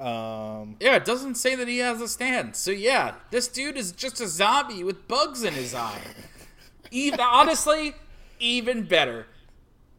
Um, 0.00 0.76
Yeah, 0.80 0.96
it 0.96 1.04
doesn't 1.04 1.36
say 1.36 1.54
that 1.54 1.68
he 1.68 1.78
has 1.78 2.00
a 2.00 2.08
stand. 2.08 2.56
So 2.56 2.72
yeah, 2.72 3.14
this 3.30 3.46
dude 3.46 3.76
is 3.76 3.92
just 3.92 4.20
a 4.20 4.26
zombie 4.26 4.82
with 4.82 5.06
bugs 5.06 5.44
in 5.44 5.54
his 5.54 5.72
eye. 5.72 6.00
Even 6.90 7.20
honestly, 7.20 7.94
even 8.38 8.82
better. 8.84 9.26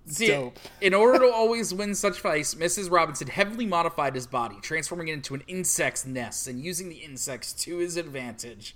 See, 0.08 0.28
Dope. 0.28 0.58
in 0.80 0.93
order 0.93 1.20
to 1.20 1.34
always 1.34 1.74
win 1.74 1.93
such 1.93 2.20
fights, 2.20 2.55
Mrs. 2.55 2.89
Robinson 2.89 3.28
heavily 3.28 3.66
modified 3.66 4.16
his 4.16 4.26
body, 4.26 4.55
transforming 4.62 5.10
it 5.10 5.14
into 5.14 5.36
an 5.36 5.43
insect's 5.47 6.05
nest 6.05 6.47
and 6.47 6.64
using 6.64 6.88
the 6.89 6.97
insects 6.97 7.51
to 7.53 7.78
his 7.78 7.97
advantage. 7.97 8.76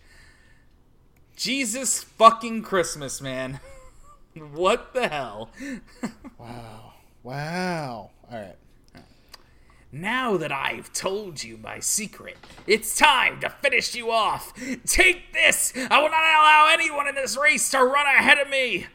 Jesus 1.35 2.03
fucking 2.03 2.63
Christmas, 2.63 3.21
man. 3.21 3.61
what 4.53 4.93
the 4.93 5.07
hell? 5.07 5.51
wow. 6.37 6.93
Wow. 7.23 8.11
All 8.29 8.37
right. 8.37 8.55
Now 9.93 10.37
that 10.37 10.53
I've 10.53 10.93
told 10.93 11.43
you 11.43 11.57
my 11.57 11.79
secret, 11.79 12.37
it's 12.65 12.95
time 12.95 13.41
to 13.41 13.49
finish 13.49 13.93
you 13.93 14.09
off. 14.09 14.53
Take 14.85 15.33
this! 15.33 15.73
I 15.75 16.01
will 16.01 16.09
not 16.09 16.23
allow 16.23 16.69
anyone 16.71 17.09
in 17.09 17.15
this 17.15 17.37
race 17.37 17.69
to 17.71 17.83
run 17.83 18.05
ahead 18.05 18.37
of 18.37 18.49
me! 18.49 18.87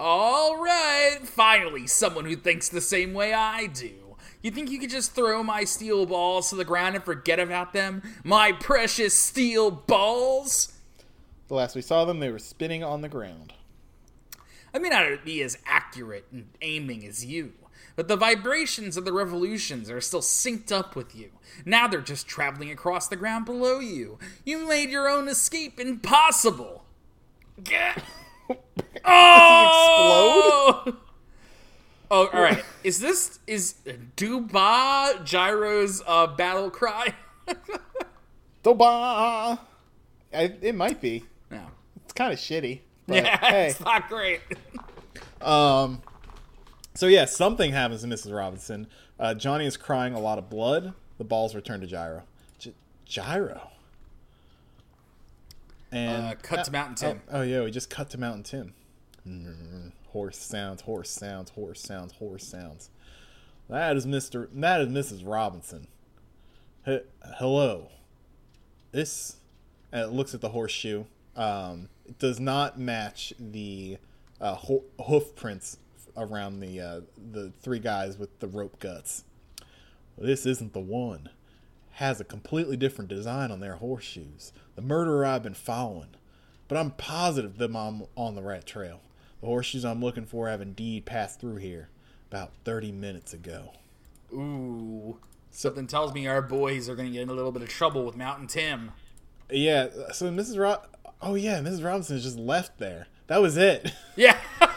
Alright, 0.00 1.28
finally, 1.28 1.86
someone 1.86 2.24
who 2.24 2.34
thinks 2.34 2.70
the 2.70 2.80
same 2.80 3.12
way 3.12 3.34
I 3.34 3.66
do. 3.66 4.16
You 4.42 4.50
think 4.50 4.70
you 4.70 4.78
could 4.78 4.88
just 4.88 5.14
throw 5.14 5.42
my 5.42 5.64
steel 5.64 6.06
balls 6.06 6.48
to 6.48 6.56
the 6.56 6.64
ground 6.64 6.94
and 6.94 7.04
forget 7.04 7.38
about 7.38 7.74
them? 7.74 8.02
My 8.24 8.52
precious 8.52 9.12
steel 9.12 9.70
balls? 9.70 10.72
The 11.48 11.54
last 11.54 11.76
we 11.76 11.82
saw 11.82 12.06
them, 12.06 12.18
they 12.18 12.30
were 12.30 12.38
spinning 12.38 12.82
on 12.82 13.02
the 13.02 13.10
ground. 13.10 13.52
I 14.72 14.78
may 14.78 14.88
not 14.88 15.22
be 15.22 15.42
as 15.42 15.58
accurate 15.66 16.24
in 16.32 16.48
aiming 16.62 17.04
as 17.04 17.26
you, 17.26 17.52
but 17.94 18.08
the 18.08 18.16
vibrations 18.16 18.96
of 18.96 19.04
the 19.04 19.12
revolutions 19.12 19.90
are 19.90 20.00
still 20.00 20.22
synced 20.22 20.72
up 20.72 20.96
with 20.96 21.14
you. 21.14 21.32
Now 21.66 21.86
they're 21.86 22.00
just 22.00 22.26
traveling 22.26 22.70
across 22.70 23.06
the 23.06 23.16
ground 23.16 23.44
below 23.44 23.80
you. 23.80 24.18
You 24.46 24.66
made 24.66 24.88
your 24.88 25.10
own 25.10 25.28
escape 25.28 25.78
impossible. 25.78 26.86
Get. 27.62 28.02
Oh! 29.04 30.96
Oh, 32.12 32.26
all 32.32 32.42
right. 32.42 32.64
Is 32.82 32.98
this 32.98 33.38
is 33.46 33.76
Duba 34.16 35.24
Gyro's 35.24 36.02
uh, 36.04 36.26
battle 36.26 36.68
cry? 36.68 37.14
Duba. 38.64 39.60
I, 40.34 40.54
it 40.60 40.74
might 40.74 41.00
be. 41.00 41.22
no. 41.52 41.60
It's 42.02 42.12
kind 42.12 42.32
of 42.32 42.40
shitty. 42.40 42.80
But 43.06 43.14
Yeah, 43.22 43.38
hey. 43.50 43.68
it's 43.68 43.78
not 43.78 44.08
great. 44.08 44.40
Um. 45.40 46.02
So 46.96 47.06
yeah, 47.06 47.26
something 47.26 47.70
happens 47.70 48.00
to 48.02 48.08
Mrs. 48.08 48.34
Robinson. 48.36 48.88
Uh, 49.20 49.34
Johnny 49.34 49.66
is 49.66 49.76
crying 49.76 50.12
a 50.14 50.18
lot 50.20 50.38
of 50.38 50.50
blood. 50.50 50.92
The 51.18 51.24
balls 51.24 51.54
return 51.54 51.80
to 51.80 51.86
Gyro. 51.86 52.24
Gy- 52.58 52.74
Gyro. 53.06 53.69
And 55.92 56.26
Uh, 56.26 56.34
cut 56.42 56.64
to 56.64 56.70
Mountain 56.72 56.94
Tim. 56.96 57.22
Oh, 57.30 57.40
oh, 57.40 57.42
yeah, 57.42 57.62
we 57.62 57.70
just 57.70 57.90
cut 57.90 58.10
to 58.10 58.18
Mountain 58.18 58.44
Tim. 58.44 58.74
Mm, 59.26 59.92
horse 60.08 60.38
sounds, 60.38 60.82
horse 60.82 61.10
sounds, 61.10 61.50
horse 61.50 61.80
sounds, 61.80 62.12
horse 62.14 62.46
sounds. 62.46 62.90
That 63.68 63.96
is 63.96 64.06
Mister. 64.06 64.48
That 64.52 64.80
is 64.80 64.88
Mrs. 64.88 65.22
Robinson. 65.26 65.86
He- 66.84 67.00
hello. 67.38 67.90
This. 68.92 69.36
And 69.92 70.02
it 70.02 70.12
looks 70.12 70.34
at 70.34 70.40
the 70.40 70.50
horseshoe. 70.50 71.04
Um, 71.36 71.88
it 72.06 72.18
does 72.18 72.38
not 72.40 72.78
match 72.78 73.32
the 73.38 73.98
uh, 74.40 74.54
ho- 74.54 74.84
hoof 75.06 75.34
prints 75.36 75.76
around 76.16 76.60
the 76.60 76.80
uh, 76.80 77.00
the 77.32 77.52
three 77.60 77.78
guys 77.80 78.16
with 78.18 78.38
the 78.40 78.46
rope 78.48 78.78
guts. 78.78 79.24
This 80.18 80.46
isn't 80.46 80.72
the 80.72 80.80
one. 80.80 81.28
Has 82.00 82.18
a 82.18 82.24
completely 82.24 82.78
different 82.78 83.10
design 83.10 83.50
on 83.50 83.60
their 83.60 83.74
horseshoes. 83.74 84.54
The 84.74 84.80
murderer 84.80 85.26
I've 85.26 85.42
been 85.42 85.52
following, 85.52 86.08
but 86.66 86.78
I'm 86.78 86.92
positive 86.92 87.58
that 87.58 87.76
I'm 87.76 88.04
on 88.16 88.34
the 88.34 88.40
right 88.40 88.64
trail. 88.64 89.02
The 89.42 89.46
horseshoes 89.48 89.84
I'm 89.84 90.00
looking 90.00 90.24
for 90.24 90.48
have 90.48 90.62
indeed 90.62 91.04
passed 91.04 91.40
through 91.40 91.56
here 91.56 91.90
about 92.30 92.52
30 92.64 92.90
minutes 92.92 93.34
ago. 93.34 93.72
Ooh. 94.32 95.18
Something 95.50 95.86
tells 95.86 96.14
me 96.14 96.26
our 96.26 96.40
boys 96.40 96.88
are 96.88 96.94
going 96.94 97.08
to 97.08 97.12
get 97.12 97.20
in 97.20 97.28
a 97.28 97.34
little 97.34 97.52
bit 97.52 97.60
of 97.60 97.68
trouble 97.68 98.06
with 98.06 98.16
Mountain 98.16 98.46
Tim. 98.46 98.92
Yeah, 99.50 99.88
so 100.14 100.30
Mrs. 100.30 100.58
Rob. 100.58 100.86
Oh 101.20 101.34
yeah, 101.34 101.58
Mrs. 101.60 101.84
Robinson 101.84 102.18
just 102.18 102.38
left 102.38 102.78
there. 102.78 103.08
That 103.26 103.42
was 103.42 103.58
it. 103.58 103.92
Yeah. 104.16 104.38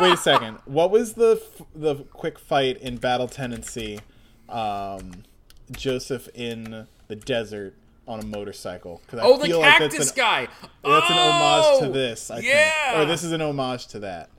Wait 0.00 0.14
a 0.14 0.16
second. 0.16 0.56
What 0.64 0.90
was 0.90 1.12
the 1.12 1.38
f- 1.42 1.66
the 1.74 1.96
quick 1.96 2.38
fight 2.38 2.78
in 2.78 2.96
Battle 2.96 3.28
Tendency? 3.28 4.00
Um, 4.48 5.24
Joseph 5.72 6.28
in 6.34 6.86
the 7.08 7.16
desert 7.16 7.74
on 8.06 8.20
a 8.20 8.24
motorcycle. 8.24 9.00
I 9.12 9.18
oh, 9.20 9.38
the 9.38 9.46
feel 9.46 9.60
like 9.60 9.78
that's 9.78 9.94
cactus 9.94 10.10
an- 10.10 10.16
guy. 10.16 10.48
That's 10.84 11.10
an 11.10 11.16
homage 11.18 11.80
to 11.80 11.86
Oh, 11.86 11.92
this, 11.92 12.30
I 12.30 12.38
yeah. 12.40 12.92
think. 12.92 12.98
Or 12.98 13.04
this 13.06 13.22
is 13.24 13.32
an 13.32 13.40
homage 13.42 13.86
to 13.88 14.00
that. 14.00 14.30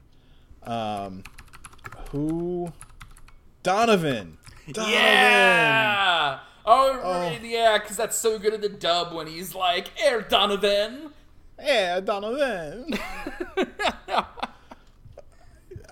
Um, 0.63 1.23
who? 2.11 2.71
Donovan. 3.63 4.37
Donovan. 4.71 4.93
Yeah. 4.93 6.39
Oh, 6.65 7.37
yeah, 7.43 7.77
because 7.77 7.97
that's 7.97 8.17
so 8.17 8.39
good 8.39 8.53
in 8.53 8.61
the 8.61 8.69
dub 8.69 9.13
when 9.13 9.27
he's 9.27 9.53
like, 9.53 9.89
Air 10.01 10.21
Donovan. 10.21 11.11
Yeah, 11.61 11.99
Donovan. 11.99 12.93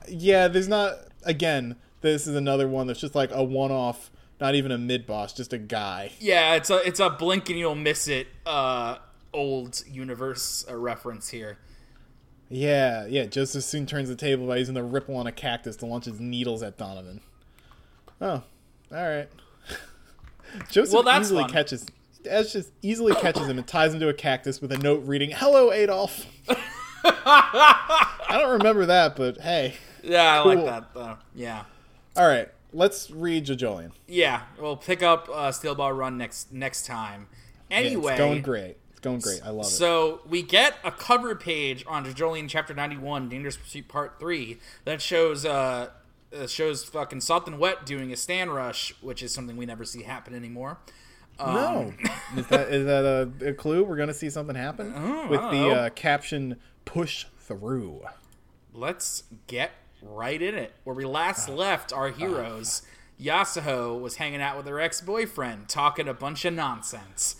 yeah, 0.07 0.47
there's 0.47 0.67
not. 0.67 0.93
Again, 1.23 1.75
this 2.01 2.25
is 2.25 2.35
another 2.35 2.67
one 2.67 2.87
that's 2.87 2.99
just 2.99 3.15
like 3.15 3.31
a 3.33 3.43
one-off. 3.43 4.09
Not 4.41 4.55
even 4.55 4.71
a 4.71 4.77
mid 4.77 5.05
boss, 5.05 5.31
just 5.33 5.53
a 5.53 5.57
guy. 5.59 6.11
Yeah, 6.19 6.55
it's 6.55 6.69
a 6.71 6.77
it's 6.85 6.99
a 6.99 7.09
blink 7.11 7.49
and 7.49 7.57
you'll 7.59 7.75
miss 7.75 8.07
it. 8.07 8.27
Uh, 8.45 8.97
old 9.33 9.83
universe 9.87 10.65
uh, 10.69 10.75
reference 10.75 11.29
here. 11.29 11.59
Yeah, 12.49 13.05
yeah. 13.05 13.25
Joseph 13.25 13.63
soon 13.63 13.85
turns 13.85 14.09
the 14.09 14.15
table 14.15 14.47
by 14.47 14.57
using 14.57 14.73
the 14.73 14.83
ripple 14.83 15.15
on 15.15 15.27
a 15.27 15.31
cactus 15.31 15.75
to 15.77 15.85
launch 15.85 16.05
his 16.05 16.19
needles 16.19 16.63
at 16.63 16.77
Donovan. 16.77 17.21
Oh, 18.19 18.41
all 18.91 19.09
right. 19.09 19.29
Joseph 20.71 20.93
Well, 20.93 21.03
that's 21.03 21.27
easily 21.27 21.43
fun. 21.43 21.51
catches. 21.51 21.85
Ash 22.29 22.51
just 22.53 22.71
easily 22.81 23.13
catches 23.15 23.47
him 23.47 23.57
and 23.57 23.65
ties 23.65 23.93
him 23.93 23.99
to 24.01 24.09
a 24.09 24.13
cactus 24.13 24.59
with 24.61 24.71
a 24.71 24.77
note 24.79 25.05
reading, 25.05 25.31
"Hello, 25.31 25.71
Adolf." 25.71 26.25
I 27.03 28.37
don't 28.39 28.51
remember 28.57 28.87
that, 28.87 29.15
but 29.15 29.39
hey. 29.39 29.75
Yeah, 30.03 30.39
I 30.39 30.43
Cool. 30.43 30.55
like 30.55 30.65
that 30.65 30.93
though. 30.93 31.17
Yeah. 31.35 31.63
All 32.17 32.27
right, 32.27 32.49
let's 32.73 33.11
read 33.11 33.45
JoJolion. 33.45 33.91
Yeah, 34.07 34.43
we'll 34.59 34.77
pick 34.77 35.03
up 35.03 35.29
uh, 35.29 35.51
Steel 35.51 35.75
Ball 35.75 35.93
Run 35.93 36.17
next 36.17 36.51
next 36.51 36.85
time. 36.85 37.27
Anyway, 37.69 38.13
it's 38.13 38.19
going 38.19 38.41
great. 38.41 38.77
It's 38.91 38.99
going 38.99 39.19
great. 39.19 39.41
I 39.43 39.49
love 39.49 39.65
it. 39.65 39.69
So 39.69 40.21
we 40.27 40.41
get 40.41 40.75
a 40.83 40.91
cover 40.91 41.35
page 41.35 41.85
on 41.87 42.05
JoJolion 42.05 42.49
Chapter 42.49 42.73
91, 42.73 43.29
Dangerous 43.29 43.57
Pursuit 43.57 43.87
Part 43.87 44.19
3, 44.19 44.57
that 44.85 45.01
shows 45.01 45.45
uh, 45.45 45.89
uh 46.37 46.47
shows 46.47 46.83
fucking 46.83 47.21
Soft 47.21 47.49
& 47.49 47.57
Wet 47.57 47.85
doing 47.85 48.11
a 48.11 48.17
stand 48.17 48.53
rush, 48.53 48.93
which 49.01 49.23
is 49.23 49.33
something 49.33 49.57
we 49.57 49.65
never 49.65 49.85
see 49.85 50.03
happen 50.03 50.35
anymore. 50.35 50.79
no, 51.39 51.93
is 52.37 52.47
that 52.47 52.69
is 52.69 52.85
that 52.85 53.05
a, 53.05 53.49
a 53.49 53.53
clue? 53.53 53.83
We're 53.83 53.97
gonna 53.97 54.13
see 54.13 54.29
something 54.29 54.55
happen 54.55 54.93
with 55.29 55.39
Oh, 55.39 55.51
don't 55.51 55.51
the 55.51 55.75
uh, 55.75 55.89
caption 55.89 56.57
"Push 56.85 57.25
through." 57.39 58.01
Let's 58.73 59.23
get 59.47 59.71
right 60.01 60.41
in 60.41 60.55
it. 60.55 60.73
Where 60.83 60.95
we 60.95 61.05
last 61.05 61.49
Ah. 61.49 61.53
left 61.53 61.93
our 61.93 62.09
heroes, 62.09 62.81
Yasuho 63.19 63.99
was 64.01 64.15
hanging 64.15 64.41
out 64.41 64.57
with 64.57 64.65
her 64.67 64.79
ex-boyfriend, 64.79 65.69
talking 65.69 66.07
a 66.07 66.13
bunch 66.13 66.43
of 66.45 66.53
nonsense. 66.53 67.35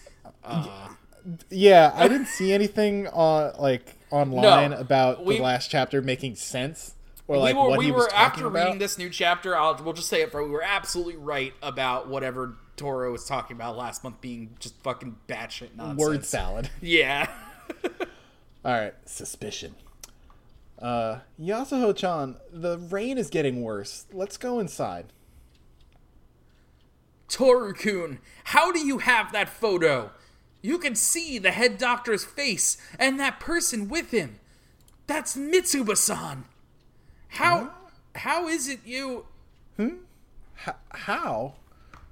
Yeah, 1.49 1.91
I 1.95 2.07
didn't 2.07 2.27
see 2.27 2.51
anything 2.51 3.07
on 3.09 3.53
like 3.59 3.95
online 4.09 4.71
No, 4.71 4.77
about 4.77 5.23
we- 5.23 5.37
the 5.37 5.43
last 5.43 5.69
chapter 5.69 6.01
making 6.01 6.35
sense 6.35 6.95
or 7.27 7.37
like 7.37 7.55
we 7.55 7.61
were, 7.61 7.69
what 7.69 7.79
we 7.79 7.85
he 7.85 7.91
was 7.91 8.05
were 8.05 8.09
talking 8.09 8.25
after 8.25 8.47
about. 8.47 8.63
reading 8.65 8.79
this 8.79 8.97
new 8.97 9.09
chapter. 9.09 9.55
I'll, 9.55 9.79
we'll 9.83 9.93
just 9.93 10.09
say 10.09 10.21
it 10.21 10.31
for 10.31 10.43
we 10.43 10.49
were 10.49 10.63
absolutely 10.63 11.17
right 11.17 11.53
about 11.61 12.07
whatever 12.09 12.55
Toru 12.75 13.11
was 13.11 13.25
talking 13.25 13.55
about 13.55 13.77
last 13.77 14.03
month 14.03 14.19
being 14.19 14.55
just 14.59 14.75
fucking 14.81 15.17
batshit 15.27 15.75
nonsense. 15.75 15.99
Word 15.99 16.25
salad. 16.25 16.69
Yeah. 16.81 17.29
All 18.65 18.73
right, 18.73 18.93
suspicion. 19.05 19.75
Uh, 20.81 21.19
Yasuho-chan, 21.39 22.37
the 22.51 22.77
rain 22.77 23.17
is 23.17 23.29
getting 23.29 23.61
worse. 23.61 24.05
Let's 24.11 24.37
go 24.37 24.59
inside. 24.59 25.07
Toru-kun, 27.27 28.19
how 28.45 28.71
do 28.71 28.79
you 28.79 28.97
have 28.97 29.31
that 29.31 29.47
photo? 29.47 30.11
You 30.61 30.77
can 30.77 30.95
see 30.95 31.37
the 31.37 31.51
head 31.51 31.77
doctor's 31.77 32.25
face 32.25 32.77
and 32.99 33.19
that 33.19 33.39
person 33.39 33.87
with 33.89 34.11
him. 34.11 34.39
That's 35.07 35.37
Mitsuba-san. 35.37 36.45
How 37.29 37.71
how 38.15 38.47
is 38.47 38.67
it 38.67 38.81
you 38.85 39.25
Hmm. 39.77 39.95
How? 40.89 41.55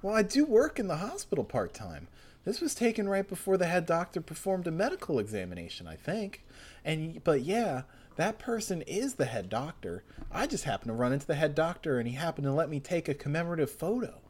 Well, 0.02 0.14
I 0.14 0.22
do 0.22 0.44
work 0.44 0.78
in 0.78 0.88
the 0.88 0.96
hospital 0.96 1.44
part 1.44 1.74
time. 1.74 2.08
This 2.44 2.60
was 2.60 2.74
taken 2.74 3.08
right 3.08 3.28
before 3.28 3.56
the 3.56 3.66
head 3.66 3.86
doctor 3.86 4.20
performed 4.20 4.66
a 4.66 4.70
medical 4.72 5.18
examination, 5.18 5.86
I 5.86 5.94
think. 5.94 6.42
And 6.84 7.22
but 7.22 7.42
yeah, 7.42 7.82
that 8.20 8.38
person 8.38 8.82
is 8.82 9.14
the 9.14 9.24
head 9.24 9.48
doctor. 9.48 10.04
I 10.30 10.46
just 10.46 10.64
happened 10.64 10.88
to 10.90 10.94
run 10.94 11.12
into 11.12 11.26
the 11.26 11.34
head 11.34 11.54
doctor 11.54 11.98
and 11.98 12.06
he 12.06 12.14
happened 12.14 12.44
to 12.44 12.52
let 12.52 12.68
me 12.68 12.78
take 12.80 13.08
a 13.08 13.14
commemorative 13.14 13.70
photo. 13.70 14.20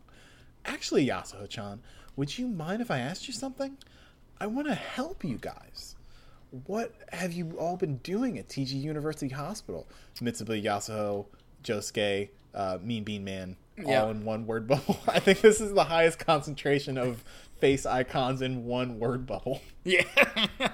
Actually, 0.65 1.07
Yasuho-chan, 1.07 1.81
would 2.17 2.39
you 2.39 2.47
mind 2.47 2.83
if 2.83 2.91
I 2.91 2.99
asked 2.99 3.27
you 3.27 3.35
something? 3.35 3.77
I 4.41 4.47
want 4.47 4.69
to 4.69 4.75
help 4.75 5.25
you 5.25 5.39
guys. 5.39 5.97
What 6.67 6.95
have 7.13 7.33
you 7.33 7.57
all 7.59 7.77
been 7.77 7.97
doing 7.99 8.39
at 8.39 8.49
TG 8.49 8.73
University 8.81 9.29
Hospital? 9.29 9.87
Mitsuba, 10.17 10.63
Yasuho, 10.63 11.27
Josuke, 11.63 12.31
uh, 12.55 12.79
Mean 12.83 13.05
Bean 13.05 13.25
Man, 13.25 13.57
Yeah. 13.79 14.03
all 14.05 14.11
in 14.11 14.25
one 14.25 14.47
word 14.47 14.67
bubble. 14.67 14.99
I 15.09 15.21
think 15.21 15.41
this 15.41 15.61
is 15.61 15.73
the 15.73 15.85
highest 15.85 16.19
concentration 16.19 16.99
of 16.99 17.25
face 17.61 17.87
icons 17.87 18.43
in 18.43 18.65
one 18.65 18.99
word 18.99 19.27
bubble. 19.27 19.61
Yeah. 19.85 20.05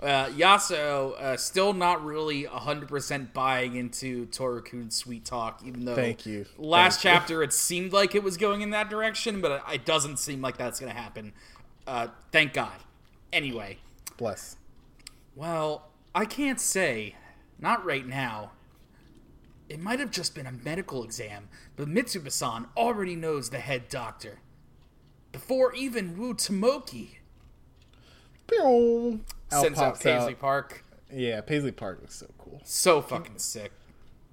uh, 0.00 0.26
Yasuho 0.26 1.20
uh, 1.20 1.36
still 1.36 1.72
not 1.72 2.04
really 2.04 2.44
100% 2.44 3.32
buying 3.32 3.74
into 3.74 4.26
Toru-kun's 4.26 4.94
sweet 4.94 5.24
talk, 5.24 5.60
even 5.64 5.84
though 5.84 5.94
Thank 5.94 6.24
you. 6.26 6.46
last 6.56 7.02
Thank 7.02 7.14
you. 7.14 7.18
chapter 7.20 7.42
it 7.42 7.52
seemed 7.52 7.92
like 7.92 8.14
it 8.14 8.22
was 8.22 8.36
going 8.36 8.60
in 8.62 8.70
that 8.70 8.88
direction, 8.88 9.40
but 9.40 9.62
it 9.72 9.84
doesn't 9.84 10.18
seem 10.18 10.40
like 10.40 10.56
that's 10.56 10.78
going 10.78 10.92
to 10.92 10.98
happen. 10.98 11.32
Uh, 11.86 12.08
thank 12.32 12.52
God. 12.52 12.76
Anyway, 13.32 13.78
Bless. 14.16 14.56
well, 15.34 15.88
I 16.14 16.24
can't 16.24 16.60
say. 16.60 17.14
Not 17.60 17.84
right 17.84 18.06
now. 18.06 18.52
It 19.68 19.80
might 19.80 19.98
have 19.98 20.12
just 20.12 20.34
been 20.34 20.46
a 20.46 20.52
medical 20.52 21.02
exam, 21.02 21.48
but 21.76 21.88
Mitsuba-san 21.88 22.66
already 22.76 23.16
knows 23.16 23.50
the 23.50 23.58
head 23.58 23.88
doctor. 23.88 24.38
Before 25.32 25.74
even 25.74 26.16
Wu 26.16 26.34
Tomoki 26.34 27.16
Pew! 28.46 29.20
Out 29.52 29.62
sends 29.62 29.78
out 29.78 30.00
Paisley 30.00 30.32
out. 30.32 30.38
Park. 30.40 30.84
Yeah, 31.12 31.40
Paisley 31.40 31.72
Park 31.72 31.98
looks 32.02 32.16
so 32.16 32.26
cool. 32.38 32.60
So 32.64 33.00
fucking 33.00 33.38
sick. 33.38 33.72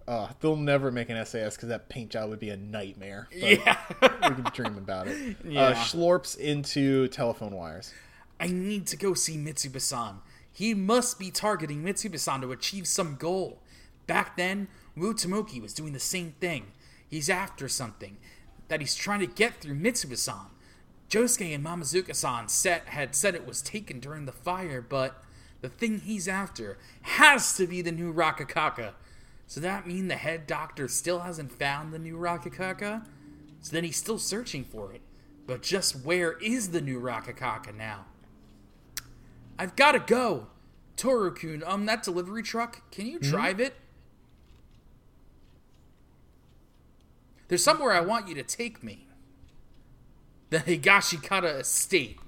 Uh, 0.07 0.27
they'll 0.39 0.55
never 0.55 0.91
make 0.91 1.09
an 1.09 1.25
SAS 1.25 1.55
because 1.55 1.69
that 1.69 1.89
paint 1.89 2.11
job 2.11 2.29
would 2.29 2.39
be 2.39 2.49
a 2.51 2.57
nightmare. 2.57 3.27
But 3.31 3.39
Yeah. 3.39 3.77
we 4.01 4.09
can 4.35 4.43
dream 4.53 4.77
about 4.77 5.07
it. 5.07 5.37
Yeah. 5.45 5.61
Uh, 5.69 5.73
Schlorps 5.75 6.37
into 6.37 7.07
telephone 7.07 7.55
wires. 7.55 7.91
I 8.39 8.47
need 8.47 8.85
to 8.87 8.97
go 8.97 9.13
see 9.13 9.37
Mitsuba-san. 9.37 10.17
He 10.51 10.73
must 10.73 11.17
be 11.17 11.31
targeting 11.31 11.81
Mitsuba-san 11.83 12.41
to 12.41 12.51
achieve 12.51 12.85
some 12.87 13.15
goal. 13.15 13.61
Back 14.07 14.37
then, 14.37 14.67
Wu 14.95 15.13
Tomoki 15.13 15.59
was 15.61 15.73
doing 15.73 15.93
the 15.93 15.99
same 15.99 16.35
thing. 16.39 16.67
He's 17.07 17.29
after 17.29 17.67
something 17.67 18.17
that 18.67 18.81
he's 18.81 18.95
trying 18.95 19.21
to 19.21 19.27
get 19.27 19.55
through 19.61 19.75
Mitsuba-san. 19.75 20.51
Josuke 21.09 21.53
and 21.53 21.63
Mamezuku-san 21.63 22.47
set 22.47 22.87
had 22.87 23.15
said 23.15 23.35
it 23.35 23.47
was 23.47 23.61
taken 23.61 23.99
during 23.99 24.25
the 24.25 24.31
fire, 24.31 24.81
but 24.81 25.23
the 25.61 25.69
thing 25.69 25.99
he's 25.99 26.27
after 26.27 26.77
has 27.01 27.55
to 27.57 27.67
be 27.67 27.81
the 27.81 27.91
new 27.91 28.13
Rokakaka. 28.13 28.93
So 29.47 29.59
that 29.59 29.87
mean 29.87 30.07
the 30.07 30.15
head 30.15 30.47
doctor 30.47 30.87
still 30.87 31.19
hasn't 31.19 31.51
found 31.51 31.93
the 31.93 31.99
new 31.99 32.17
Rokakaka? 32.17 33.05
So 33.61 33.71
then 33.71 33.83
he's 33.83 33.97
still 33.97 34.17
searching 34.19 34.63
for 34.63 34.91
it. 34.91 35.01
But 35.47 35.61
just 35.61 36.03
where 36.03 36.33
is 36.39 36.71
the 36.71 36.81
new 36.81 36.99
Rokakaka 36.99 37.75
now? 37.75 38.05
I've 39.57 39.75
gotta 39.75 39.99
go. 39.99 40.47
Toru-kun, 40.97 41.61
um, 41.65 41.85
that 41.85 42.03
delivery 42.03 42.41
truck, 42.41 42.89
can 42.91 43.05
you 43.05 43.19
drive 43.19 43.59
it? 43.59 43.75
There's 47.47 47.63
somewhere 47.63 47.91
I 47.91 47.99
want 48.01 48.27
you 48.27 48.35
to 48.35 48.43
take 48.43 48.81
me. 48.81 49.04
The 50.49 50.59
Higashikata 50.59 51.59
estate. 51.59 52.19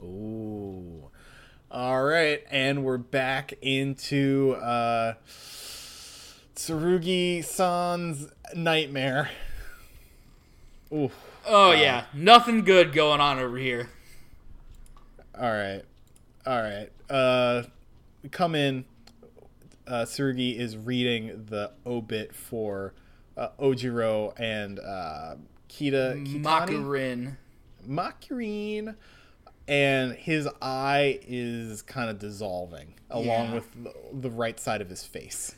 Ooh. 0.00 1.10
All 1.70 2.02
right, 2.02 2.42
and 2.50 2.82
we're 2.82 2.96
back 2.96 3.52
into 3.60 4.56
uh, 4.62 5.14
Tsurugi-san's 6.56 8.32
nightmare. 8.54 9.28
Ooh. 10.92 11.10
Oh 11.46 11.72
yeah, 11.72 12.04
nothing 12.14 12.64
good 12.64 12.94
going 12.94 13.20
on 13.20 13.38
over 13.38 13.58
here. 13.58 13.90
All 15.38 15.50
right. 15.50 15.82
All 16.46 16.62
right. 16.62 16.90
Uh, 17.10 17.64
we 18.22 18.30
come 18.30 18.54
in. 18.54 18.86
Uh, 19.86 20.04
Tsurugi 20.04 20.58
is 20.58 20.76
reading 20.76 21.46
the 21.50 21.72
obit 21.86 22.34
for 22.34 22.94
uh, 23.36 23.48
Ojiro 23.60 24.32
and 24.38 24.78
uh, 24.78 25.36
Kita 25.68 26.26
Kitani. 26.26 26.42
Makurin. 26.42 27.36
Makurine, 27.88 28.94
and 29.66 30.12
his 30.12 30.48
eye 30.60 31.20
is 31.26 31.82
kind 31.82 32.10
of 32.10 32.18
dissolving 32.18 32.94
along 33.10 33.26
Yeah. 33.26 33.54
with 33.54 33.84
the, 33.84 33.92
the 34.12 34.30
right 34.30 34.58
side 34.60 34.80
of 34.80 34.88
his 34.90 35.04
face. 35.04 35.54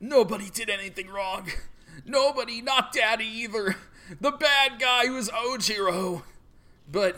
Nobody 0.00 0.50
did 0.50 0.68
anything 0.70 1.08
wrong. 1.08 1.48
Nobody, 2.04 2.60
not 2.62 2.92
Daddy 2.92 3.26
either. 3.26 3.76
The 4.20 4.30
bad 4.32 4.78
guy 4.80 5.06
was 5.10 5.28
Ojiro. 5.30 6.22
But 6.90 7.16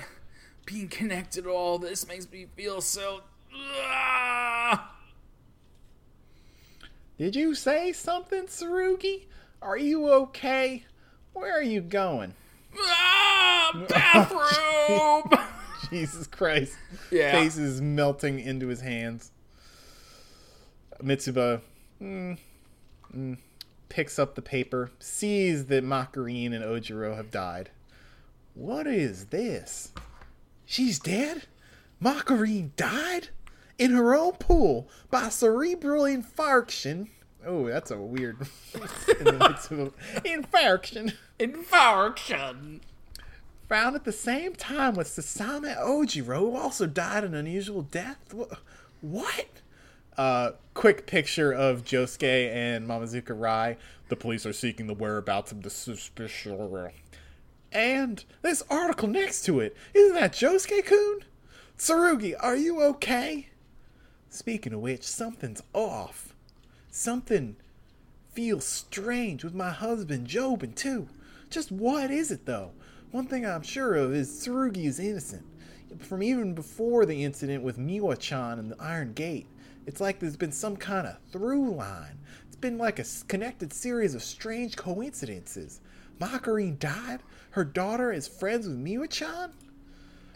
being 0.66 0.88
connected 0.88 1.44
to 1.44 1.50
all 1.50 1.78
this 1.78 2.06
makes 2.08 2.30
me 2.30 2.46
feel 2.56 2.80
so. 2.80 3.20
Ah! 3.54 4.94
Did 7.18 7.36
you 7.36 7.54
say 7.54 7.92
something, 7.92 8.44
Tsurugi? 8.44 9.24
Are 9.60 9.76
you 9.76 10.08
okay? 10.10 10.84
Where 11.34 11.52
are 11.56 11.62
you 11.62 11.80
going? 11.82 12.34
Bathroom! 13.88 15.22
Jesus 15.90 16.26
Christ. 16.26 16.76
Yeah. 17.10 17.32
Face 17.32 17.56
is 17.56 17.80
melting 17.80 18.38
into 18.40 18.68
his 18.68 18.80
hands. 18.80 19.32
Mitsuba 21.02 21.62
mm, 22.00 22.38
mm, 23.14 23.38
picks 23.88 24.18
up 24.18 24.34
the 24.34 24.42
paper, 24.42 24.90
sees 24.98 25.66
that 25.66 25.84
Makarine 25.84 26.54
and 26.54 26.64
Ojiro 26.64 27.16
have 27.16 27.30
died. 27.30 27.70
What 28.54 28.86
is 28.86 29.26
this? 29.26 29.92
She's 30.66 30.98
dead? 30.98 31.44
Makarine 32.02 32.74
died? 32.76 33.28
In 33.78 33.92
her 33.92 34.14
own 34.14 34.32
pool 34.32 34.88
by 35.10 35.30
cerebral 35.30 36.04
infarction. 36.04 37.08
Oh, 37.46 37.66
that's 37.66 37.90
a 37.90 37.98
weird. 37.98 38.36
in 38.74 38.84
infarction. 40.44 41.14
Infarction. 41.38 42.80
Found 43.70 43.94
at 43.94 44.02
the 44.02 44.10
same 44.10 44.56
time 44.56 44.94
with 44.96 45.06
Sasame 45.06 45.76
Ojiro, 45.78 46.40
who 46.40 46.56
also 46.56 46.88
died 46.88 47.22
an 47.22 47.36
unusual 47.36 47.82
death. 47.82 48.34
What? 49.00 49.46
Uh, 50.18 50.50
quick 50.74 51.06
picture 51.06 51.52
of 51.52 51.84
Josuke 51.84 52.52
and 52.52 52.88
Mamezuku 52.88 53.30
Rai. 53.30 53.76
The 54.08 54.16
police 54.16 54.44
are 54.44 54.52
seeking 54.52 54.88
the 54.88 54.94
whereabouts 54.94 55.52
of 55.52 55.62
the 55.62 55.70
suspicious. 55.70 56.92
And 57.70 58.24
this 58.42 58.64
article 58.68 59.06
next 59.06 59.44
to 59.44 59.60
it. 59.60 59.76
Isn't 59.94 60.16
that 60.16 60.32
Josuke 60.32 60.84
kun? 60.84 61.20
Tsurugi, 61.78 62.34
are 62.40 62.56
you 62.56 62.82
okay? 62.82 63.50
Speaking 64.30 64.72
of 64.72 64.80
which, 64.80 65.04
something's 65.04 65.62
off. 65.72 66.34
Something 66.90 67.54
feels 68.32 68.66
strange 68.66 69.44
with 69.44 69.54
my 69.54 69.70
husband 69.70 70.26
Jobin 70.26 70.74
too. 70.74 71.06
Just 71.50 71.70
what 71.70 72.10
is 72.10 72.32
it 72.32 72.46
though? 72.46 72.72
One 73.10 73.26
thing 73.26 73.44
I'm 73.44 73.62
sure 73.62 73.94
of 73.96 74.14
is 74.14 74.28
Tsurugi 74.30 74.84
is 74.86 75.00
innocent. 75.00 75.44
From 75.98 76.22
even 76.22 76.54
before 76.54 77.04
the 77.04 77.24
incident 77.24 77.64
with 77.64 77.76
Miwa-chan 77.78 78.58
and 78.58 78.70
the 78.70 78.80
Iron 78.80 79.12
Gate, 79.12 79.46
it's 79.86 80.00
like 80.00 80.20
there's 80.20 80.36
been 80.36 80.52
some 80.52 80.76
kind 80.76 81.06
of 81.06 81.16
through 81.32 81.74
line. 81.74 82.18
It's 82.46 82.56
been 82.56 82.78
like 82.78 83.00
a 83.00 83.04
connected 83.26 83.72
series 83.72 84.14
of 84.14 84.22
strange 84.22 84.76
coincidences. 84.76 85.80
Makarine 86.20 86.78
died. 86.78 87.20
Her 87.50 87.64
daughter 87.64 88.12
is 88.12 88.28
friends 88.28 88.68
with 88.68 88.78
Miwa-chan. 88.78 89.52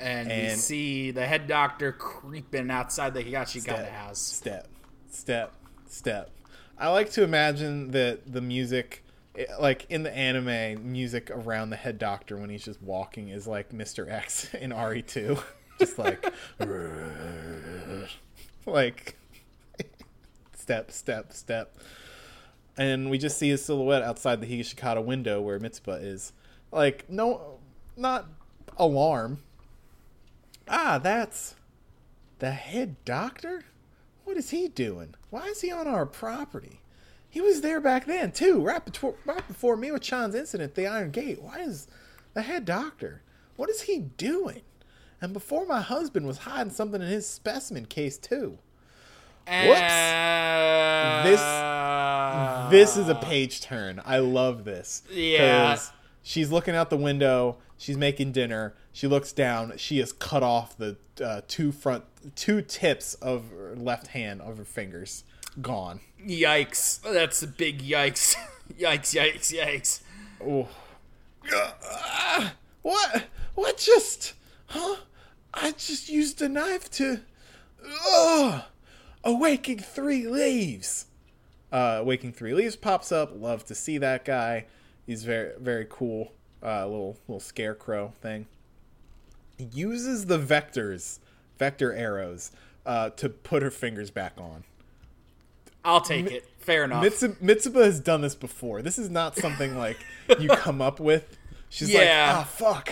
And, 0.01 0.27
we 0.29 0.35
And- 0.35 0.59
see 0.61 1.13
the 1.13 1.27
head 1.27 1.47
doctor 1.47 1.93
creeping 1.93 2.71
outside 2.71 3.15
the 3.15 3.23
Higashikata 3.23 3.61
step, 3.63 3.91
house. 3.93 4.19
Step, 4.21 4.69
step, 5.09 5.53
step. 5.89 6.31
I 6.77 6.89
like 6.89 7.11
to 7.13 7.23
imagine 7.23 7.93
that 7.93 8.33
the 8.33 8.41
music, 8.41 9.04
like 9.59 9.87
in 9.89 10.03
the 10.03 10.17
anime, 10.17 10.93
music 10.93 11.31
around 11.31 11.71
the 11.71 11.77
head 11.77 11.99
doctor 11.99 12.37
when 12.37 12.51
he's 12.51 12.65
just 12.65 12.83
walking 12.83 13.29
is 13.29 13.47
like 13.47 13.71
Mr. 13.71 14.11
X 14.11 14.53
in 14.61 14.71
RE2. 14.71 15.43
just 15.79 15.99
like, 15.99 16.33
like, 18.67 19.17
step, 20.57 20.91
step, 20.91 21.33
step. 21.33 21.77
And 22.77 23.11
we 23.11 23.19
just 23.19 23.39
see 23.39 23.51
his 23.51 23.65
silhouette 23.65 24.03
outside 24.03 24.41
the 24.41 24.47
Higashikata 24.47 25.05
window 25.05 25.41
where 25.41 25.59
Mitsuba 25.59 26.03
is. 26.03 26.33
Like, 26.73 27.09
no, 27.09 27.59
not 27.97 28.27
alarm. 28.77 29.43
Ah, 30.67 30.99
that's 30.99 31.55
the 32.39 32.53
head 32.53 32.97
doctor? 33.05 33.65
What 34.25 34.37
is 34.37 34.51
he 34.51 34.69
doing? 34.69 35.15
Why 35.31 35.47
is 35.47 35.61
he 35.61 35.71
on 35.71 35.87
our 35.87 36.07
property? 36.07 36.81
He 37.35 37.41
was 37.41 37.63
there 37.63 37.81
back 37.81 38.07
then 38.07 38.31
too, 38.31 38.61
right 38.63 38.85
before 38.85 39.17
right 39.27 39.47
before 39.49 39.77
Miwa 39.77 40.01
Chan's 40.01 40.37
incident 40.37 40.77
the 40.77 40.87
Iron 40.87 41.11
Gate. 41.11 41.43
Why 41.43 41.59
is 41.63 41.89
the 42.33 42.43
head 42.43 42.65
doctor? 42.65 43.23
What 43.57 43.69
is 43.69 43.83
he 43.83 43.99
doing? 43.99 44.63
And 45.21 45.33
before 45.33 45.67
my 45.67 45.81
husband 45.81 46.27
was 46.29 46.39
hiding 46.39 46.73
something 46.73 47.03
in 47.03 47.09
his 47.09 47.27
specimen 47.29 47.87
case 47.87 48.19
too. 48.19 48.59
And... 49.49 51.29
This- 51.29 51.41
This 52.71 52.97
is 52.97 53.09
a 53.09 53.15
page 53.17 53.61
turn. 53.61 54.01
I 54.05 54.19
love 54.19 54.65
this. 54.65 55.03
Yeah. 55.11 55.77
She's 56.23 56.51
looking 56.53 56.75
out 56.77 56.89
the 56.91 56.97
window. 56.97 57.59
She's 57.77 57.97
making 57.97 58.31
dinner. 58.33 58.75
She 58.93 59.07
looks 59.09 59.33
down. 59.33 59.73
She 59.77 59.99
has 59.99 60.13
cut 60.13 60.43
off 60.45 60.77
the 60.77 60.97
uh, 61.23 61.41
two 61.49 61.73
front, 61.73 62.05
two 62.37 62.63
tips 62.63 63.15
of 63.15 63.51
her 63.51 63.75
left 63.77 64.09
hand 64.09 64.41
of 64.41 64.57
her 64.59 64.65
fingers. 64.65 65.25
Gone. 65.61 66.01
Yikes. 66.27 67.01
That's 67.03 67.43
a 67.43 67.47
big 67.47 67.83
yikes. 67.83 68.35
yikes, 68.79 69.15
yikes, 69.15 69.53
yikes. 69.53 70.01
Oh. 70.45 70.69
Ah, 71.53 72.55
what? 72.83 73.25
What 73.55 73.79
just? 73.79 74.35
Huh? 74.67 74.97
I 75.53 75.73
just 75.73 76.09
used 76.09 76.43
a 76.43 76.49
knife 76.49 76.91
to. 76.93 77.21
Ugh! 78.09 78.63
Awaking 79.23 79.79
three 79.79 80.27
leaves. 80.27 81.07
Uh, 81.71 81.99
Awaking 82.01 82.33
three 82.33 82.55
leaves 82.55 82.77
pops 82.77 83.13
up. 83.13 83.31
Love 83.35 83.65
to 83.67 83.75
see 83.75 83.99
that 83.99 84.25
guy. 84.25 84.67
He's 85.07 85.25
very 85.25 85.53
very 85.59 85.87
cool. 85.89 86.33
Uh, 86.63 86.87
little 86.87 87.17
little 87.29 87.41
scarecrow 87.41 88.13
thing. 88.21 88.47
He 89.59 89.65
uses 89.65 90.27
the 90.27 90.39
vectors, 90.39 91.21
vector 91.59 91.93
arrows, 91.93 92.51
uh, 92.87 93.11
to 93.11 93.29
put 93.29 93.63
her 93.63 93.71
fingers 93.71 94.11
back 94.11 94.33
on. 94.39 94.65
I'll 95.85 96.01
take 96.01 96.31
it. 96.31 96.49
Fair 96.59 96.85
enough. 96.85 97.03
Mitsu- 97.03 97.37
Mitsuba 97.43 97.85
has 97.85 98.01
done 98.01 98.23
this 98.23 98.35
before. 98.35 98.81
This 98.81 98.99
is 98.99 99.11
not 99.11 99.37
something 99.37 99.77
like 99.77 99.99
you 100.41 100.49
come 100.57 100.81
up 100.81 100.99
with. 100.99 101.37
She's 101.69 101.91
Yeah. 101.93 101.99
like, 101.99 102.09
ah, 102.11 102.45
fuck. 102.45 102.91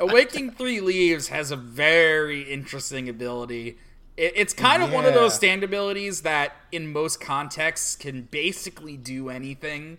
Awaking 0.00 0.50
Three 0.50 0.80
Leaves 0.80 1.28
has 1.28 1.50
a 1.52 1.56
very 1.56 2.42
interesting 2.42 3.08
ability. 3.08 3.78
It, 4.16 4.32
it's 4.34 4.52
kind 4.52 4.82
of 4.82 4.92
one 4.92 5.04
of 5.04 5.14
those 5.14 5.34
stand 5.34 5.62
abilities 5.62 6.22
that, 6.22 6.56
in 6.72 6.92
most 6.92 7.20
contexts, 7.20 7.94
can 7.94 8.22
basically 8.22 8.96
do 8.96 9.28
anything. 9.28 9.98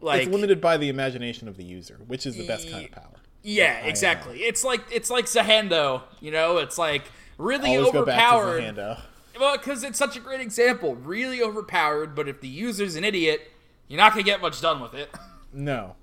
Like, 0.00 0.22
It's 0.24 0.30
limited 0.32 0.60
by 0.60 0.76
the 0.76 0.88
imagination 0.88 1.48
of 1.48 1.56
the 1.56 1.64
user, 1.64 1.98
which 2.06 2.26
is 2.26 2.36
the 2.36 2.46
best 2.46 2.70
kind 2.70 2.84
of 2.84 2.92
power. 2.92 3.16
yeah, 3.42 3.78
exactly. 3.84 4.40
It's 4.44 4.62
like 4.62 4.82
it's 4.92 5.10
like 5.10 5.24
Zahando. 5.24 6.02
You 6.20 6.30
know, 6.30 6.58
it's 6.58 6.78
like 6.78 7.04
really 7.38 7.76
Always 7.76 7.92
go 7.92 8.04
back 8.04 8.18
to 8.30 8.36
overpowered. 8.36 8.98
Well, 9.38 9.56
because 9.56 9.82
it's 9.82 9.98
such 9.98 10.16
a 10.16 10.20
great 10.20 10.40
example. 10.40 10.94
Really 10.94 11.42
overpowered, 11.42 12.14
but 12.14 12.28
if 12.28 12.40
the 12.40 12.48
user's 12.48 12.94
an 12.96 13.04
idiot, 13.04 13.50
you're 13.88 13.98
not 13.98 14.12
gonna 14.12 14.22
get 14.22 14.40
much 14.40 14.60
done 14.60 14.80
with 14.80 14.94
it. 14.94 15.10
No. 15.56 15.94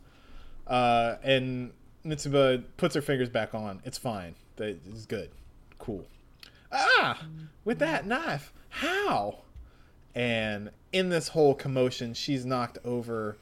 Uh, 0.66 1.18
and 1.24 1.74
Mitsuba 2.06 2.64
puts 2.78 2.96
her 2.96 3.02
fingers 3.02 3.28
back 3.28 3.54
on. 3.54 3.82
It's 3.84 3.98
fine. 3.98 4.36
It's 4.58 5.06
good. 5.06 5.30
Cool. 5.78 6.08
Ah! 6.72 7.22
With 7.66 7.80
that 7.80 8.06
knife. 8.08 8.54
How? 8.70 9.40
And 10.16 10.72
in 10.94 11.10
this 11.10 11.28
whole 11.28 11.54
commotion, 11.54 12.14
she's 12.14 12.46
knocked 12.46 12.78
over 12.86 13.38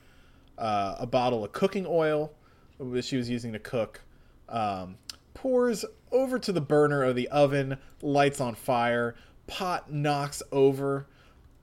uh, 0.58 0.96
a 0.98 1.06
bottle 1.06 1.44
of 1.44 1.52
cooking 1.52 1.86
oil 1.88 2.34
that 2.80 3.06
she 3.06 3.18
was 3.18 3.30
using 3.30 3.54
to 3.54 3.60
cook. 3.60 4.02
Um, 4.48 4.98
pours 5.36 5.86
over 6.12 6.40
to 6.40 6.52
the 6.52 6.62
burner 6.62 7.04
of 7.04 7.16
the 7.16 7.28
oven, 7.30 7.78
lights 8.02 8.42
on 8.42 8.56
fire, 8.56 9.16
pot 9.50 9.91
knocks 9.91 10.41
over. 10.52 11.08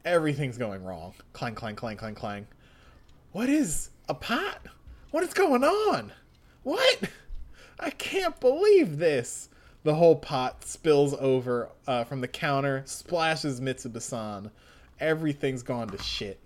Everything's 0.04 0.58
going 0.58 0.84
wrong. 0.84 1.14
Clang, 1.32 1.54
clang, 1.54 1.76
clang, 1.76 1.96
clang, 1.96 2.14
clang. 2.14 2.46
What 3.32 3.48
is 3.48 3.90
a 4.08 4.14
pot? 4.14 4.60
What 5.10 5.22
is 5.22 5.32
going 5.32 5.64
on? 5.64 6.12
What? 6.62 7.02
I 7.80 7.90
can't 7.90 8.38
believe 8.40 8.98
this. 8.98 9.48
The 9.84 9.94
whole 9.94 10.16
pot 10.16 10.64
spills 10.64 11.14
over 11.14 11.70
uh, 11.86 12.04
from 12.04 12.20
the 12.20 12.28
counter, 12.28 12.82
splashes 12.86 13.60
Mitsuba-san. 13.60 14.50
Everything's 14.98 15.62
gone 15.62 15.88
to 15.88 16.02
shit. 16.02 16.40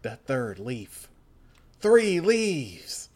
The 0.00 0.16
third 0.16 0.58
leaf. 0.58 1.08
Three 1.80 2.20
leaves. 2.20 3.10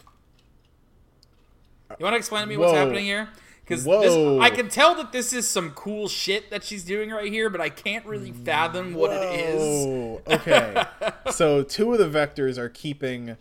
You 1.99 2.05
want 2.05 2.15
to 2.15 2.19
explain 2.19 2.43
to 2.43 2.49
me 2.49 2.57
what's 2.57 2.73
happening 2.73 3.05
here? 3.05 3.29
Because 3.67 3.87
I 3.87 4.51
can 4.51 4.69
tell 4.69 4.95
that 4.97 5.11
this 5.13 5.33
is 5.33 5.49
some 5.49 5.71
cool 5.73 6.09
shit 6.09 6.51
that 6.51 6.63
she's 6.63 6.85
doing 6.85 7.11
right 7.11 7.31
here, 7.33 7.51
but 7.51 7.61
I 7.61 7.69
can't 7.69 8.07
really 8.07 8.31
fathom 8.33 8.95
what 8.95 9.11
it 9.13 9.41
is. 9.41 9.61
Oh, 9.61 10.21
okay. 10.29 10.85
so 11.33 11.63
two 11.63 11.93
of 11.93 11.99
the 11.99 12.09
vectors 12.09 12.59
are 12.59 12.69
keeping 12.69 13.37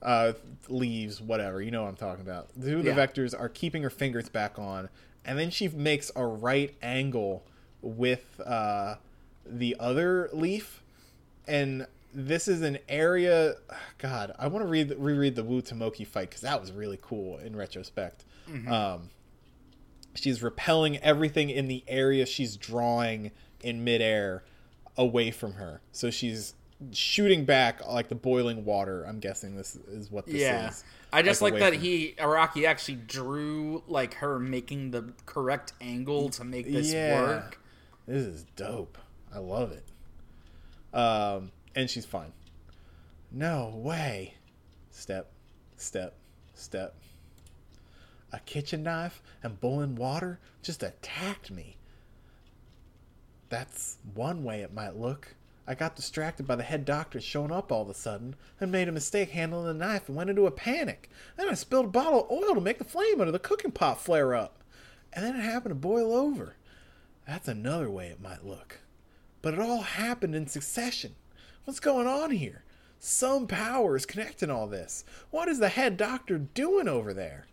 uh, 0.00 0.34
leaves, 0.68 1.20
whatever. 1.20 1.60
You 1.60 1.70
know 1.72 1.82
what 1.82 1.88
I'm 1.88 1.96
talking 1.96 2.22
about. 2.24 2.48
Two 2.60 2.78
of 2.78 2.84
the 2.84 2.90
Yeah. 2.90 3.06
vectors 3.06 3.38
are 3.38 3.48
keeping 3.48 3.82
her 3.82 3.90
fingers 3.90 4.28
back 4.28 4.58
on, 4.58 4.88
and 5.24 5.38
then 5.38 5.50
she 5.50 5.66
makes 5.68 6.12
a 6.14 6.24
right 6.24 6.72
angle 6.82 7.44
with 7.82 8.40
uh, 8.46 8.96
the 9.44 9.76
other 9.80 10.28
leaf, 10.32 10.82
and 11.48 11.86
this 12.14 12.46
is 12.46 12.62
an 12.62 12.78
area. 12.88 13.54
God, 13.98 14.34
I 14.38 14.46
want 14.46 14.64
to 14.64 14.68
read 14.68 14.94
reread 14.98 15.34
the 15.34 15.42
Wu 15.42 15.60
Tomoki 15.62 16.06
fight 16.06 16.28
because 16.30 16.42
that 16.42 16.60
was 16.60 16.70
really 16.70 16.98
cool 17.02 17.38
in 17.38 17.56
retrospect. 17.56 18.24
Um, 18.68 19.10
she's 20.14 20.42
repelling 20.42 20.96
everything 20.98 21.50
in 21.50 21.68
the 21.68 21.84
area 21.88 22.26
she's 22.26 22.56
drawing 22.56 23.30
in 23.62 23.84
midair 23.84 24.44
away 24.96 25.30
from 25.30 25.54
her. 25.54 25.80
So 25.92 26.10
she's 26.10 26.54
shooting 26.92 27.44
back 27.44 27.86
like 27.86 28.08
the 28.08 28.14
boiling 28.14 28.64
water. 28.64 29.04
I'm 29.04 29.18
guessing 29.20 29.56
this 29.56 29.76
is 29.76 30.10
what 30.10 30.26
this 30.26 30.36
Yeah. 30.40 30.68
is. 30.68 30.84
I 31.12 31.22
just 31.22 31.40
like, 31.42 31.52
away 31.52 31.60
that 31.60 31.74
he 31.74 32.14
Araki 32.18 32.66
actually 32.66 32.96
drew 32.96 33.82
like 33.86 34.14
her 34.14 34.38
making 34.38 34.90
the 34.90 35.12
correct 35.26 35.72
angle 35.80 36.28
to 36.30 36.44
make 36.44 36.70
this 36.70 36.92
Yeah. 36.92 37.20
work. 37.22 37.60
This 38.06 38.26
is 38.26 38.44
dope. 38.56 38.98
I 39.32 39.38
love 39.38 39.72
it. 39.72 39.84
Um, 40.96 41.52
and 41.74 41.88
she's 41.88 42.04
fine. 42.04 42.32
No 43.30 43.72
way. 43.76 44.34
Step, 44.90 45.30
step, 45.76 46.14
step. 46.54 46.94
A 48.34 48.40
kitchen 48.40 48.82
knife 48.82 49.22
and 49.44 49.60
boiling 49.60 49.94
water 49.94 50.40
just 50.60 50.82
attacked 50.82 51.52
me. 51.52 51.76
That's 53.48 53.98
one 54.12 54.42
way 54.42 54.62
it 54.62 54.74
might 54.74 54.96
look. 54.96 55.36
I 55.68 55.76
got 55.76 55.94
distracted 55.94 56.44
by 56.44 56.56
the 56.56 56.64
head 56.64 56.84
doctor 56.84 57.20
showing 57.20 57.52
up 57.52 57.70
all 57.70 57.82
of 57.82 57.88
a 57.88 57.94
sudden 57.94 58.34
and 58.60 58.72
made 58.72 58.88
a 58.88 58.92
mistake 58.92 59.30
handling 59.30 59.66
the 59.66 59.86
knife 59.86 60.08
and 60.08 60.16
went 60.16 60.30
into 60.30 60.48
a 60.48 60.50
panic. 60.50 61.08
Then 61.36 61.48
I 61.48 61.54
spilled 61.54 61.84
a 61.84 61.90
bottle 61.90 62.24
of 62.24 62.30
oil 62.32 62.56
to 62.56 62.60
make 62.60 62.78
the 62.78 62.84
flame 62.84 63.20
under 63.20 63.30
the 63.30 63.38
cooking 63.38 63.70
pot 63.70 64.00
flare 64.00 64.34
up. 64.34 64.64
And 65.12 65.24
then 65.24 65.36
it 65.36 65.44
happened 65.44 65.70
to 65.70 65.76
boil 65.76 66.12
over. 66.12 66.56
That's 67.28 67.46
another 67.46 67.88
way 67.88 68.08
it 68.08 68.20
might 68.20 68.44
look. 68.44 68.80
But 69.42 69.54
it 69.54 69.60
all 69.60 69.82
happened 69.82 70.34
in 70.34 70.48
succession. 70.48 71.14
What's 71.66 71.78
going 71.78 72.08
on 72.08 72.32
here? 72.32 72.64
Some 72.98 73.46
power 73.46 73.94
is 73.94 74.06
connecting 74.06 74.50
all 74.50 74.66
this. 74.66 75.04
What 75.30 75.48
is 75.48 75.60
the 75.60 75.68
head 75.68 75.96
doctor 75.96 76.36
doing 76.36 76.88
over 76.88 77.14
there? 77.14 77.46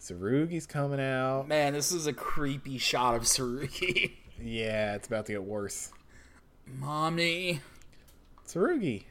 Tsurugi's 0.00 0.66
coming 0.66 1.00
out. 1.00 1.48
Man, 1.48 1.72
this 1.72 1.90
is 1.92 2.06
a 2.06 2.12
creepy 2.12 2.78
shot 2.78 3.14
of 3.16 3.22
Tsurugi. 3.22 4.12
Yeah, 4.38 4.94
it's 4.96 5.06
about 5.06 5.24
to 5.26 5.32
get 5.32 5.42
worse. 5.44 5.90
Mommy. 6.66 7.60
Tsurugi. 8.46 9.04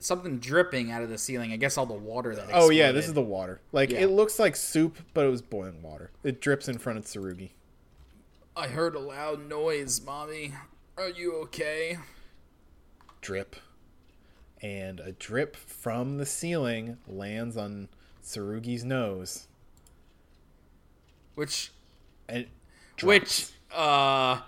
Something 0.00 0.38
dripping 0.38 0.90
out 0.90 1.02
of 1.02 1.08
the 1.08 1.18
ceiling. 1.18 1.52
I 1.52 1.56
guess 1.56 1.78
all 1.78 1.86
the 1.86 1.94
water 1.94 2.34
that 2.34 2.48
Oh 2.52 2.70
yeah, 2.70 2.90
this 2.90 3.06
is 3.06 3.14
the 3.14 3.22
water. 3.22 3.60
Like 3.70 3.90
Yeah. 3.90 4.00
it 4.00 4.10
looks 4.10 4.40
like 4.40 4.56
soup, 4.56 4.98
but 5.14 5.24
it 5.24 5.30
was 5.30 5.40
boiling 5.40 5.82
water. 5.82 6.10
It 6.24 6.40
drips 6.40 6.66
in 6.68 6.78
front 6.78 6.98
of 6.98 7.04
Tsurugi. 7.04 7.50
I 8.56 8.66
heard 8.68 8.96
a 8.96 9.00
loud 9.00 9.48
noise, 9.48 10.00
Mommy. 10.04 10.52
Are 10.98 11.10
you 11.10 11.34
okay? 11.42 11.98
Drip. 13.20 13.54
And 14.66 14.98
a 14.98 15.12
drip 15.12 15.54
from 15.54 16.16
the 16.18 16.26
ceiling 16.26 16.96
lands 17.06 17.56
on 17.56 17.88
Tsurugi's 18.24 18.82
nose. 18.84 19.46
Which, 21.36 21.70
And 22.28 22.46
which, 23.02 23.46
uh, 23.72 24.40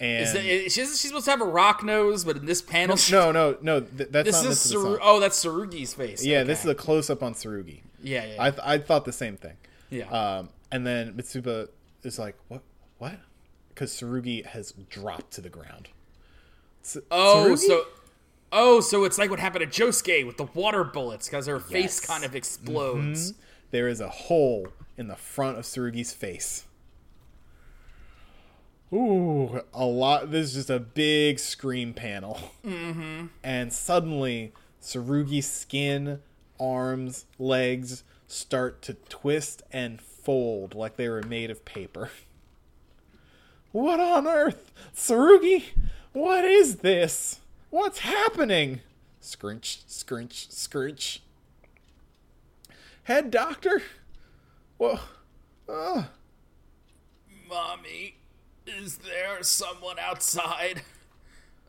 and 0.00 0.22
is, 0.24 0.32
that, 0.32 0.44
is 0.44 0.72
she's, 0.72 0.88
she's 1.00 1.08
supposed 1.08 1.26
to 1.26 1.30
have 1.30 1.40
a 1.40 1.44
rock 1.46 1.84
nose, 1.84 2.24
but 2.24 2.36
in 2.38 2.46
this 2.46 2.60
panel, 2.60 2.96
no, 3.12 3.30
no, 3.30 3.56
no. 3.62 3.80
Th- 3.80 4.08
that's 4.10 4.26
this 4.42 4.42
not 4.42 4.50
is. 4.50 4.98
Oh, 5.02 5.20
that's 5.20 5.44
Tsurugi's 5.44 5.94
face. 5.94 6.24
Yeah, 6.24 6.38
Okay. 6.38 6.46
this 6.48 6.60
is 6.64 6.66
a 6.70 6.74
close 6.74 7.08
up 7.10 7.22
on 7.22 7.34
Tsurugi. 7.34 7.82
yeah, 8.02 8.24
yeah, 8.26 8.36
I 8.42 8.50
th- 8.50 8.62
I 8.64 8.78
thought 8.78 9.04
the 9.04 9.12
same 9.12 9.36
thing. 9.36 9.56
yeah. 9.90 10.08
Um, 10.08 10.48
and 10.72 10.86
then 10.86 11.12
Mitsuba 11.14 11.68
is 12.02 12.18
like, 12.18 12.36
"What? 12.48 12.62
What?" 12.98 13.18
Because 13.68 13.92
Tsurugi 13.92 14.44
has 14.46 14.72
dropped 14.90 15.32
to 15.34 15.40
the 15.42 15.50
ground. 15.50 15.90
Oh, 17.10 17.46
Tsurugi? 17.50 17.58
so, 17.58 17.84
oh, 18.52 18.80
so 18.80 19.04
it's 19.04 19.18
like 19.18 19.30
what 19.30 19.40
happened 19.40 19.70
to 19.70 19.82
Josuke 19.82 20.26
with 20.26 20.36
the 20.36 20.44
water 20.54 20.84
bullets 20.84 21.28
because 21.28 21.46
her 21.46 21.60
face 21.60 22.00
kind 22.00 22.24
of 22.24 22.34
explodes. 22.34 23.34
there 23.70 23.88
is 23.88 24.00
a 24.00 24.08
hole 24.08 24.68
in 24.96 25.08
the 25.08 25.16
front 25.16 25.58
of 25.58 25.64
Tsurugi's 25.64 26.12
face. 26.12 26.64
Ooh, 28.92 29.62
a 29.74 29.84
lot. 29.84 30.30
This 30.30 30.48
is 30.48 30.54
just 30.54 30.70
a 30.70 30.78
big 30.78 31.38
screen 31.38 31.92
panel. 31.92 32.38
Mm-hmm. 32.64 33.26
And 33.42 33.72
suddenly, 33.72 34.52
Tsurugi's 34.80 35.50
skin, 35.50 36.20
arms, 36.60 37.26
legs 37.38 38.04
start 38.28 38.82
to 38.82 38.94
twist 39.08 39.62
and 39.72 40.00
fold 40.00 40.74
like 40.74 40.96
they 40.96 41.08
were 41.08 41.22
made 41.22 41.50
of 41.50 41.64
paper. 41.64 42.10
What 43.72 44.00
on 44.00 44.26
earth? 44.26 44.72
Tsurugi? 44.94 45.64
What 46.14 46.46
is 46.46 46.76
this? 46.76 47.40
What's 47.76 47.98
happening? 47.98 48.80
Scrunch, 49.20 49.80
scrunch, 49.86 50.50
scrunch. 50.50 51.20
Head 53.02 53.30
doctor? 53.30 53.82
Whoa. 54.78 54.98
Oh. 55.68 56.08
Mommy, 57.46 58.16
is 58.66 58.96
there 58.96 59.42
someone 59.42 59.98
outside? 59.98 60.84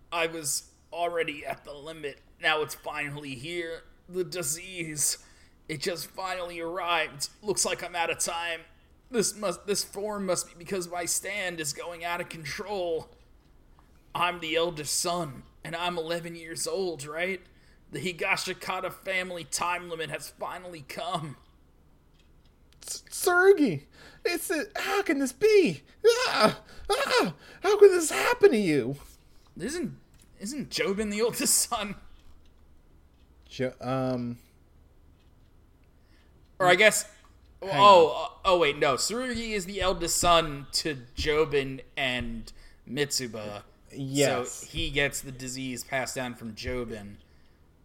I 0.09 0.27
was 0.27 0.69
already 0.93 1.45
at 1.45 1.65
the 1.65 1.73
limit. 1.73 2.19
Now 2.41 2.61
it's 2.61 2.75
finally 2.75 3.35
here. 3.35 3.81
The 4.07 4.23
disease. 4.23 5.17
It 5.67 5.81
just 5.81 6.07
finally 6.07 6.61
arrived. 6.61 7.27
Looks 7.43 7.65
like 7.65 7.83
I'm 7.83 7.97
out 7.97 8.11
of 8.11 8.19
time. 8.19 8.61
This 9.11 9.35
must 9.35 9.67
this 9.67 9.83
form 9.83 10.27
must 10.27 10.47
be 10.47 10.53
because 10.57 10.89
my 10.89 11.03
stand 11.03 11.59
is 11.59 11.73
going 11.73 12.05
out 12.05 12.21
of 12.21 12.29
control. 12.29 13.09
I'm 14.15 14.39
the 14.39 14.55
eldest 14.55 15.01
son, 15.01 15.43
and 15.67 15.75
I'm 15.75 15.97
11 15.97 16.37
years 16.37 16.65
old, 16.65 17.05
right? 17.05 17.41
The 17.91 17.99
Higashikata 17.99 18.89
family 18.93 19.43
time 19.43 19.89
limit 19.89 20.09
has 20.09 20.29
finally 20.29 20.85
come. 20.87 21.35
Tsurugi! 22.85 23.81
It's 24.23 24.49
a, 24.49 24.63
how 24.77 25.01
can 25.01 25.19
this 25.19 25.33
be? 25.33 25.83
Ah, 26.29 26.61
ah, 26.89 27.33
how 27.61 27.77
could 27.77 27.91
this 27.91 28.11
happen 28.11 28.51
to 28.51 28.57
you? 28.57 28.95
Isn't 29.59 29.97
isn't 30.39 30.69
Jobin 30.69 31.11
the 31.11 31.21
oldest 31.21 31.53
son? 31.53 31.95
Jo- 33.49 33.73
um, 33.81 34.37
Or 36.59 36.67
I 36.67 36.75
guess. 36.75 37.09
Oh, 37.61 38.29
uh, 38.45 38.49
oh 38.49 38.57
wait, 38.59 38.77
no. 38.77 38.95
Tsurugi 38.95 39.51
is 39.51 39.65
the 39.65 39.81
eldest 39.81 40.15
son 40.15 40.67
to 40.73 40.95
Jobin 41.17 41.81
and 41.97 42.53
Mitsuba. 42.89 43.63
Yes. 43.93 44.51
So 44.51 44.67
he 44.67 44.89
gets 44.89 45.21
the 45.21 45.31
disease 45.31 45.83
passed 45.83 46.15
down 46.15 46.35
from 46.35 46.53
Jobin. 46.53 47.15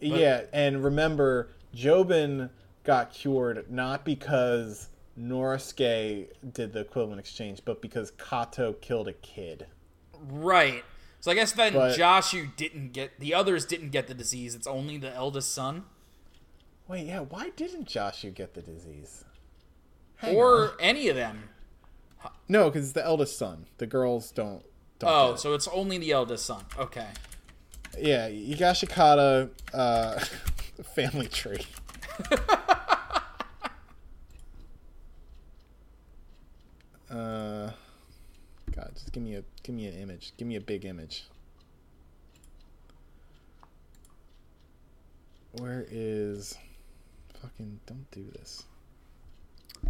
yeah, 0.00 0.42
and 0.52 0.82
remember, 0.82 1.50
Jobin 1.74 2.50
got 2.84 3.12
cured 3.12 3.70
not 3.70 4.04
because 4.04 4.88
Norisuke 5.18 6.28
did 6.52 6.72
the 6.72 6.80
equivalent 6.80 7.20
exchange, 7.20 7.62
but 7.64 7.80
because 7.80 8.10
Kato 8.12 8.72
killed 8.74 9.08
a 9.08 9.12
kid. 9.12 9.66
Right. 10.28 10.84
So 11.20 11.30
I 11.30 11.34
guess 11.34 11.52
then 11.52 11.72
But- 11.74 11.96
Joshu 11.96 12.54
didn't 12.56 12.92
get 12.92 13.20
the 13.20 13.32
others 13.34 13.64
didn't 13.64 13.90
get 13.90 14.08
the 14.08 14.14
disease. 14.14 14.54
It's 14.54 14.66
only 14.66 14.98
the 14.98 15.12
eldest 15.14 15.52
son, 15.54 15.84
Wait, 16.88 17.06
yeah, 17.06 17.20
why 17.20 17.50
didn't 17.50 17.86
Joshu 17.88 18.34
get 18.34 18.54
the 18.54 18.60
disease? 18.60 19.24
Hang 20.16 20.34
or 20.36 20.72
on. 20.72 20.76
any 20.80 21.08
of 21.08 21.16
them. 21.16 21.48
no, 22.48 22.68
because 22.68 22.84
it's 22.86 22.92
the 22.92 23.04
eldest 23.04 23.38
son. 23.38 23.66
The 23.78 23.86
girls 23.86 24.30
don't. 24.32 24.64
Oh, 25.02 25.36
so 25.36 25.54
it's 25.54 25.68
only 25.68 25.98
the 25.98 26.12
eldest 26.12 26.46
son. 26.46 26.64
Okay. 26.78 27.08
Yeah, 27.98 28.28
Higashikata 28.28 29.50
uh, 29.74 30.18
family 30.94 31.26
tree. 31.28 31.66
uh, 37.10 37.70
God, 38.74 38.90
just 38.94 39.12
give 39.12 39.22
me 39.22 39.34
a 39.34 39.44
give 39.62 39.74
me 39.74 39.86
an 39.86 39.94
image. 39.94 40.32
Give 40.36 40.48
me 40.48 40.56
a 40.56 40.60
big 40.60 40.84
image. 40.84 41.24
Where 45.58 45.86
is 45.90 46.56
fucking? 47.40 47.80
Don't 47.86 48.10
do 48.10 48.24
this. 48.32 48.64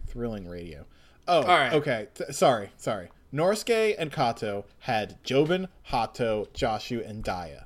Thrilling 0.08 0.48
radio. 0.48 0.84
Oh, 1.28 1.44
right. 1.44 1.72
okay. 1.74 2.08
Sorry, 2.30 2.70
sorry. 2.78 3.08
Norisuke 3.32 3.94
and 3.98 4.12
Kato 4.12 4.64
had 4.80 5.22
Jobin, 5.24 5.68
Hato, 5.84 6.46
Joshu, 6.54 7.08
and 7.08 7.24
Daya. 7.24 7.64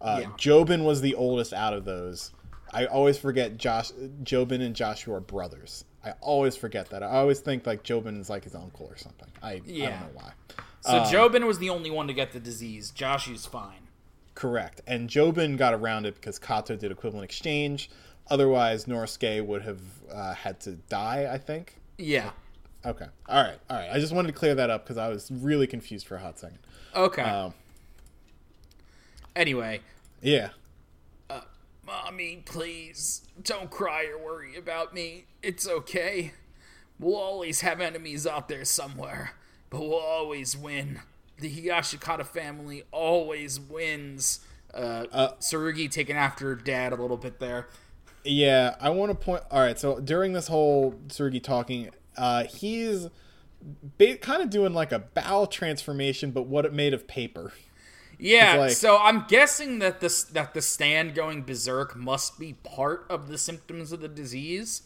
Uh, 0.00 0.18
Yeah. 0.22 0.28
Jobin 0.36 0.84
was 0.84 1.00
the 1.00 1.14
oldest 1.14 1.52
out 1.52 1.72
of 1.72 1.84
those. 1.84 2.32
I 2.72 2.86
always 2.86 3.16
forget 3.16 3.56
Josh, 3.56 3.92
Jobin 4.22 4.60
and 4.60 4.74
Joshua 4.76 5.16
are 5.16 5.20
brothers. 5.20 5.84
I 6.04 6.12
always 6.20 6.54
forget 6.56 6.90
that. 6.90 7.02
I 7.02 7.06
always 7.16 7.40
think 7.40 7.66
like 7.66 7.82
Jobin 7.82 8.20
is 8.20 8.28
like 8.28 8.44
his 8.44 8.54
uncle 8.54 8.86
or 8.86 8.96
something. 8.96 9.28
I, 9.42 9.52
I 9.52 9.58
don't 9.58 9.78
know 9.78 10.10
why. 10.14 10.32
So 10.82 10.98
Um, 10.98 11.06
Jobin 11.12 11.46
was 11.46 11.58
the 11.58 11.70
only 11.70 11.90
one 11.90 12.06
to 12.08 12.12
get 12.12 12.32
the 12.32 12.38
disease. 12.40 12.92
Joshu's 12.94 13.46
fine. 13.46 13.88
Correct. 14.34 14.82
And 14.86 15.08
Jobin 15.08 15.56
got 15.56 15.72
around 15.74 16.04
it 16.06 16.14
because 16.16 16.38
Kato 16.38 16.76
did 16.76 16.92
equivalent 16.92 17.24
exchange. 17.24 17.90
Otherwise, 18.28 18.84
Norisuke 18.84 19.44
would 19.46 19.62
have 19.62 19.80
uh, 20.12 20.34
had 20.34 20.60
to 20.60 20.72
die, 20.72 21.28
I 21.32 21.38
think. 21.38 21.76
Yeah. 21.96 22.30
Okay. 22.84 23.06
All 23.28 23.42
right. 23.42 23.58
All 23.68 23.76
right. 23.76 23.90
I 23.92 23.98
just 23.98 24.12
wanted 24.12 24.28
to 24.28 24.34
clear 24.34 24.54
that 24.54 24.70
up 24.70 24.84
because 24.84 24.98
I 24.98 25.08
was 25.08 25.30
really 25.30 25.66
confused 25.66 26.06
for 26.06 26.16
a 26.16 26.20
hot 26.20 26.38
second. 26.38 26.58
Okay. 26.94 27.22
Um, 27.22 27.54
anyway, 29.34 29.80
yeah. 30.22 30.50
Mommy, 31.86 32.42
please 32.44 33.22
don't 33.40 33.70
cry 33.70 34.06
or 34.06 34.18
worry 34.18 34.56
about 34.56 34.92
me. 34.92 35.26
It's 35.40 35.68
okay. 35.68 36.32
We'll 36.98 37.14
always 37.14 37.60
have 37.60 37.80
enemies 37.80 38.26
out 38.26 38.48
there 38.48 38.64
somewhere, 38.64 39.32
but 39.70 39.80
we'll 39.80 39.94
always 39.94 40.56
win. 40.56 41.00
The 41.38 41.48
Higashikata 41.48 42.26
family 42.26 42.82
always 42.90 43.60
wins. 43.60 44.40
Uh, 44.74 45.34
Tsurugi 45.38 45.88
taking 45.88 46.16
after 46.16 46.56
dad 46.56 46.92
a 46.92 46.96
little 46.96 47.16
bit 47.16 47.38
there. 47.38 47.68
Yeah, 48.24 48.74
I 48.80 48.90
want 48.90 49.12
to 49.12 49.14
point. 49.14 49.44
All 49.52 49.60
right, 49.60 49.78
so 49.78 50.00
during 50.00 50.32
this 50.32 50.48
whole 50.48 50.94
Tsurugi 51.06 51.40
talking, 51.40 51.90
uh, 52.16 52.44
he's 52.44 53.08
ba- 53.98 54.16
kind 54.16 54.42
of 54.42 54.50
doing 54.50 54.72
like 54.74 54.92
a 54.92 54.98
bowel 55.00 55.46
transformation, 55.46 56.30
but 56.30 56.42
what 56.46 56.64
it 56.64 56.72
made 56.72 56.94
of 56.94 57.06
paper. 57.06 57.52
Yeah, 58.18 58.54
like- 58.56 58.72
so 58.72 58.96
I'm 58.98 59.24
guessing 59.28 59.78
that 59.80 60.00
this 60.00 60.22
that 60.24 60.54
the 60.54 60.62
stand 60.62 61.14
going 61.14 61.42
berserk 61.42 61.94
must 61.96 62.38
be 62.38 62.54
part 62.54 63.06
of 63.10 63.28
the 63.28 63.36
symptoms 63.38 63.92
of 63.92 64.00
the 64.00 64.08
disease. 64.08 64.82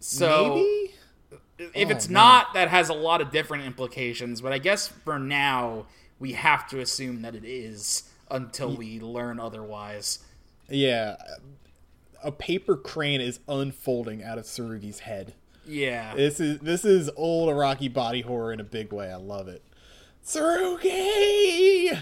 So 0.00 0.56
Maybe. 0.56 1.70
if 1.74 1.90
it's 1.90 2.06
Oh, 2.06 2.08
man. 2.08 2.14
not, 2.14 2.54
that 2.54 2.68
has 2.68 2.88
a 2.90 2.94
lot 2.94 3.20
of 3.20 3.30
different 3.30 3.64
implications. 3.64 4.40
But 4.40 4.52
I 4.52 4.58
guess 4.58 4.86
for 4.88 5.18
now, 5.18 5.86
we 6.18 6.32
have 6.32 6.68
to 6.68 6.80
assume 6.80 7.22
that 7.22 7.34
it 7.34 7.44
is 7.44 8.04
until 8.30 8.76
we 8.76 9.00
learn 9.00 9.40
otherwise. 9.40 10.20
Yeah, 10.68 11.16
a 12.22 12.30
paper 12.32 12.76
crane 12.76 13.20
is 13.20 13.40
unfolding 13.48 14.22
out 14.22 14.38
of 14.38 14.44
Tsurugi's 14.44 15.00
head. 15.00 15.34
Yeah. 15.66 16.14
This 16.14 16.40
is 16.40 16.58
this 16.60 16.84
is 16.84 17.10
old 17.16 17.48
Araki 17.48 17.92
body 17.92 18.20
horror 18.20 18.52
in 18.52 18.60
a 18.60 18.64
big 18.64 18.92
way. 18.92 19.10
I 19.10 19.16
love 19.16 19.48
it. 19.48 19.62
Tsurugi 20.26 21.98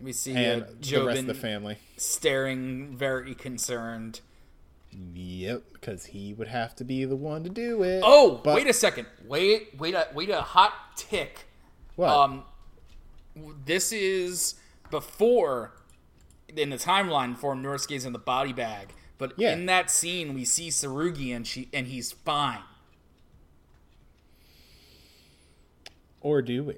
we 0.00 0.12
see 0.12 0.34
and 0.34 0.62
uh, 0.62 0.66
the 0.80 1.04
rest 1.04 1.20
of 1.20 1.26
the 1.26 1.34
family. 1.34 1.76
staring 1.96 2.96
very 2.96 3.34
concerned. 3.34 4.20
Yep, 5.14 5.62
because 5.74 6.06
he 6.06 6.32
would 6.34 6.48
have 6.48 6.74
to 6.76 6.84
be 6.84 7.04
the 7.04 7.14
one 7.16 7.44
to 7.44 7.50
do 7.50 7.82
it. 7.82 8.02
Oh, 8.04 8.40
But- 8.42 8.56
wait 8.56 8.66
a 8.66 8.72
second. 8.72 9.06
Wait, 9.26 9.78
wait 9.78 9.94
a 9.94 10.08
wait 10.14 10.30
a 10.30 10.40
hot 10.40 10.72
tick. 10.96 11.46
What? 11.96 12.08
Um, 12.08 12.44
this 13.64 13.92
is 13.92 14.54
before 14.90 15.74
in 16.56 16.70
the 16.70 16.76
timeline 16.76 17.36
for 17.36 17.54
Norsuke's 17.54 18.04
in 18.04 18.12
the 18.12 18.18
body 18.18 18.52
bag, 18.52 18.88
but 19.20 19.34
Yeah. 19.36 19.52
in 19.52 19.66
that 19.66 19.88
scene 19.90 20.34
we 20.34 20.44
see 20.44 20.68
Tsurugi 20.70 21.34
and 21.36 21.46
she 21.46 21.68
and 21.72 21.86
he's 21.86 22.10
fine. 22.10 22.62
or 26.22 26.42
do 26.42 26.64
we? 26.64 26.76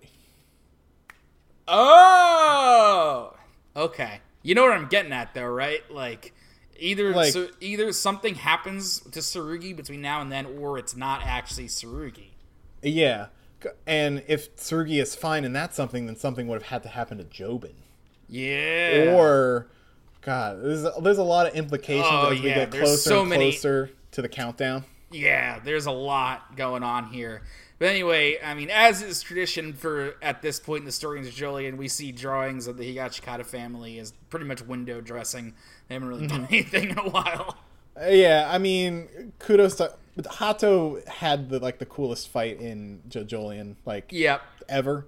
Oh, 1.66 3.34
okay. 3.74 4.20
You 4.42 4.54
know 4.54 4.62
what 4.62 4.72
I'm 4.72 4.86
getting 4.88 5.12
at, 5.12 5.34
though, 5.34 5.46
right? 5.46 5.88
Like, 5.90 6.32
either 6.78 7.12
Like- 7.12 7.32
so 7.32 7.48
either 7.60 7.92
something 7.92 8.34
happens 8.36 9.00
to 9.00 9.20
Tsurugi 9.20 9.74
between 9.74 10.00
now 10.00 10.20
and 10.20 10.30
then, 10.30 10.46
or 10.46 10.78
it's 10.78 10.94
not 10.96 11.22
actually 11.24 11.66
Tsurugi. 11.66 12.30
Yeah, 12.82 13.26
and 13.86 14.22
if 14.26 14.54
Tsurugi 14.56 15.00
is 15.00 15.14
fine 15.14 15.44
and 15.44 15.54
that's 15.54 15.76
something, 15.76 16.06
then 16.06 16.16
something 16.16 16.46
would 16.48 16.62
have 16.62 16.70
had 16.70 16.82
to 16.84 16.88
happen 16.90 17.18
to 17.18 17.24
Jobin. 17.24 17.74
Yeah. 18.28 19.14
Or, 19.16 19.68
God, 20.22 20.62
there's 20.62 20.86
there's 21.02 21.18
a 21.18 21.22
lot 21.24 21.46
of 21.46 21.54
implications 21.54 22.06
Oh, 22.10 22.30
as 22.30 22.40
we 22.40 22.48
yeah, 22.48 22.54
get 22.56 22.70
there's 22.70 22.84
closer 22.88 23.10
so 23.10 23.20
and 23.22 23.30
many- 23.30 23.50
closer 23.52 23.90
to 24.12 24.22
the 24.22 24.28
countdown. 24.28 24.84
Yeah, 25.10 25.58
there's 25.62 25.86
a 25.86 25.90
lot 25.92 26.56
going 26.56 26.82
on 26.82 27.08
here. 27.12 27.42
But 27.78 27.88
anyway, 27.88 28.38
I 28.42 28.54
mean, 28.54 28.70
as 28.70 29.02
is 29.02 29.20
tradition 29.20 29.72
for 29.74 30.14
at 30.22 30.40
this 30.40 30.58
point 30.60 30.80
in 30.80 30.84
the 30.86 30.92
story 30.92 31.18
in 31.18 31.24
JoJolion, 31.26 31.76
we 31.76 31.88
see 31.88 32.12
drawings 32.12 32.66
of 32.68 32.76
the 32.78 32.96
Higashikata 32.96 33.44
family 33.44 33.98
as 33.98 34.12
pretty 34.30 34.46
much 34.46 34.62
window 34.62 35.00
dressing. 35.00 35.54
They 35.88 35.94
haven't 35.96 36.08
really 36.08 36.26
done 36.28 36.46
anything 36.50 36.90
in 36.90 36.98
a 36.98 37.08
while. 37.08 37.56
Uh, 38.00 38.06
Yeah, 38.06 38.48
I 38.50 38.56
mean, 38.58 39.32
kudos 39.40 39.74
to 39.76 39.94
but 40.16 40.26
Hato 40.26 41.02
had 41.06 41.48
the 41.50 41.58
like 41.58 41.78
the 41.78 41.86
coolest 41.86 42.28
fight 42.28 42.60
in 42.60 43.02
JoJolion 43.08 43.74
like 43.84 44.06
Yep. 44.12 44.40
ever. 44.68 45.06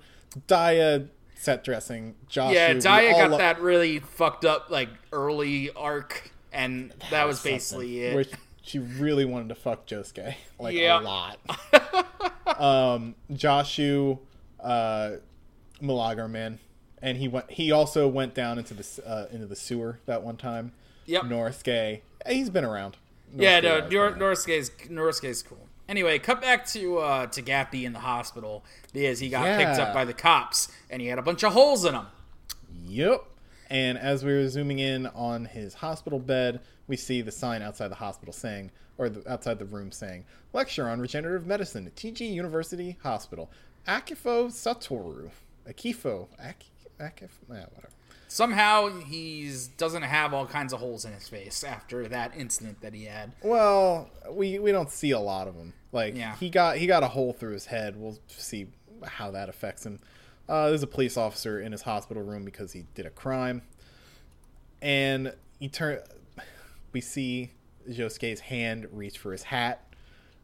Daya 0.49 1.09
set 1.45 1.63
dressing, 1.65 2.15
Josh. 2.29 2.55
Yeah, 2.55 2.73
Daya 2.75 3.13
got 3.13 3.31
lo- 3.33 3.39
that 3.39 3.61
really 3.61 3.99
fucked 4.01 4.45
up 4.45 4.71
like 4.71 4.89
early 5.13 5.71
arc, 5.77 6.33
and 6.53 6.93
that 7.11 7.27
was 7.27 7.39
something, 7.39 7.55
basically 7.55 8.01
it. 8.03 8.15
Where 8.15 8.25
she 8.63 8.79
really 8.79 9.25
wanted 9.27 9.51
to 9.51 9.55
fuck 9.55 9.87
Josuke 9.87 10.35
like 10.59 10.75
Yeah. 10.75 11.01
a 11.01 11.03
lot. 11.03 11.39
um, 12.61 13.15
Joshu, 13.33 14.19
uh, 14.61 15.13
Malagar 15.83 16.31
man, 16.31 16.59
and 17.03 17.19
he 17.19 17.29
went. 17.29 17.51
He 17.51 17.71
also 17.71 18.09
went 18.09 18.35
down 18.35 18.59
into 18.59 18.75
the 18.75 19.03
uh, 19.07 19.27
into 19.31 19.47
the 19.47 19.57
sewer 19.57 20.01
that 20.07 20.23
one 20.23 20.37
time. 20.37 20.73
Yep. 21.07 21.25
Northgay. 21.25 22.01
He's 22.27 22.49
been 22.49 22.65
around. 22.65 22.97
Yeah, 23.37 23.61
no, 23.61 23.81
Nor- 23.81 23.89
been 23.89 23.99
around. 23.99 24.19
Norsuke's 24.21 24.71
Norsuke's 24.89 25.43
cool. 25.43 25.69
Anyway, 25.89 26.19
cut 26.19 26.41
back 26.41 26.65
to 26.67 26.99
uh, 26.99 27.27
to 27.27 27.43
Gappy 27.43 27.85
in 27.85 27.93
the 27.93 27.99
hospital 27.99 28.65
because 28.93 29.19
he 29.19 29.29
got 29.29 29.59
picked 29.59 29.79
up 29.79 29.93
by 29.93 30.05
the 30.05 30.15
cops 30.15 30.69
and 30.91 31.03
he 31.03 31.09
had 31.09 31.19
a 31.19 31.23
bunch 31.23 31.43
of 31.45 31.53
holes 31.53 31.85
in 31.85 31.95
him. 31.95 32.07
Yep. 32.87 33.25
And 33.71 33.99
as 33.99 34.25
we 34.25 34.33
were 34.33 34.49
zooming 34.49 34.79
in 34.79 35.07
on 35.09 35.47
his 35.47 35.75
hospital 35.75 36.19
bed, 36.19 36.61
we 36.87 36.97
see 36.97 37.23
the 37.23 37.33
sign 37.33 37.61
outside 37.63 37.89
the 37.89 37.95
hospital 37.97 38.33
saying, 38.33 38.71
or 38.99 39.09
the, 39.09 39.31
outside 39.31 39.59
the 39.59 39.65
room 39.65 39.91
saying, 39.93 40.25
"Lecture 40.53 40.89
on 40.89 41.01
Regenerative 41.01 41.47
Medicine 41.47 41.87
at 41.87 41.97
TG 41.97 42.21
University 42.33 42.97
Hospital." 43.03 43.51
Akefu 43.87 44.47
Satoru. 44.51 45.31
Akefu. 45.69 46.29
Ak- 46.43 46.65
Akif. 47.01 47.31
Yeah, 47.49 47.67
whatever. 47.75 47.91
Somehow 48.35 48.89
he's 48.89 49.69
doesn't 49.69 50.03
have 50.03 50.35
all 50.35 50.45
kinds 50.45 50.73
of 50.73 50.81
holes 50.81 51.05
in 51.05 51.13
his 51.13 51.29
face 51.29 51.63
after 51.63 52.09
that 52.09 52.33
incident 52.37 52.81
that 52.81 52.93
he 52.93 53.05
had. 53.05 53.31
Well, 53.45 54.11
we 54.29 54.59
we 54.59 54.73
don't 54.73 54.91
see 54.91 55.13
a 55.13 55.21
lot 55.21 55.47
of 55.47 55.55
them. 55.57 55.73
Like 55.93 56.17
Yeah. 56.17 56.35
he 56.35 56.51
got 56.51 56.79
he 56.79 56.89
got 56.89 57.05
a 57.05 57.07
hole 57.07 57.33
through 57.33 57.53
his 57.53 57.67
head. 57.67 57.95
We'll 57.97 58.19
see 58.27 58.67
how 59.05 59.31
that 59.31 59.49
affects 59.49 59.87
him. 59.87 60.01
Uh, 60.49 60.69
there's 60.71 60.83
a 60.83 60.89
police 60.89 61.17
officer 61.17 61.61
in 61.61 61.71
his 61.71 61.83
hospital 61.83 62.25
room 62.25 62.45
because 62.45 62.73
he 62.73 62.87
did 62.97 63.07
a 63.07 63.11
crime, 63.11 63.63
and 64.83 65.33
he 65.61 65.69
turn. 65.69 66.01
We 66.93 67.01
see 67.01 67.53
Josuke's 67.89 68.41
hand 68.41 68.89
reach 68.91 69.17
for 69.17 69.31
his 69.31 69.45
hat, 69.45 69.95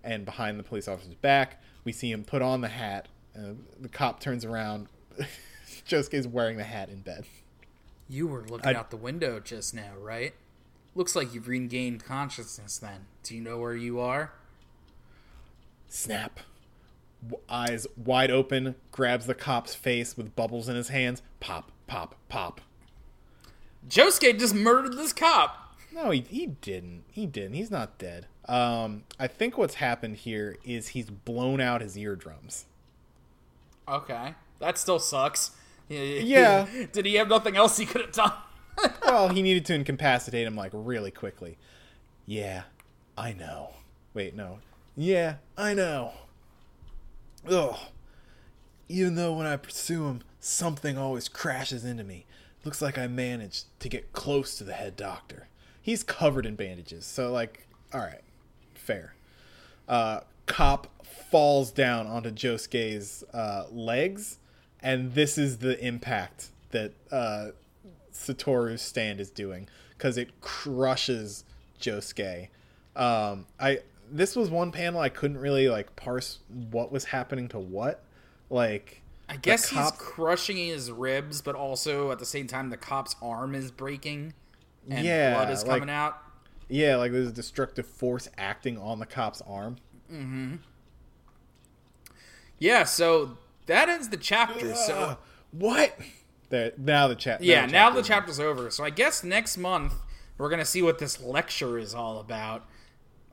and 0.04 0.24
behind 0.24 0.60
the 0.60 0.62
police 0.62 0.86
officer's 0.86 1.16
back, 1.16 1.60
we 1.82 1.90
see 1.90 2.12
him 2.12 2.22
put 2.22 2.40
on 2.40 2.60
the 2.60 2.68
hat. 2.68 3.08
And 3.34 3.64
the 3.80 3.88
cop 3.88 4.20
turns 4.20 4.44
around. 4.44 4.86
Josuke's 5.88 6.28
wearing 6.28 6.56
the 6.56 6.62
hat 6.62 6.88
in 6.88 7.00
bed. 7.00 7.24
You 8.10 8.26
were 8.26 8.42
looking 8.42 8.74
I- 8.74 8.78
out 8.78 8.90
the 8.90 8.96
window 8.96 9.38
just 9.38 9.72
now, 9.72 9.92
right? 9.96 10.34
Looks 10.96 11.14
like 11.14 11.32
you've 11.32 11.46
regained 11.46 12.04
consciousness 12.04 12.76
then. 12.78 13.06
Do 13.22 13.36
you 13.36 13.40
know 13.40 13.58
where 13.58 13.76
you 13.76 14.00
are? 14.00 14.32
Snap. 15.88 16.40
W- 17.22 17.42
Eyes 17.48 17.86
wide 17.96 18.32
open, 18.32 18.74
grabs 18.90 19.26
the 19.26 19.34
cop's 19.34 19.74
face 19.76 20.16
with 20.16 20.34
bubbles 20.34 20.68
in 20.68 20.74
his 20.74 20.88
hands. 20.88 21.22
Pop, 21.38 21.70
pop, 21.86 22.16
pop. 22.28 22.60
Josuke 23.88 24.38
just 24.40 24.54
murdered 24.54 24.96
this 24.96 25.12
cop. 25.12 25.76
No, 25.92 26.10
he, 26.10 26.20
he 26.28 26.46
didn't. 26.46 27.04
He 27.10 27.26
didn't. 27.26 27.54
He's 27.54 27.70
not 27.70 27.98
dead. 27.98 28.26
Um, 28.48 29.04
I 29.18 29.28
think 29.28 29.56
what's 29.56 29.74
happened 29.74 30.16
here 30.16 30.56
is 30.64 30.88
he's 30.88 31.10
blown 31.10 31.60
out 31.60 31.80
his 31.80 31.96
eardrums. 31.96 32.66
Okay. 33.88 34.34
That 34.58 34.78
still 34.78 34.98
sucks. 34.98 35.52
Yeah. 35.90 36.66
Did 36.92 37.06
he 37.06 37.14
have 37.16 37.28
nothing 37.28 37.56
else 37.56 37.76
he 37.76 37.86
could 37.86 38.02
have 38.02 38.12
done? 38.12 38.32
Well, 39.04 39.28
he 39.28 39.42
needed 39.42 39.66
to 39.66 39.74
incapacitate 39.74 40.46
him 40.46 40.56
like 40.56 40.70
really 40.72 41.10
quickly. 41.10 41.58
Yeah, 42.24 42.62
I 43.18 43.32
know. 43.34 43.74
Wait, 44.14 44.34
no. 44.34 44.60
Yeah, 44.96 45.34
I 45.58 45.74
know. 45.74 46.12
Ugh. 47.46 47.76
Even 48.88 49.16
though 49.16 49.34
when 49.34 49.46
I 49.46 49.56
pursue 49.56 50.06
him, 50.06 50.22
something 50.38 50.96
always 50.96 51.28
crashes 51.28 51.84
into 51.84 52.04
me. 52.04 52.24
Looks 52.64 52.80
like 52.80 52.96
I 52.96 53.06
managed 53.06 53.66
to 53.80 53.88
get 53.88 54.12
close 54.12 54.56
to 54.58 54.64
the 54.64 54.72
head 54.74 54.96
doctor. 54.96 55.48
He's 55.82 56.02
covered 56.02 56.46
in 56.46 56.54
bandages, 56.54 57.04
so 57.04 57.30
like, 57.32 57.66
all 57.92 58.00
right, 58.00 58.22
fair. 58.74 59.14
Uh, 59.88 60.20
cop 60.46 61.04
falls 61.04 61.70
down 61.70 62.06
onto 62.06 62.30
Josuke's 62.30 63.24
uh, 63.34 63.64
legs, 63.70 64.38
and 64.82 65.14
this 65.14 65.36
is 65.38 65.58
the 65.58 65.78
impact 65.84 66.48
that 66.70 66.92
uh, 67.10 67.48
Satoru's 68.12 68.82
stand 68.82 69.20
is 69.20 69.30
doing 69.30 69.68
because 69.96 70.16
it 70.18 70.40
crushes 70.40 71.44
Josuke. 71.80 72.48
Um, 72.96 73.46
I 73.58 73.80
this 74.10 74.34
was 74.34 74.50
one 74.50 74.72
panel 74.72 75.00
I 75.00 75.08
couldn't 75.08 75.38
really 75.38 75.68
like 75.68 75.94
parse 75.96 76.38
what 76.70 76.90
was 76.90 77.04
happening 77.06 77.48
to 77.48 77.58
what. 77.58 78.02
Like, 78.50 79.02
I 79.28 79.36
guess 79.36 79.70
the 79.70 79.80
he's 79.80 79.90
crushing 79.92 80.56
his 80.56 80.90
ribs, 80.90 81.40
but 81.40 81.54
also 81.54 82.10
at 82.10 82.18
the 82.18 82.26
same 82.26 82.46
time 82.48 82.70
the 82.70 82.76
cop's 82.76 83.14
arm 83.22 83.54
is 83.54 83.70
breaking 83.70 84.34
and 84.88 85.04
Yeah, 85.06 85.34
blood 85.34 85.50
is 85.50 85.64
like- 85.64 85.80
coming 85.80 85.94
out. 85.94 86.18
yeah, 86.68 86.96
like 86.96 87.12
there's 87.12 87.28
a 87.28 87.32
destructive 87.32 87.86
force 87.86 88.28
acting 88.36 88.76
on 88.78 88.98
the 88.98 89.06
cop's 89.06 89.40
arm. 89.42 89.76
Mm-hmm. 90.12 90.56
Yeah, 92.58 92.84
so 92.84 93.38
that 93.70 93.88
ends 93.88 94.08
the 94.08 94.16
chapter. 94.16 94.74
So 94.74 95.16
what? 95.52 95.96
There, 96.48 96.72
now 96.76 97.06
the 97.06 97.14
chat. 97.14 97.42
yeah, 97.42 97.66
now 97.66 97.90
the 97.90 98.02
chapter's 98.02 98.40
over. 98.40 98.70
So 98.70 98.84
I 98.84 98.90
guess 98.90 99.22
next 99.22 99.56
month 99.56 99.94
we're 100.36 100.50
gonna 100.50 100.64
see 100.64 100.82
what 100.82 100.98
this 100.98 101.20
lecture 101.20 101.78
is 101.78 101.94
all 101.94 102.18
about. 102.18 102.64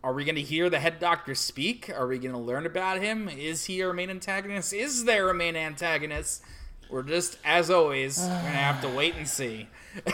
Are 0.04 0.14
we 0.14 0.24
gonna 0.24 0.42
hear 0.42 0.70
the 0.70 0.80
head 0.80 1.00
doctor 1.00 1.34
speak? 1.34 1.90
Are 1.90 2.06
we 2.06 2.20
gonna 2.20 2.40
learn 2.40 2.68
about 2.68 3.02
him? 3.02 3.28
Is 3.28 3.66
he 3.66 3.82
our 3.82 3.94
main 3.94 4.12
antagonist? 4.12 4.74
Is 4.74 5.06
there 5.06 5.30
a 5.30 5.34
main 5.34 5.56
antagonist? 5.56 6.44
We're 6.90 7.04
just, 7.04 7.38
as 7.44 7.72
always, 7.72 8.20
gonna 8.20 8.34
have 8.34 8.80
to 8.82 8.90
wait 8.90 9.16
and 9.16 9.28
see. 9.28 9.68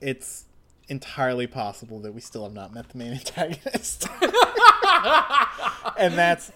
it's 0.00 0.46
entirely 0.88 1.46
possible 1.46 2.00
that 2.00 2.12
we 2.12 2.20
still 2.20 2.44
have 2.44 2.54
not 2.54 2.72
met 2.72 2.88
the 2.88 2.98
main 2.98 3.12
antagonist, 3.12 4.08
and 5.98 6.14
that's 6.14 6.50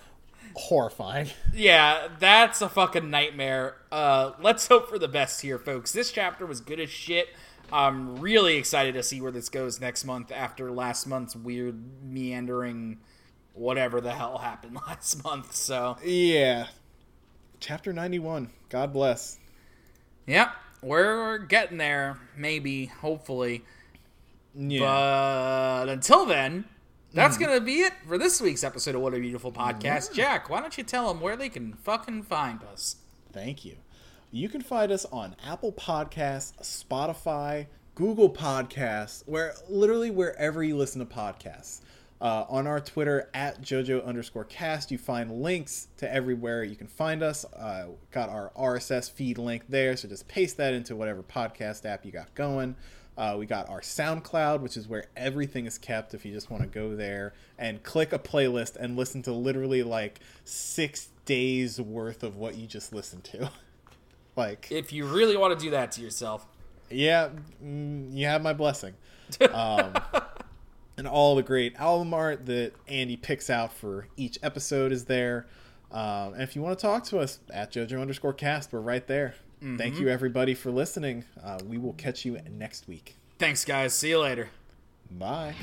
horrifying. 0.56 1.28
Yeah, 1.54 2.08
that's 2.18 2.60
a 2.60 2.68
fucking 2.68 3.08
nightmare. 3.08 3.76
Uh, 3.90 4.32
let's 4.42 4.66
hope 4.66 4.90
for 4.90 4.98
the 4.98 5.08
best 5.08 5.40
here, 5.40 5.58
folks. 5.58 5.92
This 5.92 6.12
chapter 6.12 6.44
was 6.44 6.60
good 6.60 6.78
as 6.80 6.90
shit. 6.90 7.28
I'm 7.72 8.16
really 8.16 8.56
excited 8.56 8.92
to 8.94 9.02
see 9.02 9.20
where 9.22 9.32
this 9.32 9.48
goes 9.48 9.80
next 9.80 10.04
month 10.04 10.30
after 10.30 10.70
last 10.70 11.06
month's 11.06 11.34
weird 11.34 11.82
meandering 12.04 12.98
whatever 13.54 14.00
the 14.02 14.12
hell 14.12 14.36
happened 14.38 14.76
last 14.86 15.24
month. 15.24 15.54
So, 15.54 15.96
Yeah. 16.04 16.66
Chapter 17.58 17.92
91. 17.94 18.50
God 18.68 18.92
bless. 18.92 19.38
yep, 20.26 20.50
we're 20.82 21.38
getting 21.38 21.78
there, 21.78 22.18
maybe, 22.36 22.84
hopefully. 22.86 23.64
Yeah. 24.54 24.80
But 24.80 25.88
until 25.88 26.26
then, 26.26 26.66
that's 27.16 27.36
Mm-hmm. 27.36 27.44
going 27.44 27.58
to 27.58 27.64
be 27.64 27.80
it 27.80 27.92
for 28.06 28.18
this 28.18 28.40
week's 28.40 28.62
episode 28.62 28.94
of 28.94 29.00
What 29.00 29.14
a 29.14 29.18
Beautiful 29.18 29.50
Podcast. 29.50 30.12
Jack, 30.12 30.48
why 30.48 30.60
don't 30.60 30.76
you 30.78 30.84
tell 30.84 31.08
them 31.08 31.20
where 31.20 31.34
they 31.36 31.48
can 31.48 31.72
fucking 31.72 32.22
find 32.24 32.62
us? 32.62 32.96
Thank 33.32 33.64
you. 33.64 33.76
You 34.30 34.48
can 34.48 34.60
find 34.60 34.92
us 34.92 35.04
on 35.06 35.34
Apple 35.44 35.72
Podcasts, 35.72 36.52
Spotify, 36.62 37.66
Google 37.94 38.30
Podcasts, 38.30 39.22
where 39.26 39.54
literally 39.68 40.10
wherever 40.10 40.62
you 40.62 40.76
listen 40.76 41.04
to 41.06 41.06
podcasts. 41.12 41.80
Uh, 42.18 42.46
on 42.48 42.66
our 42.66 42.80
Twitter 42.80 43.28
at 43.34 43.60
JoJo 43.60 44.02
underscore 44.06 44.44
cast, 44.44 44.90
you 44.90 44.96
find 44.96 45.30
links 45.42 45.88
to 45.98 46.10
everywhere 46.10 46.64
you 46.64 46.74
can 46.74 46.86
find 46.86 47.22
us. 47.22 47.44
Uh, 47.44 47.88
got 48.10 48.30
our 48.30 48.50
RSS 48.58 49.10
feed 49.10 49.36
link 49.36 49.64
there, 49.68 49.96
so 49.98 50.08
just 50.08 50.26
paste 50.26 50.56
that 50.56 50.72
into 50.72 50.96
whatever 50.96 51.22
podcast 51.22 51.84
app 51.84 52.06
you 52.06 52.12
got 52.12 52.34
going. 52.34 52.74
Uh, 53.16 53.36
we 53.38 53.46
got 53.46 53.68
our 53.70 53.80
SoundCloud, 53.80 54.60
which 54.60 54.76
is 54.76 54.88
where 54.88 55.06
everything 55.16 55.64
is 55.66 55.78
kept. 55.78 56.12
If 56.12 56.24
you 56.26 56.32
just 56.32 56.50
want 56.50 56.62
to 56.62 56.68
go 56.68 56.94
there 56.94 57.32
and 57.58 57.82
click 57.82 58.12
a 58.12 58.18
playlist 58.18 58.76
and 58.76 58.96
listen 58.96 59.22
to 59.22 59.32
literally 59.32 59.82
like 59.82 60.20
six 60.44 61.08
days 61.24 61.80
worth 61.80 62.22
of 62.22 62.36
what 62.36 62.56
you 62.56 62.66
just 62.66 62.92
listened 62.92 63.24
to. 63.24 63.50
like, 64.36 64.68
If 64.70 64.92
you 64.92 65.06
really 65.06 65.36
want 65.36 65.58
to 65.58 65.64
do 65.64 65.70
that 65.70 65.92
to 65.92 66.00
yourself. 66.02 66.46
yeah, 66.90 67.30
mm, 67.64 68.14
you 68.14 68.26
have 68.26 68.42
my 68.42 68.52
blessing. 68.52 68.94
Um, 69.52 69.92
and 70.96 71.08
all 71.08 71.34
the 71.34 71.42
great 71.42 71.74
album 71.76 72.14
art 72.14 72.46
that 72.46 72.72
Andy 72.86 73.16
picks 73.16 73.50
out 73.50 73.72
for 73.72 74.06
each 74.16 74.38
episode 74.42 74.92
is 74.92 75.06
there. 75.06 75.46
Um, 75.90 76.34
and 76.34 76.42
if 76.42 76.54
you 76.56 76.62
want 76.62 76.78
to 76.78 76.82
talk 76.82 77.04
to 77.06 77.18
us 77.18 77.40
at 77.52 77.72
JoJo 77.72 78.00
underscore 78.00 78.32
cast, 78.32 78.72
we're 78.72 78.80
right 78.80 79.06
there. 79.06 79.34
Mm-hmm. 79.62 79.76
Thank 79.76 79.98
you, 79.98 80.08
everybody, 80.08 80.54
for 80.54 80.70
listening. 80.70 81.24
Uh, 81.42 81.58
we 81.66 81.78
will 81.78 81.94
catch 81.94 82.24
you 82.24 82.38
next 82.50 82.86
week. 82.88 83.16
Thanks, 83.38 83.64
guys. 83.64 83.94
See 83.94 84.10
you 84.10 84.20
later. 84.20 84.50
Bye. 85.10 85.54